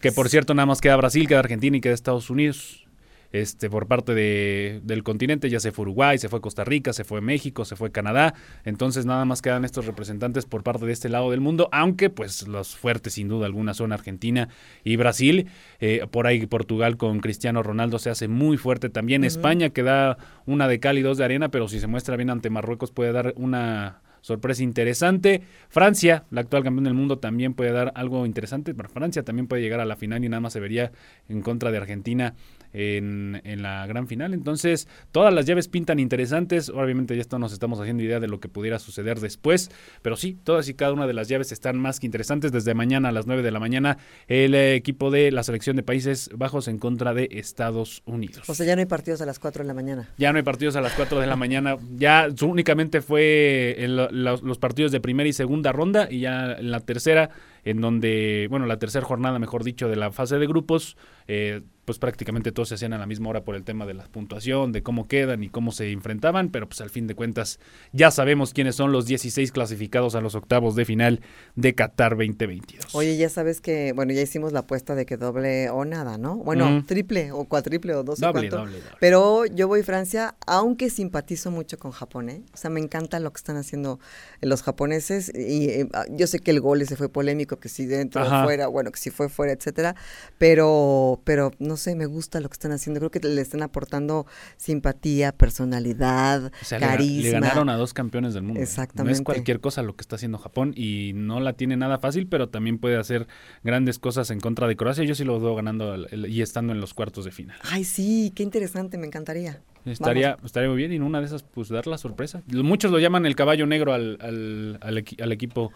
Que 0.00 0.12
por 0.12 0.28
cierto, 0.28 0.54
nada 0.54 0.66
más 0.66 0.80
queda 0.80 0.94
Brasil, 0.96 1.26
queda 1.26 1.40
Argentina 1.40 1.76
y 1.76 1.80
queda 1.80 1.94
Estados 1.94 2.30
Unidos 2.30 2.87
este, 3.32 3.68
por 3.70 3.86
parte 3.86 4.14
de, 4.14 4.80
del 4.84 5.02
continente, 5.02 5.50
ya 5.50 5.60
se 5.60 5.72
fue 5.72 5.82
Uruguay, 5.82 6.18
se 6.18 6.28
fue 6.28 6.40
Costa 6.40 6.64
Rica, 6.64 6.92
se 6.92 7.04
fue 7.04 7.20
México, 7.20 7.64
se 7.64 7.76
fue 7.76 7.90
Canadá, 7.90 8.34
entonces 8.64 9.06
nada 9.06 9.24
más 9.24 9.42
quedan 9.42 9.64
estos 9.64 9.86
representantes 9.86 10.46
por 10.46 10.62
parte 10.62 10.86
de 10.86 10.92
este 10.92 11.08
lado 11.08 11.30
del 11.30 11.40
mundo, 11.40 11.68
aunque 11.72 12.10
pues 12.10 12.48
los 12.48 12.76
fuertes 12.76 13.14
sin 13.14 13.28
duda 13.28 13.46
alguna 13.46 13.74
son 13.74 13.92
Argentina 13.92 14.48
y 14.84 14.96
Brasil, 14.96 15.48
eh, 15.80 16.06
por 16.10 16.26
ahí 16.26 16.46
Portugal 16.46 16.96
con 16.96 17.20
Cristiano 17.20 17.62
Ronaldo 17.62 17.98
se 17.98 18.10
hace 18.10 18.28
muy 18.28 18.56
fuerte 18.56 18.88
también, 18.88 19.24
España 19.24 19.70
que 19.70 19.82
da 19.82 20.18
una 20.46 20.68
de 20.68 20.80
cal 20.80 20.98
y 20.98 21.02
dos 21.02 21.18
de 21.18 21.24
arena, 21.24 21.50
pero 21.50 21.68
si 21.68 21.80
se 21.80 21.86
muestra 21.86 22.16
bien 22.16 22.30
ante 22.30 22.50
Marruecos 22.50 22.90
puede 22.90 23.12
dar 23.12 23.34
una 23.36 24.00
sorpresa 24.20 24.62
interesante. 24.62 25.42
Francia, 25.68 26.24
la 26.30 26.42
actual 26.42 26.62
campeón 26.62 26.84
del 26.84 26.94
mundo, 26.94 27.18
también 27.18 27.54
puede 27.54 27.72
dar 27.72 27.92
algo 27.94 28.26
interesante. 28.26 28.74
Pero 28.74 28.88
Francia 28.88 29.22
también 29.22 29.46
puede 29.46 29.62
llegar 29.62 29.80
a 29.80 29.84
la 29.84 29.96
final 29.96 30.24
y 30.24 30.28
nada 30.28 30.40
más 30.40 30.52
se 30.52 30.60
vería 30.60 30.92
en 31.28 31.42
contra 31.42 31.70
de 31.70 31.78
Argentina 31.78 32.34
en, 32.72 33.40
en, 33.44 33.62
la 33.62 33.86
gran 33.86 34.06
final. 34.06 34.34
Entonces, 34.34 34.88
todas 35.12 35.32
las 35.32 35.46
llaves 35.46 35.68
pintan 35.68 35.98
interesantes. 35.98 36.68
Obviamente 36.68 37.14
ya 37.14 37.22
esto 37.22 37.38
nos 37.38 37.52
estamos 37.52 37.80
haciendo 37.80 38.02
idea 38.02 38.20
de 38.20 38.28
lo 38.28 38.40
que 38.40 38.48
pudiera 38.48 38.78
suceder 38.78 39.20
después. 39.20 39.70
Pero 40.02 40.16
sí, 40.16 40.36
todas 40.44 40.68
y 40.68 40.74
cada 40.74 40.92
una 40.92 41.06
de 41.06 41.14
las 41.14 41.28
llaves 41.28 41.52
están 41.52 41.78
más 41.78 42.00
que 42.00 42.06
interesantes. 42.06 42.52
Desde 42.52 42.74
mañana 42.74 43.08
a 43.08 43.12
las 43.12 43.26
9 43.26 43.42
de 43.42 43.50
la 43.50 43.60
mañana, 43.60 43.98
el 44.26 44.54
equipo 44.54 45.10
de 45.10 45.30
la 45.32 45.42
selección 45.42 45.76
de 45.76 45.82
Países 45.82 46.30
Bajos 46.34 46.68
en 46.68 46.78
contra 46.78 47.14
de 47.14 47.28
Estados 47.32 48.02
Unidos. 48.06 48.48
O 48.48 48.54
sea, 48.54 48.66
ya 48.66 48.76
no 48.76 48.80
hay 48.80 48.86
partidos 48.86 49.20
a 49.20 49.26
las 49.26 49.38
4 49.38 49.64
de 49.64 49.68
la 49.68 49.74
mañana. 49.74 50.08
Ya 50.18 50.32
no 50.32 50.38
hay 50.38 50.44
partidos 50.44 50.76
a 50.76 50.80
las 50.80 50.92
4 50.94 51.20
de 51.20 51.26
la 51.26 51.36
mañana. 51.36 51.76
Ya 51.96 52.28
únicamente 52.42 53.00
fue 53.00 53.76
en 53.78 53.96
los, 53.96 54.42
los 54.42 54.58
partidos 54.58 54.92
de 54.92 55.00
primera 55.00 55.28
y 55.28 55.32
segunda 55.32 55.72
ronda. 55.72 56.08
Y 56.10 56.20
ya 56.20 56.52
en 56.52 56.70
la 56.70 56.80
tercera, 56.80 57.30
en 57.64 57.80
donde, 57.80 58.46
bueno, 58.50 58.66
la 58.66 58.78
tercera 58.78 59.04
jornada, 59.04 59.38
mejor 59.38 59.64
dicho, 59.64 59.88
de 59.88 59.96
la 59.96 60.10
fase 60.12 60.38
de 60.38 60.46
grupos. 60.46 60.96
Eh, 61.26 61.62
pues 61.88 61.98
prácticamente 61.98 62.52
todos 62.52 62.68
se 62.68 62.74
hacían 62.74 62.92
a 62.92 62.98
la 62.98 63.06
misma 63.06 63.30
hora 63.30 63.44
por 63.44 63.54
el 63.54 63.64
tema 63.64 63.86
de 63.86 63.94
la 63.94 64.04
puntuación, 64.04 64.72
de 64.72 64.82
cómo 64.82 65.08
quedan 65.08 65.42
y 65.42 65.48
cómo 65.48 65.72
se 65.72 65.90
enfrentaban, 65.90 66.50
pero 66.50 66.68
pues 66.68 66.82
al 66.82 66.90
fin 66.90 67.06
de 67.06 67.14
cuentas 67.14 67.60
ya 67.94 68.10
sabemos 68.10 68.52
quiénes 68.52 68.76
son 68.76 68.92
los 68.92 69.06
16 69.06 69.52
clasificados 69.52 70.14
a 70.14 70.20
los 70.20 70.34
octavos 70.34 70.76
de 70.76 70.84
final 70.84 71.22
de 71.56 71.74
Qatar 71.74 72.10
2022. 72.10 72.94
Oye, 72.94 73.16
ya 73.16 73.30
sabes 73.30 73.62
que, 73.62 73.94
bueno, 73.94 74.12
ya 74.12 74.20
hicimos 74.20 74.52
la 74.52 74.58
apuesta 74.58 74.94
de 74.94 75.06
que 75.06 75.16
doble 75.16 75.70
o 75.70 75.86
nada, 75.86 76.18
¿no? 76.18 76.36
Bueno, 76.36 76.84
triple 76.86 77.32
o 77.32 77.46
cuatriple 77.46 77.94
o 77.94 78.02
dos 78.02 78.20
doble, 78.20 78.48
o 78.48 78.50
doble, 78.50 78.82
doble, 78.82 78.90
Pero 79.00 79.46
yo 79.46 79.66
voy 79.66 79.82
Francia, 79.82 80.34
aunque 80.46 80.90
simpatizo 80.90 81.50
mucho 81.50 81.78
con 81.78 81.92
Japón, 81.92 82.28
¿eh? 82.28 82.42
O 82.52 82.58
sea, 82.58 82.68
me 82.68 82.80
encanta 82.80 83.18
lo 83.18 83.32
que 83.32 83.38
están 83.38 83.56
haciendo 83.56 83.98
los 84.42 84.62
japoneses 84.62 85.32
y 85.34 85.70
eh, 85.70 85.88
yo 86.10 86.26
sé 86.26 86.40
que 86.40 86.50
el 86.50 86.60
gol 86.60 86.82
ese 86.82 86.96
fue 86.96 87.08
polémico, 87.08 87.56
que 87.56 87.70
si 87.70 87.86
dentro 87.86 88.20
o 88.20 88.44
fuera, 88.44 88.66
bueno, 88.66 88.92
que 88.92 89.00
si 89.00 89.08
fue 89.08 89.30
fuera, 89.30 89.54
etcétera, 89.54 89.96
pero, 90.36 91.22
pero 91.24 91.52
no 91.58 91.77
sé, 91.78 91.94
me 91.94 92.06
gusta 92.06 92.40
lo 92.40 92.48
que 92.48 92.54
están 92.54 92.72
haciendo. 92.72 93.00
Creo 93.00 93.10
que 93.10 93.20
le 93.20 93.40
están 93.40 93.62
aportando 93.62 94.26
simpatía, 94.56 95.32
personalidad, 95.32 96.52
carisma. 96.68 97.22
Le, 97.22 97.30
ganaron 97.30 97.68
a 97.68 97.76
dos 97.76 97.94
campeones 97.94 98.34
del 98.34 98.42
mundo. 98.42 98.60
Exactamente. 98.60 99.12
No 99.12 99.18
es 99.18 99.22
cualquier 99.22 99.60
cosa 99.60 99.82
lo 99.82 99.96
que 99.96 100.02
está 100.02 100.16
haciendo 100.16 100.38
Japón 100.38 100.72
y 100.76 101.12
no 101.14 101.40
la 101.40 101.54
tiene 101.54 101.76
nada 101.76 101.98
fácil, 101.98 102.26
pero 102.26 102.48
también 102.48 102.78
puede 102.78 102.96
hacer 102.96 103.26
grandes 103.62 103.98
cosas 103.98 104.30
en 104.30 104.40
contra 104.40 104.66
de 104.66 104.76
Croacia. 104.76 105.04
Yo 105.04 105.14
sí 105.14 105.24
lo 105.24 105.40
veo 105.40 105.54
ganando 105.54 105.96
y 106.12 106.42
estando 106.42 106.72
en 106.72 106.80
los 106.80 106.94
cuartos 106.94 107.24
de 107.24 107.30
final. 107.30 107.58
Ay, 107.62 107.84
sí, 107.84 108.32
qué 108.34 108.42
interesante, 108.42 108.98
me 108.98 109.06
encantaría. 109.06 109.62
Estaría, 109.84 110.36
estaría 110.44 110.68
muy 110.68 110.76
bien 110.76 110.92
y 110.92 110.96
en 110.96 111.02
una 111.02 111.20
de 111.20 111.26
esas, 111.26 111.42
pues 111.42 111.68
dar 111.68 111.86
la 111.86 111.98
sorpresa. 111.98 112.42
Muchos 112.46 112.90
lo 112.90 112.98
llaman 112.98 113.24
el 113.26 113.36
caballo 113.36 113.66
negro 113.66 113.94
al, 113.94 114.18
al, 114.20 114.78
al 114.82 115.32
equipo 115.32 115.72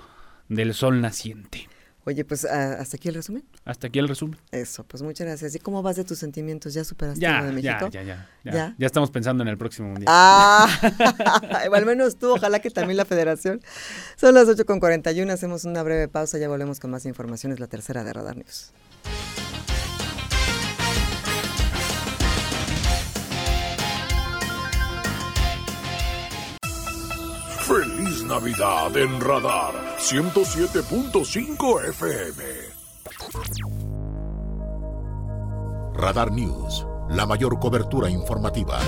del 0.48 0.74
sol 0.74 1.00
naciente. 1.00 1.68
Oye, 2.04 2.24
pues 2.24 2.44
hasta 2.44 2.96
aquí 2.96 3.08
el 3.08 3.14
resumen. 3.14 3.44
Hasta 3.64 3.86
aquí 3.86 4.00
el 4.00 4.08
resumen. 4.08 4.38
Eso, 4.50 4.82
pues 4.84 5.02
muchas 5.02 5.26
gracias. 5.26 5.54
¿Y 5.54 5.60
cómo 5.60 5.82
vas 5.82 5.96
de 5.96 6.04
tus 6.04 6.18
sentimientos? 6.18 6.74
¿Ya 6.74 6.82
superaste 6.82 7.20
ya, 7.20 7.40
lo 7.40 7.46
de 7.46 7.52
México? 7.52 7.88
Ya, 7.90 8.02
ya, 8.02 8.28
ya, 8.42 8.74
ya, 8.76 8.86
estamos 8.86 9.10
pensando 9.12 9.42
en 9.42 9.48
el 9.48 9.56
próximo 9.56 9.88
mundial. 9.88 10.06
Ah, 10.08 10.68
al 11.72 11.86
menos 11.86 12.16
tú, 12.16 12.34
ojalá 12.34 12.58
que 12.58 12.70
también 12.70 12.96
la 12.96 13.04
federación. 13.04 13.60
Son 14.16 14.34
las 14.34 14.48
8 14.48 14.66
con 14.66 14.80
41, 14.80 15.32
hacemos 15.32 15.64
una 15.64 15.82
breve 15.84 16.08
pausa, 16.08 16.38
ya 16.38 16.48
volvemos 16.48 16.80
con 16.80 16.90
más 16.90 17.06
informaciones, 17.06 17.60
la 17.60 17.68
tercera 17.68 18.02
de 18.02 18.12
Radar 18.12 18.36
News. 18.36 18.72
Navidad 28.32 28.96
en 28.96 29.20
Radar 29.20 29.74
107.5 29.98 31.88
FM. 31.90 32.44
Radar 35.92 36.32
News, 36.32 36.86
la 37.10 37.26
mayor 37.26 37.60
cobertura 37.60 38.08
informativa. 38.08 38.78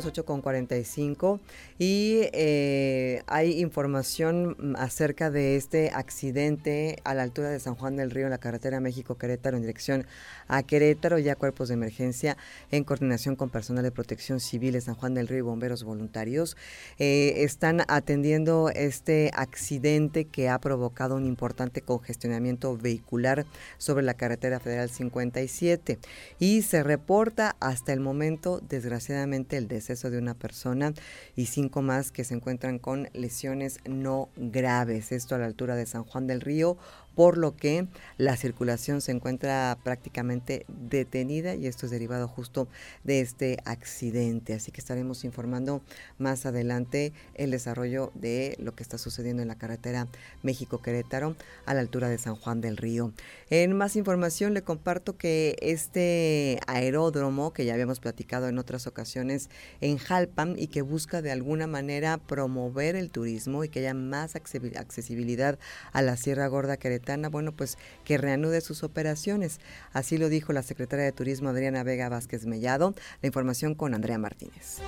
Minutos, 0.00 0.06
8 0.06 0.24
con 0.24 0.40
45. 0.40 1.40
Y 1.78 2.22
eh, 2.32 3.22
hay 3.26 3.60
información 3.60 4.74
acerca 4.78 5.30
de 5.30 5.56
este 5.56 5.90
accidente 5.90 6.98
a 7.04 7.14
la 7.14 7.22
altura 7.22 7.50
de 7.50 7.60
San 7.60 7.74
Juan 7.74 7.96
del 7.96 8.10
Río, 8.10 8.26
en 8.26 8.30
la 8.30 8.38
carretera 8.38 8.80
México-Querétaro, 8.80 9.56
en 9.56 9.62
dirección 9.62 10.06
a 10.48 10.62
Querétaro. 10.62 11.18
Ya 11.18 11.36
cuerpos 11.36 11.68
de 11.68 11.74
emergencia 11.74 12.36
en 12.70 12.84
coordinación 12.84 13.36
con 13.36 13.50
personal 13.50 13.84
de 13.84 13.90
protección 13.90 14.40
civil 14.40 14.72
de 14.72 14.80
San 14.80 14.94
Juan 14.94 15.14
del 15.14 15.28
Río 15.28 15.38
y 15.38 15.42
bomberos 15.42 15.84
voluntarios 15.84 16.56
eh, 16.98 17.44
están 17.44 17.82
atendiendo 17.88 18.70
este 18.74 19.30
accidente 19.34 20.24
que 20.24 20.48
ha 20.48 20.58
provocado 20.58 21.16
un 21.16 21.26
importante 21.26 21.82
congestionamiento 21.82 22.76
vehicular 22.76 23.46
sobre 23.78 24.04
la 24.04 24.14
carretera 24.14 24.60
federal 24.60 24.90
57. 24.90 25.98
Y 26.38 26.62
se 26.62 26.82
reporta 26.82 27.56
hasta 27.60 27.92
el 27.92 28.00
momento, 28.00 28.60
desgraciadamente, 28.68 29.56
el 29.56 29.68
de 29.90 30.18
una 30.18 30.34
persona 30.34 30.94
y 31.34 31.46
cinco 31.46 31.82
más 31.82 32.12
que 32.12 32.22
se 32.22 32.34
encuentran 32.34 32.78
con 32.78 33.08
lesiones 33.12 33.80
no 33.84 34.28
graves. 34.36 35.10
Esto 35.10 35.34
a 35.34 35.38
la 35.38 35.46
altura 35.46 35.74
de 35.74 35.86
San 35.86 36.04
Juan 36.04 36.28
del 36.28 36.40
Río, 36.40 36.76
por 37.14 37.36
lo 37.36 37.56
que 37.56 37.86
la 38.18 38.36
circulación 38.36 39.00
se 39.00 39.12
encuentra 39.12 39.76
prácticamente 39.82 40.64
detenida 40.68 41.54
y 41.54 41.66
esto 41.66 41.86
es 41.86 41.92
derivado 41.92 42.28
justo 42.28 42.68
de 43.04 43.20
este 43.20 43.58
accidente. 43.64 44.54
Así 44.54 44.70
que 44.72 44.80
estaremos 44.80 45.24
informando 45.24 45.82
más 46.18 46.46
adelante 46.46 47.12
el 47.34 47.50
desarrollo 47.50 48.12
de 48.14 48.56
lo 48.58 48.74
que 48.74 48.82
está 48.82 48.98
sucediendo 48.98 49.42
en 49.42 49.48
la 49.48 49.56
carretera 49.56 50.06
México-Querétaro 50.42 51.36
a 51.66 51.74
la 51.74 51.80
altura 51.80 52.08
de 52.08 52.18
San 52.18 52.36
Juan 52.36 52.60
del 52.60 52.76
Río. 52.76 53.12
En 53.50 53.76
más 53.76 53.96
información 53.96 54.54
le 54.54 54.62
comparto 54.62 55.16
que 55.16 55.56
este 55.60 56.60
aeródromo 56.66 57.52
que 57.52 57.64
ya 57.64 57.74
habíamos 57.74 58.00
platicado 58.00 58.48
en 58.48 58.58
otras 58.58 58.86
ocasiones 58.86 59.50
en 59.80 59.98
Jalpan 59.98 60.56
y 60.58 60.68
que 60.68 60.82
busca 60.82 61.22
de 61.22 61.32
alguna 61.32 61.66
manera 61.66 62.18
promover 62.18 62.96
el 62.96 63.10
turismo 63.10 63.64
y 63.64 63.68
que 63.68 63.80
haya 63.80 63.94
más 63.94 64.36
accesibilidad 64.36 65.58
a 65.92 66.02
la 66.02 66.16
Sierra 66.16 66.46
Gorda 66.46 66.76
Querétaro 66.76 66.99
bueno, 67.30 67.52
pues 67.52 67.78
que 68.04 68.18
reanude 68.18 68.60
sus 68.60 68.82
operaciones. 68.82 69.60
Así 69.92 70.18
lo 70.18 70.28
dijo 70.28 70.52
la 70.52 70.62
secretaria 70.62 71.04
de 71.04 71.12
Turismo 71.12 71.48
Adriana 71.48 71.82
Vega 71.82 72.08
Vázquez 72.08 72.46
Mellado. 72.46 72.94
La 73.22 73.26
información 73.26 73.74
con 73.74 73.94
Andrea 73.94 74.18
Martínez. 74.18 74.78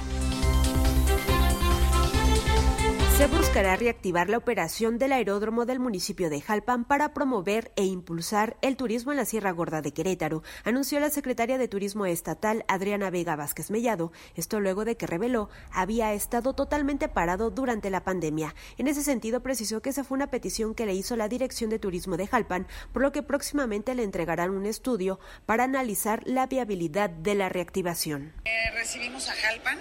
Se 3.22 3.28
buscará 3.28 3.76
reactivar 3.76 4.28
la 4.28 4.36
operación 4.36 4.98
del 4.98 5.12
aeródromo 5.12 5.64
del 5.64 5.78
municipio 5.78 6.28
de 6.28 6.40
Jalpan 6.40 6.84
para 6.84 7.14
promover 7.14 7.70
e 7.76 7.84
impulsar 7.84 8.56
el 8.62 8.76
turismo 8.76 9.12
en 9.12 9.18
la 9.18 9.24
Sierra 9.24 9.52
Gorda 9.52 9.80
de 9.80 9.92
Querétaro, 9.92 10.42
anunció 10.64 10.98
la 10.98 11.08
secretaria 11.08 11.56
de 11.56 11.68
Turismo 11.68 12.04
Estatal 12.04 12.64
Adriana 12.66 13.10
Vega 13.10 13.36
Vázquez 13.36 13.70
Mellado. 13.70 14.10
Esto 14.34 14.58
luego 14.58 14.84
de 14.84 14.96
que 14.96 15.06
reveló 15.06 15.50
había 15.70 16.12
estado 16.14 16.54
totalmente 16.54 17.06
parado 17.06 17.50
durante 17.50 17.90
la 17.90 18.02
pandemia. 18.02 18.56
En 18.76 18.88
ese 18.88 19.04
sentido, 19.04 19.40
precisó 19.40 19.82
que 19.82 19.90
esa 19.90 20.02
fue 20.02 20.16
una 20.16 20.32
petición 20.32 20.74
que 20.74 20.84
le 20.84 20.94
hizo 20.94 21.14
la 21.14 21.28
Dirección 21.28 21.70
de 21.70 21.78
Turismo 21.78 22.16
de 22.16 22.26
Jalpan, 22.26 22.66
por 22.92 23.02
lo 23.02 23.12
que 23.12 23.22
próximamente 23.22 23.94
le 23.94 24.02
entregarán 24.02 24.50
un 24.50 24.66
estudio 24.66 25.20
para 25.46 25.62
analizar 25.62 26.22
la 26.26 26.48
viabilidad 26.48 27.08
de 27.08 27.36
la 27.36 27.48
reactivación. 27.48 28.32
Eh, 28.46 28.72
recibimos 28.74 29.28
a 29.28 29.34
Jalpan 29.34 29.78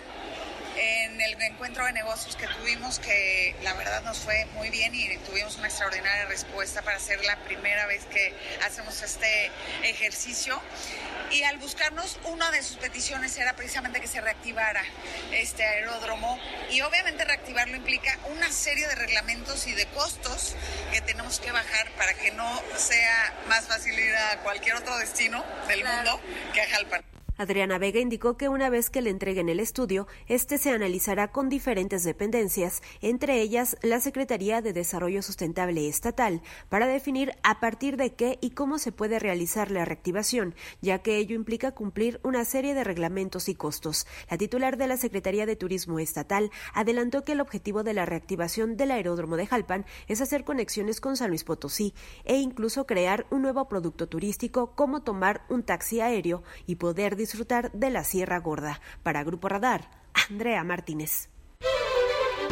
en 0.82 1.22
el 1.22 1.40
encuentro 1.42 1.86
de 1.86 1.94
negocios 1.94 2.36
que 2.36 2.48
tuvimos, 2.48 2.98
que 2.98 3.56
la 3.62 3.74
verdad 3.76 4.02
nos 4.02 4.18
fue 4.18 4.46
muy 4.56 4.70
bien 4.72 4.94
y 4.96 5.16
tuvimos 5.20 5.58
una 5.58 5.68
extraordinaria 5.68 6.26
respuesta 6.26 6.82
para 6.82 7.00
ser 7.00 7.24
la 7.24 7.36
primera 7.44 7.86
vez 7.86 8.06
que 8.06 8.34
hacemos 8.66 9.02
este 9.04 9.52
ejercicio. 9.84 10.60
Y 11.30 11.44
al 11.44 11.58
buscarnos, 11.60 12.20
una 12.26 12.50
de 12.50 12.64
sus 12.64 12.78
peticiones 12.78 13.38
era 13.38 13.56
precisamente 13.56 14.02
que 14.02 14.08
se 14.08 14.22
reactivara 14.22 14.82
este 15.32 15.64
aeródromo. 15.64 16.40
Y 16.72 16.82
obviamente 16.82 17.26
reactivarlo 17.26 17.78
implica 17.78 18.18
una 18.32 18.52
serie 18.52 18.88
de 18.88 18.96
reglamentos 18.96 19.68
y 19.68 19.74
de 19.74 19.86
costos 19.88 20.56
que 20.92 21.02
tenemos 21.02 21.40
que 21.40 21.52
bajar 21.52 21.92
para 21.92 22.14
que 22.16 22.32
no 22.32 22.62
sea 22.76 23.34
más 23.48 23.68
fácil 23.68 23.98
ir 23.98 24.16
a 24.16 24.38
cualquier 24.40 24.76
otro 24.76 24.98
destino 24.98 25.46
del 25.68 25.84
mundo 25.84 26.20
que 26.54 26.62
a 26.62 26.70
Jalpan. 26.70 27.21
Adriana 27.42 27.80
Vega 27.80 28.00
indicó 28.00 28.38
que 28.38 28.50
una 28.50 28.70
vez 28.70 28.92
que 28.92 29.02
le 29.02 29.10
entreguen 29.10 29.50
el 29.50 29.60
estudio, 29.60 30.06
este 30.28 30.60
se 30.60 30.70
analizará 30.70 31.32
con 31.32 31.50
diferentes 31.50 32.04
dependencias, 32.04 32.84
entre 33.02 33.42
ellas 33.42 33.78
la 33.82 34.00
Secretaría 34.00 34.62
de 34.62 34.74
Desarrollo 34.74 35.24
Sustentable 35.24 35.88
Estatal, 35.88 36.44
para 36.70 36.86
definir 36.86 37.34
a 37.42 37.60
partir 37.60 37.98
de 37.98 38.14
qué 38.14 38.38
y 38.42 38.52
cómo 38.52 38.78
se 38.78 38.92
puede 38.92 39.18
realizar 39.18 39.72
la 39.72 39.86
reactivación, 39.86 40.54
ya 40.82 41.00
que 41.00 41.18
ello 41.18 41.36
implica 41.36 41.72
cumplir 41.72 42.20
una 42.24 42.46
serie 42.46 42.76
de 42.76 42.84
reglamentos 42.84 43.50
y 43.50 43.56
costos. 43.56 44.06
La 44.30 44.38
titular 44.38 44.78
de 44.78 44.86
la 44.86 44.98
Secretaría 44.98 45.48
de 45.48 45.56
Turismo 45.56 45.98
Estatal 45.98 46.52
adelantó 46.76 47.24
que 47.24 47.32
el 47.32 47.42
objetivo 47.42 47.82
de 47.82 47.96
la 47.96 48.06
reactivación 48.06 48.78
del 48.78 48.92
aeródromo 48.92 49.36
de 49.36 49.48
Jalpan 49.48 49.86
es 50.08 50.22
hacer 50.22 50.44
conexiones 50.44 51.02
con 51.02 51.18
San 51.18 51.30
Luis 51.30 51.44
Potosí 51.44 51.96
e 52.24 52.38
incluso 52.38 52.86
crear 52.86 53.26
un 53.32 53.42
nuevo 53.42 53.68
producto 53.68 54.08
turístico 54.08 54.76
como 54.76 55.02
tomar 55.02 55.44
un 55.50 55.64
taxi 55.64 56.02
aéreo 56.02 56.44
y 56.68 56.76
poder 56.76 57.16
disfrutar 57.16 57.31
disfrutar 57.32 57.72
de 57.72 57.90
la 57.90 58.04
Sierra 58.04 58.40
Gorda. 58.40 58.82
Para 59.04 59.24
Grupo 59.24 59.48
Radar, 59.48 59.90
Andrea 60.30 60.66
Martínez. 60.66 61.30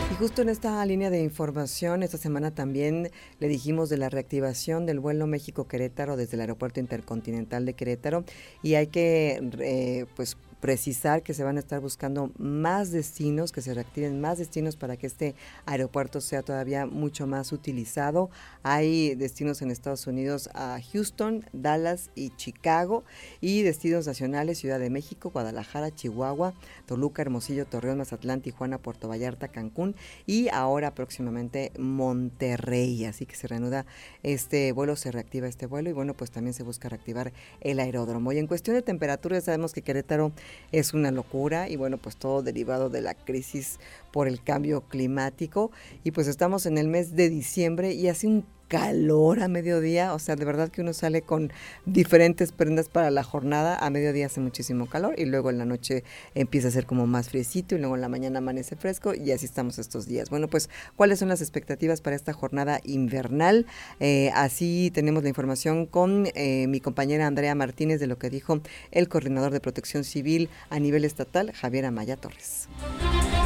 Y 0.09 0.15
justo 0.15 0.41
en 0.41 0.47
esta 0.47 0.85
línea 0.85 1.09
de 1.09 1.21
información, 1.21 2.01
esta 2.01 2.17
semana 2.17 2.51
también 2.51 3.11
le 3.39 3.47
dijimos 3.49 3.89
de 3.89 3.97
la 3.97 4.07
reactivación 4.07 4.85
del 4.85 5.01
vuelo 5.01 5.27
México-Querétaro 5.27 6.15
desde 6.15 6.35
el 6.35 6.41
Aeropuerto 6.41 6.79
Intercontinental 6.79 7.65
de 7.65 7.73
Querétaro 7.73 8.23
y 8.63 8.75
hay 8.75 8.87
que 8.87 9.49
eh, 9.59 10.05
pues 10.15 10.37
precisar 10.59 11.23
que 11.23 11.33
se 11.33 11.43
van 11.43 11.57
a 11.57 11.59
estar 11.59 11.79
buscando 11.79 12.31
más 12.37 12.91
destinos, 12.91 13.51
que 13.51 13.61
se 13.61 13.73
reactiven 13.73 14.19
más 14.21 14.37
destinos 14.37 14.75
para 14.75 14.97
que 14.97 15.07
este 15.07 15.35
aeropuerto 15.65 16.21
sea 16.21 16.43
todavía 16.43 16.85
mucho 16.85 17.27
más 17.27 17.51
utilizado. 17.51 18.29
Hay 18.63 19.15
destinos 19.15 19.61
en 19.61 19.71
Estados 19.71 20.07
Unidos 20.07 20.49
a 20.53 20.79
Houston, 20.91 21.45
Dallas 21.53 22.09
y 22.15 22.31
Chicago 22.31 23.03
y 23.41 23.63
destinos 23.63 24.07
nacionales 24.07 24.59
Ciudad 24.59 24.79
de 24.79 24.89
México, 24.89 25.31
Guadalajara, 25.31 25.93
Chihuahua, 25.93 26.53
Toluca, 26.85 27.21
Hermosillo, 27.21 27.65
Torreón, 27.65 27.99
Mazatlán, 27.99 28.41
Tijuana, 28.41 28.77
Puerto 28.77 29.07
Vallarta, 29.07 29.47
Cancún 29.47 29.95
y 30.25 30.49
ahora 30.49 30.93
próximamente 30.93 31.71
Monterrey. 31.77 33.05
Así 33.05 33.25
que 33.25 33.35
se 33.35 33.47
reanuda 33.47 33.85
este 34.23 34.71
vuelo, 34.71 34.95
se 34.95 35.11
reactiva 35.11 35.47
este 35.47 35.65
vuelo 35.65 35.89
y 35.89 35.93
bueno, 35.93 36.13
pues 36.13 36.31
también 36.31 36.53
se 36.53 36.63
busca 36.63 36.89
reactivar 36.89 37.31
el 37.61 37.79
aeródromo. 37.79 38.31
Y 38.31 38.39
en 38.39 38.47
cuestión 38.47 38.75
de 38.75 38.81
temperatura, 38.81 39.39
sabemos 39.41 39.73
que 39.73 39.81
Querétaro 39.81 40.31
es 40.71 40.93
una 40.93 41.11
locura 41.11 41.69
y 41.69 41.75
bueno, 41.75 41.97
pues 41.97 42.15
todo 42.15 42.41
derivado 42.41 42.89
de 42.89 43.01
la 43.01 43.13
crisis 43.13 43.79
por 44.11 44.27
el 44.27 44.43
cambio 44.43 44.81
climático. 44.81 45.71
Y 46.03 46.11
pues 46.11 46.27
estamos 46.27 46.65
en 46.65 46.77
el 46.77 46.87
mes 46.87 47.15
de 47.15 47.29
diciembre 47.29 47.93
y 47.93 48.07
hace 48.07 48.27
un 48.27 48.45
calor 48.69 49.41
a 49.41 49.47
mediodía, 49.47 50.13
o 50.13 50.19
sea, 50.19 50.35
de 50.35 50.45
verdad 50.45 50.69
que 50.69 50.81
uno 50.81 50.93
sale 50.93 51.23
con 51.23 51.51
diferentes 51.85 52.51
prendas 52.51 52.87
para 52.87 53.09
la 53.11 53.23
jornada, 53.23 53.75
a 53.75 53.89
mediodía 53.89 54.27
hace 54.27 54.39
muchísimo 54.39 54.85
calor 54.85 55.15
y 55.17 55.25
luego 55.25 55.49
en 55.49 55.57
la 55.57 55.65
noche 55.65 56.03
empieza 56.35 56.69
a 56.69 56.71
ser 56.71 56.85
como 56.85 57.07
más 57.07 57.29
friecito 57.29 57.75
y 57.75 57.79
luego 57.79 57.95
en 57.95 58.01
la 58.01 58.09
mañana 58.09 58.37
amanece 58.37 58.75
fresco 58.75 59.13
y 59.13 59.31
así 59.31 59.45
estamos 59.45 59.79
estos 59.79 60.05
días. 60.05 60.29
Bueno, 60.29 60.47
pues, 60.47 60.69
¿cuáles 60.95 61.19
son 61.19 61.29
las 61.29 61.41
expectativas 61.41 61.99
para 61.99 62.15
esta 62.15 62.31
jornada 62.31 62.79
invernal? 62.83 63.65
Eh, 63.99 64.31
así 64.35 64.91
tenemos 64.93 65.23
la 65.23 65.29
información 65.29 65.87
con 65.87 66.27
eh, 66.35 66.67
mi 66.67 66.79
compañera 66.79 67.25
Andrea 67.25 67.55
Martínez 67.55 67.99
de 67.99 68.07
lo 68.07 68.19
que 68.19 68.29
dijo 68.29 68.61
el 68.91 69.09
coordinador 69.09 69.51
de 69.51 69.59
protección 69.59 70.03
civil 70.03 70.47
a 70.69 70.79
nivel 70.79 71.05
estatal, 71.05 71.51
Javier 71.53 71.85
Amaya 71.85 72.17
Torres. 72.17 72.69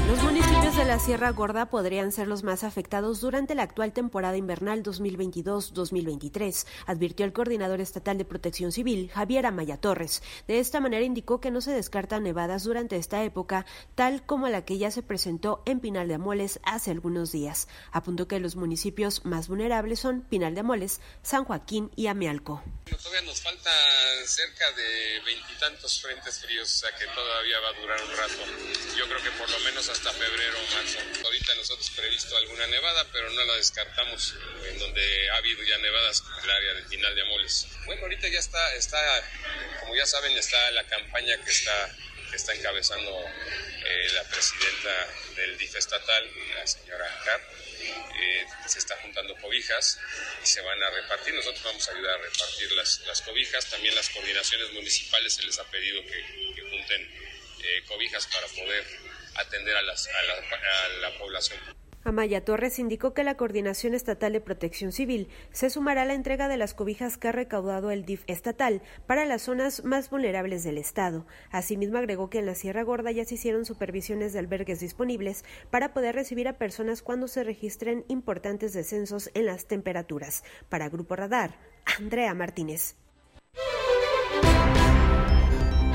Los 0.07 0.21
municipios 0.21 0.75
de 0.75 0.83
la 0.83 0.99
Sierra 0.99 1.31
Gorda 1.31 1.69
podrían 1.69 2.11
ser 2.11 2.27
los 2.27 2.43
más 2.43 2.65
afectados 2.65 3.21
durante 3.21 3.55
la 3.55 3.63
actual 3.63 3.93
temporada 3.93 4.35
invernal 4.35 4.83
2022-2023, 4.83 6.67
advirtió 6.85 7.25
el 7.25 7.31
coordinador 7.31 7.79
estatal 7.79 8.17
de 8.17 8.25
protección 8.25 8.73
civil, 8.73 9.09
Javier 9.13 9.45
Amaya 9.45 9.77
Torres. 9.77 10.21
De 10.45 10.59
esta 10.59 10.81
manera 10.81 11.05
indicó 11.05 11.39
que 11.39 11.51
no 11.51 11.61
se 11.61 11.71
descartan 11.71 12.23
nevadas 12.23 12.65
durante 12.65 12.97
esta 12.97 13.23
época, 13.23 13.65
tal 13.95 14.25
como 14.25 14.49
la 14.49 14.65
que 14.65 14.77
ya 14.77 14.91
se 14.91 15.03
presentó 15.03 15.63
en 15.65 15.79
Pinal 15.79 16.09
de 16.09 16.15
Amoles 16.15 16.59
hace 16.63 16.91
algunos 16.91 17.31
días. 17.31 17.69
Apuntó 17.93 18.27
que 18.27 18.41
los 18.41 18.57
municipios 18.57 19.23
más 19.23 19.47
vulnerables 19.47 20.01
son 20.01 20.21
Pinal 20.21 20.53
de 20.53 20.59
Amoles, 20.59 20.99
San 21.21 21.45
Joaquín 21.45 21.91
y 21.95 22.07
Amialco. 22.07 22.61
Todavía 22.85 23.21
nos 23.21 23.41
falta 23.41 23.71
cerca 24.25 24.69
de 24.73 25.21
veintitantos 25.25 26.01
frentes 26.01 26.39
fríos, 26.39 26.69
o 26.69 26.77
sea 26.79 26.89
que 26.97 27.05
todavía 27.07 27.59
va 27.61 27.69
a 27.69 27.81
durar 27.81 28.03
un 28.03 28.17
rato. 28.17 28.43
Yo 28.97 29.05
creo 29.05 29.23
que 29.23 29.31
por 29.39 29.49
lo 29.49 29.59
menos 29.59 29.92
hasta 29.93 30.11
febrero 30.13 30.57
o 30.59 30.75
marzo. 30.75 30.99
Ahorita 31.23 31.53
nosotros 31.55 31.89
previsto 31.91 32.35
alguna 32.35 32.65
nevada, 32.67 33.05
pero 33.11 33.29
no 33.29 33.45
la 33.45 33.55
descartamos 33.55 34.33
en 34.65 34.79
donde 34.79 35.29
ha 35.29 35.37
habido 35.37 35.63
ya 35.63 35.77
nevadas 35.77 36.23
en 36.39 36.43
el 36.43 36.51
área 36.51 36.73
del 36.73 36.85
final 36.87 37.15
de 37.15 37.21
Amoles. 37.21 37.67
Bueno, 37.85 38.01
ahorita 38.01 38.27
ya 38.27 38.39
está, 38.39 38.75
está, 38.75 38.99
como 39.81 39.95
ya 39.95 40.05
saben, 40.05 40.35
está 40.35 40.71
la 40.71 40.83
campaña 40.85 41.37
que 41.43 41.51
está 41.51 41.95
que 42.31 42.37
está 42.37 42.55
encabezando 42.55 43.11
eh, 43.85 44.07
la 44.15 44.23
presidenta 44.23 45.07
del 45.35 45.55
DIF 45.59 45.75
estatal, 45.75 46.31
la 46.55 46.65
señora 46.65 47.21
Carr. 47.23 47.41
Eh, 48.19 48.45
se 48.65 48.79
está 48.79 48.97
juntando 49.03 49.35
cobijas 49.35 49.99
y 50.43 50.47
se 50.47 50.61
van 50.61 50.81
a 50.81 50.89
repartir. 50.89 51.35
Nosotros 51.35 51.63
vamos 51.63 51.87
a 51.87 51.91
ayudar 51.91 52.15
a 52.15 52.23
repartir 52.23 52.71
las, 52.71 53.01
las 53.01 53.21
cobijas. 53.21 53.69
También 53.69 53.93
las 53.93 54.09
coordinaciones 54.09 54.71
municipales 54.71 55.35
se 55.35 55.43
les 55.43 55.59
ha 55.59 55.63
pedido 55.65 56.01
que, 56.05 56.53
que 56.55 56.61
junten 56.71 57.23
eh, 57.63 57.83
cobijas 57.85 58.25
para 58.27 58.47
poder 58.47 59.02
atender 59.35 59.75
a, 59.75 59.81
las, 59.81 60.07
a, 60.07 61.01
la, 61.01 61.09
la 61.09 61.17
población. 61.17 61.59
Amaya 62.05 62.43
Torres 62.43 62.79
indicó 62.79 63.13
que 63.13 63.23
la 63.23 63.37
Coordinación 63.37 63.93
Estatal 63.93 64.33
de 64.33 64.41
Protección 64.41 64.91
Civil 64.91 65.29
se 65.53 65.69
sumará 65.69 66.01
a 66.01 66.05
la 66.05 66.15
entrega 66.15 66.49
de 66.49 66.57
las 66.57 66.73
cobijas 66.73 67.17
que 67.17 67.29
ha 67.29 67.31
recaudado 67.31 67.91
el 67.91 68.03
DIF 68.03 68.23
estatal 68.27 68.81
para 69.07 69.23
las 69.23 69.43
zonas 69.43 69.85
más 69.85 70.09
vulnerables 70.09 70.65
del 70.65 70.77
Estado. 70.77 71.25
Asimismo, 71.49 71.97
agregó 71.97 72.29
que 72.29 72.39
en 72.39 72.45
la 72.45 72.55
Sierra 72.55 72.83
Gorda 72.83 73.11
ya 73.11 73.23
se 73.23 73.35
hicieron 73.35 73.65
supervisiones 73.65 74.33
de 74.33 74.39
albergues 74.39 74.81
disponibles 74.81 75.45
para 75.71 75.93
poder 75.93 76.15
recibir 76.15 76.49
a 76.49 76.57
personas 76.57 77.01
cuando 77.01 77.29
se 77.29 77.45
registren 77.45 78.03
importantes 78.09 78.73
descensos 78.73 79.31
en 79.33 79.45
las 79.45 79.67
temperaturas. 79.67 80.43
Para 80.67 80.89
Grupo 80.89 81.15
Radar, 81.15 81.57
Andrea 81.97 82.33
Martínez. 82.33 82.97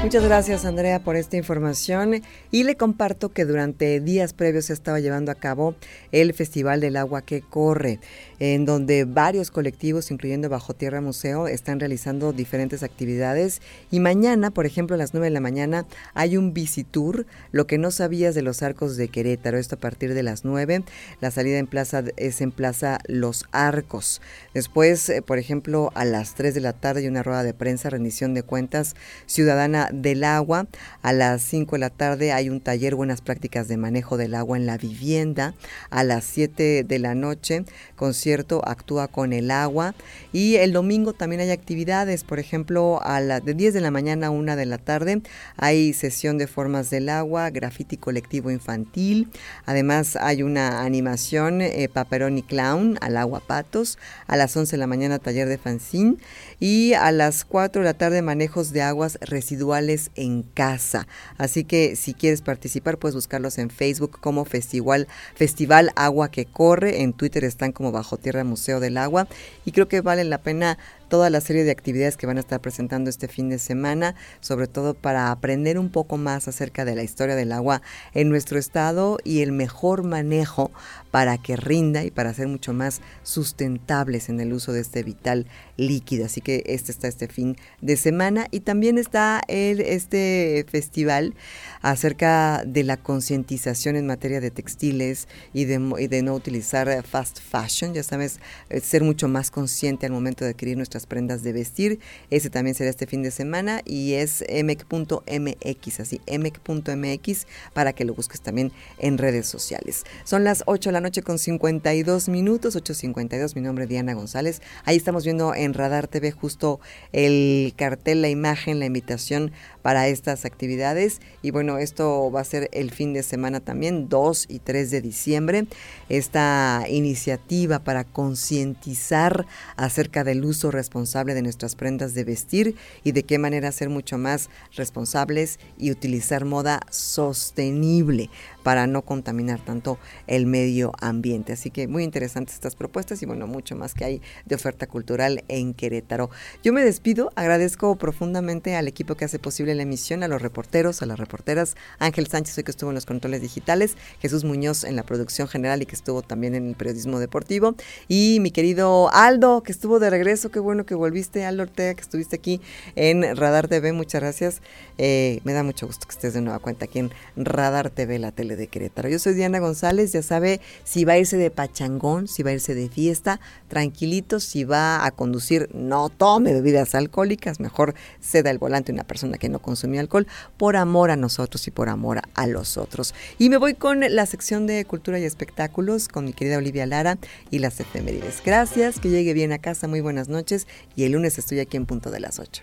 Muchas 0.01 0.23
gracias 0.23 0.65
Andrea 0.65 1.01
por 1.01 1.17
esta 1.17 1.37
información. 1.37 2.23
Y 2.53 2.63
le 2.63 2.77
comparto 2.77 3.31
que 3.31 3.45
durante 3.45 3.99
días 3.99 4.33
previos 4.33 4.67
se 4.67 4.73
estaba 4.73 5.01
llevando 5.01 5.33
a 5.33 5.35
cabo 5.35 5.75
el 6.13 6.33
Festival 6.35 6.81
del 6.81 6.97
Agua 6.97 7.23
que 7.23 7.43
Corre, 7.43 7.99
en 8.39 8.65
donde 8.65 9.05
varios 9.05 9.51
colectivos, 9.51 10.13
incluyendo 10.13 10.49
Bajo 10.49 10.73
Tierra 10.73 11.01
Museo, 11.01 11.49
están 11.49 11.81
realizando 11.81 12.33
diferentes 12.33 12.85
actividades. 12.85 13.61
Y 13.91 13.99
mañana, 13.99 14.53
por 14.53 14.67
ejemplo, 14.67 14.95
a 14.95 14.99
las 14.99 15.15
9 15.15 15.27
de 15.27 15.31
la 15.33 15.41
mañana 15.41 15.85
hay 16.15 16.37
un 16.37 16.55
visitur, 16.55 17.27
lo 17.51 17.67
que 17.67 17.77
no 17.77 17.91
sabías 17.91 18.37
de 18.37 18.43
los 18.43 18.63
arcos 18.63 18.97
de 18.97 19.09
Querétaro, 19.09 19.59
esto 19.59 19.75
a 19.75 19.81
partir 19.81 20.15
de 20.15 20.23
las 20.23 20.45
9, 20.45 20.85
la 21.21 21.33
salida 21.33 21.59
en 21.59 21.67
plaza 21.67 22.05
es 22.17 22.41
en 22.41 22.53
Plaza 22.53 23.01
Los 23.09 23.47
Arcos. 23.51 24.23
Después, 24.55 25.09
eh, 25.09 25.23
por 25.23 25.39
ejemplo, 25.39 25.91
a 25.97 26.05
las 26.05 26.37
3 26.37 26.55
de 26.55 26.61
la 26.61 26.73
tarde 26.73 27.01
hay 27.01 27.09
una 27.09 27.25
rueda 27.25 27.43
de 27.43 27.53
prensa, 27.53 27.91
rendición 27.91 28.33
de 28.33 28.45
cuentas 28.45 28.95
ciudadana 29.27 29.88
del 29.93 30.25
agua. 30.25 30.67
A 31.03 31.13
las 31.13 31.43
5 31.43 31.77
de 31.77 31.81
la 31.81 31.91
tarde 31.91 32.33
hay 32.33 32.49
un 32.49 32.61
taller 32.61 32.95
Buenas 32.95 33.21
prácticas 33.21 33.69
de 33.69 33.77
manejo 33.77 34.17
del 34.17 34.35
agua 34.35 34.57
en 34.57 34.67
la 34.67 34.79
vivienda. 34.79 35.55
A 35.91 36.05
las 36.05 36.25
7 36.25 36.85
de 36.85 36.99
la 36.99 37.15
noche, 37.15 37.65
concierto 37.97 38.63
Actúa 38.67 39.09
con 39.09 39.33
el 39.33 39.51
agua. 39.51 39.95
Y 40.33 40.57
el 40.57 40.73
domingo 40.73 41.13
también 41.13 41.41
hay 41.41 41.51
actividades, 41.51 42.25
por 42.25 42.39
ejemplo, 42.39 43.01
a 43.03 43.21
las 43.21 43.45
de 43.45 43.55
10 43.55 43.75
de 43.75 43.81
la 43.81 43.91
mañana 43.91 44.29
a 44.29 44.31
1 44.31 44.57
de 44.57 44.67
la 44.67 44.79
tarde 44.79 45.23
hay 45.57 45.93
sesión 45.93 46.39
de 46.39 46.47
formas 46.47 46.91
del 46.91 47.09
agua, 47.09 47.51
graffiti 47.51 47.97
colectivo 47.97 48.51
infantil. 48.51 49.29
Además 49.67 50.17
hay 50.17 50.43
una 50.43 50.83
animación 50.83 51.61
eh, 51.61 51.89
Paperoni 51.93 52.43
Clown 52.43 52.99
al 53.01 53.17
agua 53.17 53.41
patos. 53.41 53.99
A 54.27 54.37
las 54.37 54.57
11 54.57 54.73
de 54.73 54.79
la 54.79 54.87
mañana 54.87 55.19
taller 55.19 55.49
de 55.49 55.59
fanzine 55.59 56.17
y 56.61 56.93
a 56.95 57.13
las 57.13 57.45
4 57.45 57.83
de 57.83 57.87
la 57.87 57.95
tarde 57.95 58.23
manejos 58.23 58.73
de 58.73 58.83
aguas 58.83 59.19
residuales 59.21 59.78
en 60.15 60.43
casa. 60.43 61.07
Así 61.37 61.65
que 61.65 61.97
si 61.97 62.15
quieres 62.15 62.43
participar 62.43 62.99
puedes 62.99 63.15
buscarlos 63.15 63.59
en 63.59 63.71
Facebook 63.71 64.19
como 64.21 64.45
Festival, 64.45 65.09
Festival 65.35 65.91
Agua 65.97 66.31
que 66.31 66.47
Corre, 66.47 67.03
en 67.03 67.13
Twitter 67.13 67.45
están 67.45 67.73
como 67.73 67.93
Bajo 67.93 68.17
Tierra 68.17 68.45
Museo 68.45 68.81
del 68.81 68.97
Agua 68.97 69.29
y 69.65 69.73
creo 69.73 69.89
que 69.89 70.01
vale 70.01 70.25
la 70.25 70.39
pena 70.39 70.79
toda 71.09 71.31
la 71.31 71.41
serie 71.41 71.65
de 71.65 71.71
actividades 71.71 72.17
que 72.17 72.27
van 72.27 72.37
a 72.37 72.41
estar 72.41 72.61
presentando 72.61 73.11
este 73.11 73.29
fin 73.29 73.49
de 73.49 73.59
semana, 73.59 74.15
sobre 74.41 74.67
todo 74.67 74.95
para 74.95 75.31
aprender 75.31 75.79
un 75.79 75.91
poco 75.91 76.17
más 76.17 76.49
acerca 76.49 76.85
de 76.85 76.95
la 76.95 77.03
historia 77.03 77.37
del 77.37 77.53
agua 77.53 77.83
en 78.15 78.29
nuestro 78.29 78.59
estado 78.59 79.19
y 79.25 79.43
el 79.43 79.53
mejor 79.53 80.05
manejo 80.05 80.71
para 81.11 81.39
que 81.39 81.57
rinda 81.57 82.05
y 82.05 82.11
para 82.11 82.35
ser 82.35 82.49
mucho 82.49 82.73
más 82.73 83.01
sustentables 83.23 84.29
en 84.29 84.41
el 84.41 84.53
uso 84.53 84.73
de 84.73 84.81
este 84.81 85.03
vital 85.03 85.47
líquido. 85.77 86.27
Así 86.27 86.41
que 86.41 86.63
este 86.67 86.93
está 86.93 87.09
este 87.09 87.29
fin 87.29 87.57
de 87.81 87.97
semana 87.97 88.47
y 88.51 88.61
también 88.61 88.99
está 88.99 89.41
el, 89.49 89.81
este 89.81 90.67
festival 90.69 91.35
acerca 91.81 92.63
de 92.67 92.85
la 92.85 92.97
concientización 92.97 93.97
en 93.97 94.07
materia 94.07 94.41
de 94.41 94.51
textiles 94.51 95.29
y 95.53 95.65
de, 95.65 95.81
y 95.99 96.07
de 96.09 96.23
no 96.23 96.35
utilizar 96.35 97.03
fast 97.03 97.41
fashion, 97.41 97.95
ya 97.95 98.03
sabes, 98.03 98.41
eh, 98.69 98.81
ser 98.81 99.03
mucho 99.03 99.29
más 99.29 99.51
consciente 99.51 100.07
al 100.07 100.13
momento 100.13 100.45
de 100.45 100.51
adquirir 100.51 100.77
nuestras 100.77 100.98
prendas 101.07 101.43
de 101.43 101.53
vestir. 101.53 102.01
Ese 102.31 102.51
también 102.51 102.75
será 102.75 102.91
este 102.91 103.07
fin 103.07 103.23
de 103.23 103.31
semana 103.31 103.83
y 103.85 104.15
es 104.15 104.45
mec.mx, 104.65 106.01
así 106.01 106.21
mec.mx 106.39 107.47
para 107.73 107.93
que 107.93 108.05
lo 108.05 108.15
busques 108.15 108.41
también 108.41 108.73
en 108.99 109.19
redes 109.19 109.47
sociales. 109.47 110.05
Son 110.25 110.45
las 110.45 110.63
8 110.67 110.91
de 110.91 110.93
la 110.93 111.01
noche 111.01 111.23
con 111.23 111.39
52 111.39 112.29
minutos, 112.29 112.77
8.52, 112.77 113.55
mi 113.55 113.61
nombre 113.61 113.85
es 113.85 113.91
Diana 113.91 114.15
González. 114.15 114.63
Ahí 114.85 114.97
estamos 114.97 115.25
viendo 115.25 115.55
en 115.55 115.75
Radar 115.75 116.09
TV 116.09 116.31
justo 116.33 116.81
el 117.13 117.75
cartel, 117.77 118.23
la 118.23 118.29
imagen, 118.29 118.79
la 118.79 118.87
invitación 118.87 119.53
para 119.89 120.07
estas 120.09 120.45
actividades. 120.45 121.23
Y 121.41 121.51
bueno, 121.51 121.79
esto 121.79 122.31
va 122.31 122.43
a 122.43 122.45
ser 122.45 122.69
el 122.73 122.91
fin 122.91 123.15
de 123.15 123.23
semana 123.23 123.61
también, 123.61 124.11
2 124.11 124.45
y 124.51 124.59
3 124.59 124.91
de 124.91 125.01
diciembre. 125.01 125.67
Esta 126.11 126.85
iniciativa 126.91 127.79
para 127.79 128.05
concientizar 128.05 129.47
acerca 129.77 130.25
del 130.25 130.45
uso 130.45 130.71
responsable 130.71 131.33
de 131.33 131.41
nuestras 131.41 131.75
prendas 131.75 132.13
de 132.13 132.25
vestir 132.25 132.75
y 133.03 133.13
de 133.13 133.23
qué 133.23 133.39
manera 133.39 133.73
ser 133.73 133.89
mucho 133.89 134.19
más 134.19 134.51
responsables 134.77 135.59
y 135.79 135.91
utilizar 135.91 136.45
moda 136.45 136.81
sostenible 136.91 138.29
para 138.63 138.87
no 138.87 139.01
contaminar 139.01 139.65
tanto 139.65 139.99
el 140.27 140.45
medio 140.45 140.93
ambiente. 141.01 141.55
Así 141.55 141.71
que 141.71 141.89
muy 141.89 142.05
interesantes 142.05 142.57
estas 142.57 142.77
propuestas 142.77 143.23
y 143.23 143.25
bueno, 143.25 143.47
mucho 143.47 143.75
más 143.75 143.95
que 143.95 144.05
hay 144.05 144.23
de 144.45 144.55
oferta 144.55 144.87
cultural 144.87 145.45
en 145.49 145.73
Querétaro. 145.73 146.29
Yo 146.63 146.75
me 146.75 146.85
despido, 146.85 147.33
agradezco 147.35 147.97
profundamente 147.97 148.77
al 148.77 148.87
equipo 148.87 149.15
que 149.15 149.25
hace 149.25 149.39
posible 149.39 149.78
la 149.79 149.85
emisión, 149.85 150.23
a 150.23 150.29
los 150.29 150.43
reporteros, 150.43 151.03
a 151.03 151.07
las 151.07 151.19
reporteras, 151.19 151.77
Ángel 151.99 152.27
Sánchez 152.27 152.59
hoy 152.59 152.65
que 152.65 152.71
estuvo 152.71 152.91
en 152.91 152.95
los 152.95 153.07
controles 153.07 153.41
digitales, 153.41 153.97
Jesús 154.21 154.45
Muñoz 154.45 154.85
en 154.85 154.97
la 154.97 155.03
producción 155.03 155.49
general 155.49 155.83
y 155.83 155.87
que 155.87 155.95
estuvo 155.95 156.23
también 156.23 156.55
en 156.55 156.69
el 156.69 156.75
periodismo 156.75 157.19
deportivo. 157.19 157.75
Y 158.09 158.39
mi 158.41 158.51
querido 158.51 159.11
Aldo 159.13 159.63
que 159.63 159.73
estuvo 159.73 159.99
de 159.99 160.11
regreso, 160.11 160.51
qué 160.51 160.61
bueno 160.61 160.85
que 160.85 160.95
volviste, 160.95 161.45
Aldo 161.45 161.63
Ortega 161.63 161.95
que 161.95 162.03
estuviste 162.03 162.37
aquí 162.37 162.61
en 162.97 163.37
Radar 163.37 163.69
TV, 163.69 163.93
muchas 163.93 164.21
gracias. 164.21 164.61
Eh, 164.99 165.41
me 165.45 165.53
da 165.53 165.63
mucho 165.63 165.87
gusto 165.87 166.07
que 166.07 166.13
estés 166.13 166.35
de 166.35 166.41
nueva 166.41 166.59
cuenta 166.59 166.85
aquí 166.87 166.99
en 166.99 167.11
Radar 167.37 167.91
TV, 167.91 168.19
la 168.19 168.33
tele 168.33 168.57
de 168.57 168.67
Querétaro. 168.67 169.09
Yo 169.09 169.19
soy 169.19 169.35
Diana 169.35 169.61
González, 169.61 170.13
ya 170.13 170.23
sabe 170.23 170.61
si 170.85 171.05
va 171.05 171.15
a 171.15 171.19
irse 171.19 171.37
de 171.37 171.51
pachangón, 171.51 172.29
si 172.29 172.43
va 172.43 172.51
a 172.51 172.55
irse 172.55 172.75
de 172.75 172.89
fiesta, 172.89 173.41
tranquilito, 173.69 174.41
si 174.41 174.65
va 174.65 175.05
a 175.05 175.11
conducir, 175.13 175.69
no 175.73 176.09
tome 176.09 176.53
bebidas 176.53 176.95
alcohólicas, 176.95 177.61
mejor 177.61 177.95
ceda 178.21 178.51
el 178.51 178.59
volante 178.59 178.93
a 178.93 178.95
una 178.95 179.05
persona 179.05 179.39
que 179.39 179.49
no 179.49 179.58
consumió 179.59 180.01
alcohol, 180.01 180.27
por 180.57 180.77
amor 180.77 181.11
a 181.11 181.17
nosotros 181.17 181.67
y 181.67 181.71
por 181.71 181.89
amor 181.89 182.23
a 182.35 182.47
los 182.47 182.77
otros. 182.77 183.15
Y 183.39 183.51
me 183.51 183.57
voy 183.57 183.75
con 183.75 184.01
la 184.01 184.27
sección 184.27 184.67
de 184.67 184.85
cultura 184.85 185.19
y 185.19 185.25
espectáculos 185.25 186.09
con 186.09 186.25
mi 186.25 186.33
querida 186.33 186.59
Olivia 186.59 186.87
Lara 186.87 187.19
y 187.51 187.59
las 187.59 187.81
efemérides. 187.81 188.43
Gracias, 188.45 189.01
que 189.01 189.09
llegue 189.09 189.35
bien 189.35 189.53
a 189.53 189.59
casa, 189.59 189.89
muy 189.89 190.01
buenas 190.01 190.29
noches 190.29 190.67
y 190.97 191.05
el 191.05 191.13
lunes 191.13 191.39
estoy 191.39 191.61
aquí 191.61 191.77
en 191.77 191.87
punto 191.87 192.11
de 192.11 192.21
las 192.21 192.39
8. 192.39 192.63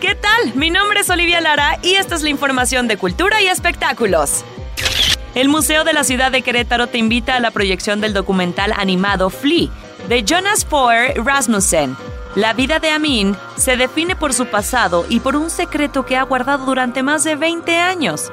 ¿Qué 0.00 0.14
tal? 0.14 0.54
Mi 0.54 0.70
nombre 0.70 1.00
es 1.00 1.10
Olivia 1.10 1.40
Lara 1.40 1.78
y 1.82 1.94
esta 1.94 2.14
es 2.14 2.22
la 2.22 2.28
información 2.28 2.86
de 2.86 2.96
cultura 2.96 3.42
y 3.42 3.46
espectáculos. 3.46 4.44
El 5.34 5.48
Museo 5.48 5.84
de 5.84 5.92
la 5.92 6.04
Ciudad 6.04 6.32
de 6.32 6.42
Querétaro 6.42 6.86
te 6.86 6.98
invita 6.98 7.36
a 7.36 7.40
la 7.40 7.50
proyección 7.50 8.00
del 8.00 8.14
documental 8.14 8.72
animado 8.76 9.30
Flea 9.30 9.68
de 10.08 10.22
Jonas 10.22 10.64
Foer 10.64 11.14
Rasmussen. 11.24 11.96
La 12.34 12.52
vida 12.52 12.78
de 12.78 12.90
Amin 12.90 13.36
se 13.56 13.76
define 13.76 14.14
por 14.14 14.32
su 14.32 14.46
pasado 14.46 15.04
y 15.08 15.20
por 15.20 15.36
un 15.36 15.50
secreto 15.50 16.04
que 16.04 16.16
ha 16.16 16.22
guardado 16.22 16.64
durante 16.64 17.02
más 17.02 17.24
de 17.24 17.34
20 17.34 17.76
años. 17.76 18.30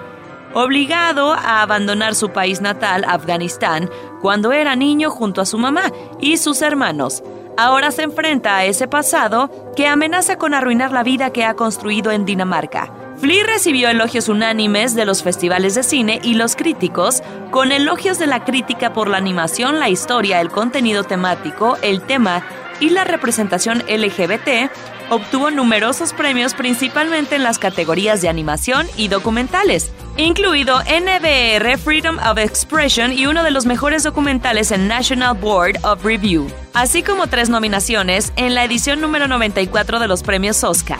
Obligado 0.54 1.34
a 1.34 1.62
abandonar 1.62 2.14
su 2.14 2.30
país 2.30 2.62
natal, 2.62 3.06
Afganistán, 3.08 3.90
cuando 4.22 4.52
era 4.52 4.76
niño 4.76 5.10
junto 5.10 5.42
a 5.42 5.46
su 5.46 5.58
mamá 5.58 5.92
y 6.20 6.38
sus 6.38 6.62
hermanos, 6.62 7.24
ahora 7.58 7.92
se 7.92 8.04
enfrenta 8.04 8.58
a 8.58 8.66
ese 8.66 8.88
pasado 8.88 9.50
que 9.76 9.88
amenaza 9.88 10.38
con 10.38 10.54
arruinar 10.54 10.92
la 10.92 11.04
vida 11.04 11.32
que 11.32 11.46
ha 11.46 11.56
construido 11.56 12.12
en 12.12 12.26
Dinamarca. 12.26 13.03
Flea 13.24 13.46
recibió 13.46 13.88
elogios 13.88 14.28
unánimes 14.28 14.96
de 14.96 15.06
los 15.06 15.24
festivales 15.24 15.76
de 15.76 15.84
cine 15.84 16.20
y 16.24 16.34
los 16.34 16.58
críticos, 16.58 17.24
con 17.52 17.72
elogios 17.72 18.20
de 18.20 18.28
la 18.28 18.44
crítica 18.44 18.92
por 18.92 19.08
la 19.08 19.16
animación, 19.16 19.80
la 19.80 19.88
historia, 19.88 20.42
el 20.42 20.50
contenido 20.50 21.06
temático, 21.06 21.78
el 21.82 22.02
tema 22.02 22.46
y 22.82 22.90
la 22.90 23.06
representación 23.06 23.82
LGBT, 23.88 24.70
obtuvo 25.10 25.52
numerosos 25.52 26.12
premios 26.12 26.54
principalmente 26.54 27.38
en 27.38 27.44
las 27.44 27.60
categorías 27.60 28.22
de 28.22 28.28
animación 28.28 28.88
y 28.98 29.08
documentales, 29.08 29.94
incluido 30.18 30.82
NBR 30.82 31.78
Freedom 31.78 32.18
of 32.30 32.38
Expression 32.38 33.14
y 33.14 33.26
uno 33.26 33.46
de 33.46 33.52
los 33.52 33.66
mejores 33.66 34.04
documentales 34.04 34.70
en 34.74 34.90
National 34.90 35.38
Board 35.38 35.78
of 35.84 36.04
Review. 36.04 36.52
así 36.74 37.04
como 37.04 37.28
tres 37.28 37.48
nominaciones 37.48 38.34
en 38.36 38.54
la 38.54 38.66
edición 38.66 39.00
número 39.00 39.30
94 39.30 40.00
de 40.00 40.10
los 40.10 40.24
premios 40.24 40.62
Oscar. 40.66 41.00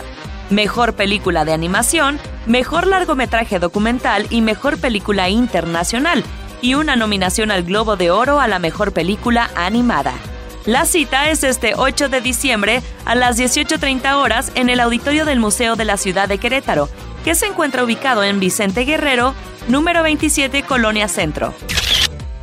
Mejor 0.54 0.94
película 0.94 1.46
de 1.46 1.54
animación, 1.54 2.20
mejor 2.46 2.86
largometraje 2.86 3.58
documental 3.58 4.28
y 4.30 4.42
mejor 4.42 4.78
película 4.78 5.28
internacional, 5.28 6.24
y 6.62 6.76
una 6.76 6.96
nominación 6.96 7.50
al 7.50 7.64
Globo 7.64 7.96
de 7.96 8.12
Oro 8.12 8.40
a 8.40 8.48
la 8.48 8.60
mejor 8.60 8.92
película 8.92 9.50
animada. 9.56 10.14
La 10.68 10.86
cita 10.86 11.32
es 11.32 11.44
este 11.44 11.74
8 11.76 12.08
de 12.08 12.22
diciembre 12.22 12.84
a 13.04 13.16
las 13.16 13.40
18.30 13.40 14.14
horas 14.14 14.52
en 14.54 14.70
el 14.70 14.80
auditorio 14.80 15.26
del 15.26 15.40
Museo 15.40 15.76
de 15.76 15.86
la 15.86 15.98
Ciudad 15.98 16.28
de 16.28 16.38
Querétaro, 16.38 16.88
que 17.26 17.34
se 17.34 17.48
encuentra 17.48 17.84
ubicado 17.84 18.24
en 18.24 18.40
Vicente 18.40 18.86
Guerrero, 18.86 19.34
número 19.68 20.04
27, 20.04 20.62
Colonia 20.62 21.08
Centro. 21.08 21.56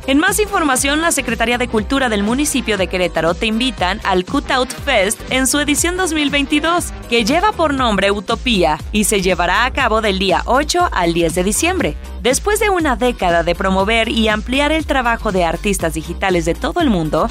En 0.07 0.17
más 0.17 0.39
información, 0.39 1.01
la 1.01 1.11
Secretaría 1.11 1.59
de 1.59 1.67
Cultura 1.67 2.09
del 2.09 2.23
municipio 2.23 2.75
de 2.77 2.87
Querétaro 2.87 3.35
te 3.35 3.45
invitan 3.45 4.01
al 4.03 4.25
Cutout 4.25 4.71
Fest 4.71 5.19
en 5.29 5.45
su 5.45 5.59
edición 5.59 5.95
2022, 5.95 6.91
que 7.07 7.23
lleva 7.23 7.51
por 7.51 7.75
nombre 7.75 8.09
Utopía 8.09 8.79
y 8.91 9.03
se 9.03 9.21
llevará 9.21 9.63
a 9.63 9.71
cabo 9.71 10.01
del 10.01 10.17
día 10.17 10.41
8 10.45 10.89
al 10.91 11.13
10 11.13 11.35
de 11.35 11.43
diciembre. 11.43 11.95
Después 12.23 12.59
de 12.59 12.71
una 12.71 12.95
década 12.95 13.43
de 13.43 13.53
promover 13.53 14.09
y 14.09 14.27
ampliar 14.27 14.71
el 14.71 14.87
trabajo 14.87 15.31
de 15.31 15.45
artistas 15.45 15.93
digitales 15.93 16.45
de 16.45 16.55
todo 16.55 16.81
el 16.81 16.89
mundo, 16.89 17.29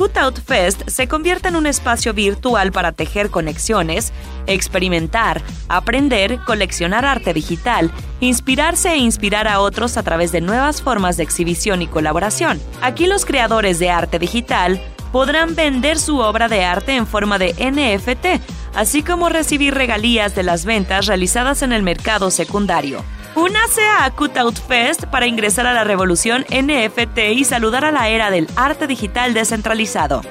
Cutout 0.00 0.40
Fest 0.40 0.88
se 0.88 1.08
convierte 1.08 1.48
en 1.48 1.56
un 1.56 1.66
espacio 1.66 2.14
virtual 2.14 2.72
para 2.72 2.92
tejer 2.92 3.28
conexiones, 3.28 4.14
experimentar, 4.46 5.42
aprender, 5.68 6.40
coleccionar 6.46 7.04
arte 7.04 7.34
digital, 7.34 7.92
inspirarse 8.20 8.92
e 8.92 8.96
inspirar 8.96 9.46
a 9.46 9.60
otros 9.60 9.98
a 9.98 10.02
través 10.02 10.32
de 10.32 10.40
nuevas 10.40 10.80
formas 10.80 11.18
de 11.18 11.24
exhibición 11.24 11.82
y 11.82 11.86
colaboración. 11.86 12.58
Aquí 12.80 13.06
los 13.06 13.26
creadores 13.26 13.78
de 13.78 13.90
arte 13.90 14.18
digital 14.18 14.80
podrán 15.12 15.54
vender 15.54 15.98
su 15.98 16.16
obra 16.20 16.48
de 16.48 16.64
arte 16.64 16.96
en 16.96 17.06
forma 17.06 17.36
de 17.36 17.52
NFT, 17.52 18.42
así 18.74 19.02
como 19.02 19.28
recibir 19.28 19.74
regalías 19.74 20.34
de 20.34 20.44
las 20.44 20.64
ventas 20.64 21.04
realizadas 21.08 21.60
en 21.60 21.74
el 21.74 21.82
mercado 21.82 22.30
secundario. 22.30 23.04
Únase 23.36 23.82
a 23.86 24.10
Cutout 24.10 24.58
Fest 24.58 25.04
para 25.04 25.26
ingresar 25.26 25.66
a 25.66 25.72
la 25.72 25.84
revolución 25.84 26.44
NFT 26.50 27.18
y 27.32 27.44
saludar 27.44 27.84
a 27.84 27.92
la 27.92 28.08
era 28.08 28.30
del 28.30 28.48
arte 28.56 28.88
digital 28.88 29.34
descentralizado. 29.34 30.22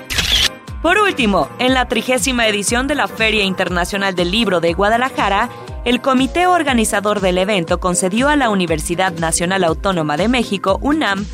Por 0.81 0.97
último, 0.97 1.49
en 1.59 1.73
la 1.73 1.87
trigésima 1.87 2.47
edición 2.47 2.87
de 2.87 2.95
la 2.95 3.07
Feria 3.07 3.43
Internacional 3.43 4.15
del 4.15 4.31
Libro 4.31 4.59
de 4.59 4.73
Guadalajara, 4.73 5.49
el 5.85 6.01
comité 6.01 6.45
organizador 6.47 7.21
del 7.21 7.37
evento 7.37 7.79
concedió 7.79 8.27
a 8.27 8.35
la 8.35 8.49
Universidad 8.49 9.13
Nacional 9.13 9.63
Autónoma 9.63 10.17
de 10.17 10.27
México, 10.27 10.77
UNAM, 10.81 11.25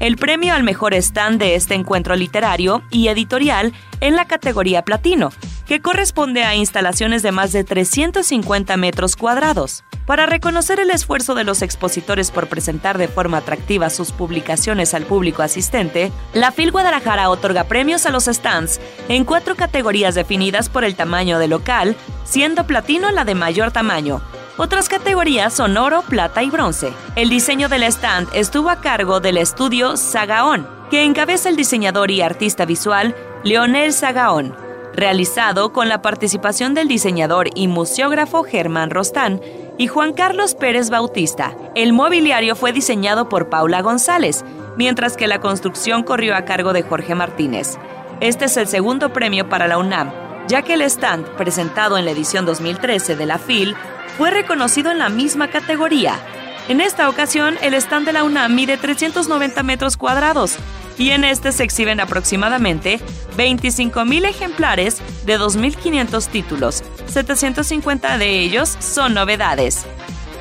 el 0.00 0.16
premio 0.16 0.54
al 0.54 0.62
mejor 0.62 0.92
stand 0.94 1.38
de 1.38 1.54
este 1.54 1.74
encuentro 1.74 2.16
literario 2.16 2.82
y 2.90 3.08
editorial 3.08 3.72
en 4.00 4.14
la 4.16 4.26
categoría 4.26 4.82
platino, 4.82 5.30
que 5.66 5.80
corresponde 5.80 6.44
a 6.44 6.54
instalaciones 6.54 7.22
de 7.22 7.32
más 7.32 7.52
de 7.52 7.64
350 7.64 8.76
metros 8.76 9.16
cuadrados. 9.16 9.84
Para 10.06 10.26
reconocer 10.26 10.80
el 10.80 10.90
esfuerzo 10.90 11.34
de 11.34 11.44
los 11.44 11.62
expositores 11.62 12.30
por 12.30 12.48
presentar 12.48 12.98
de 12.98 13.08
forma 13.08 13.38
atractiva 13.38 13.88
sus 13.88 14.12
publicaciones 14.12 14.92
al 14.92 15.04
público 15.04 15.42
asistente, 15.42 16.12
la 16.34 16.52
FIL 16.52 16.72
Guadalajara 16.72 17.30
otorga 17.30 17.64
premios 17.64 18.04
a 18.04 18.10
los 18.10 18.24
stands 18.24 18.80
en 19.08 19.24
cuatro 19.24 19.56
categorías 19.56 20.14
definidas 20.14 20.68
por 20.68 20.84
el 20.84 20.94
tamaño 20.94 21.38
del 21.38 21.50
local, 21.50 21.96
siendo 22.24 22.66
platino 22.66 23.10
la 23.10 23.24
de 23.24 23.34
mayor 23.34 23.70
tamaño, 23.70 24.20
otras 24.56 24.88
categorías 24.88 25.52
son 25.52 25.76
oro, 25.76 26.02
plata 26.02 26.42
y 26.44 26.50
bronce. 26.50 26.92
El 27.16 27.28
diseño 27.28 27.68
del 27.68 27.82
stand 27.82 28.28
estuvo 28.34 28.70
a 28.70 28.80
cargo 28.80 29.18
del 29.18 29.36
estudio 29.36 29.96
Sagaón, 29.96 30.68
que 30.90 31.04
encabeza 31.04 31.48
el 31.48 31.56
diseñador 31.56 32.12
y 32.12 32.22
artista 32.22 32.64
visual 32.64 33.16
Leonel 33.42 33.92
Sagaón, 33.92 34.54
realizado 34.96 35.72
con 35.72 35.88
la 35.88 36.02
participación 36.02 36.74
del 36.74 36.88
diseñador 36.88 37.48
y 37.54 37.68
museógrafo 37.68 38.44
Germán 38.44 38.90
Rostán 38.90 39.40
y 39.76 39.88
Juan 39.88 40.12
Carlos 40.12 40.54
Pérez 40.54 40.90
Bautista. 40.90 41.56
El 41.74 41.92
mobiliario 41.92 42.54
fue 42.54 42.72
diseñado 42.72 43.28
por 43.28 43.48
Paula 43.48 43.82
González, 43.82 44.44
mientras 44.76 45.16
que 45.16 45.26
la 45.26 45.40
construcción 45.40 46.02
corrió 46.02 46.36
a 46.36 46.44
cargo 46.44 46.72
de 46.72 46.82
Jorge 46.82 47.14
Martínez. 47.14 47.76
Este 48.20 48.44
es 48.44 48.56
el 48.56 48.68
segundo 48.68 49.12
premio 49.12 49.48
para 49.48 49.66
la 49.66 49.78
UNAM, 49.78 50.12
ya 50.46 50.62
que 50.62 50.74
el 50.74 50.82
stand 50.82 51.26
presentado 51.36 51.98
en 51.98 52.04
la 52.04 52.12
edición 52.12 52.46
2013 52.46 53.16
de 53.16 53.26
la 53.26 53.38
FIL 53.38 53.74
fue 54.16 54.30
reconocido 54.30 54.92
en 54.92 54.98
la 54.98 55.08
misma 55.08 55.48
categoría. 55.48 56.20
En 56.68 56.80
esta 56.80 57.08
ocasión, 57.08 57.56
el 57.60 57.74
stand 57.74 58.06
de 58.06 58.12
la 58.12 58.24
UNAM 58.24 58.54
mide 58.54 58.76
390 58.76 59.62
metros 59.64 59.96
cuadrados 59.96 60.58
y 60.98 61.10
en 61.10 61.24
este 61.24 61.52
se 61.52 61.64
exhiben 61.64 62.00
aproximadamente 62.00 63.00
25.000 63.36 64.26
ejemplares 64.26 64.98
de 65.26 65.38
2.500 65.38 66.28
títulos. 66.28 66.82
750 67.06 68.18
de 68.18 68.40
ellos 68.40 68.76
son 68.80 69.14
novedades. 69.14 69.84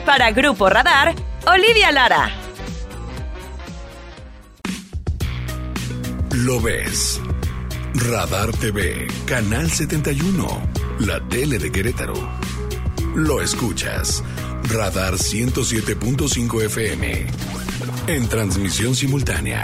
Para 0.05 0.31
Grupo 0.31 0.69
Radar, 0.69 1.15
Olivia 1.47 1.91
Lara. 1.91 2.29
Lo 6.31 6.59
ves. 6.59 7.21
Radar 7.93 8.51
TV, 8.53 9.07
Canal 9.25 9.69
71, 9.69 10.47
la 10.99 11.19
tele 11.29 11.59
de 11.59 11.71
Querétaro. 11.71 12.15
Lo 13.15 13.39
escuchas. 13.39 14.23
Radar 14.63 15.13
107.5 15.13 16.63
FM. 16.63 17.27
En 18.07 18.27
transmisión 18.27 18.95
simultánea. 18.95 19.63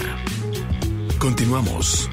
Continuamos. 1.20 2.09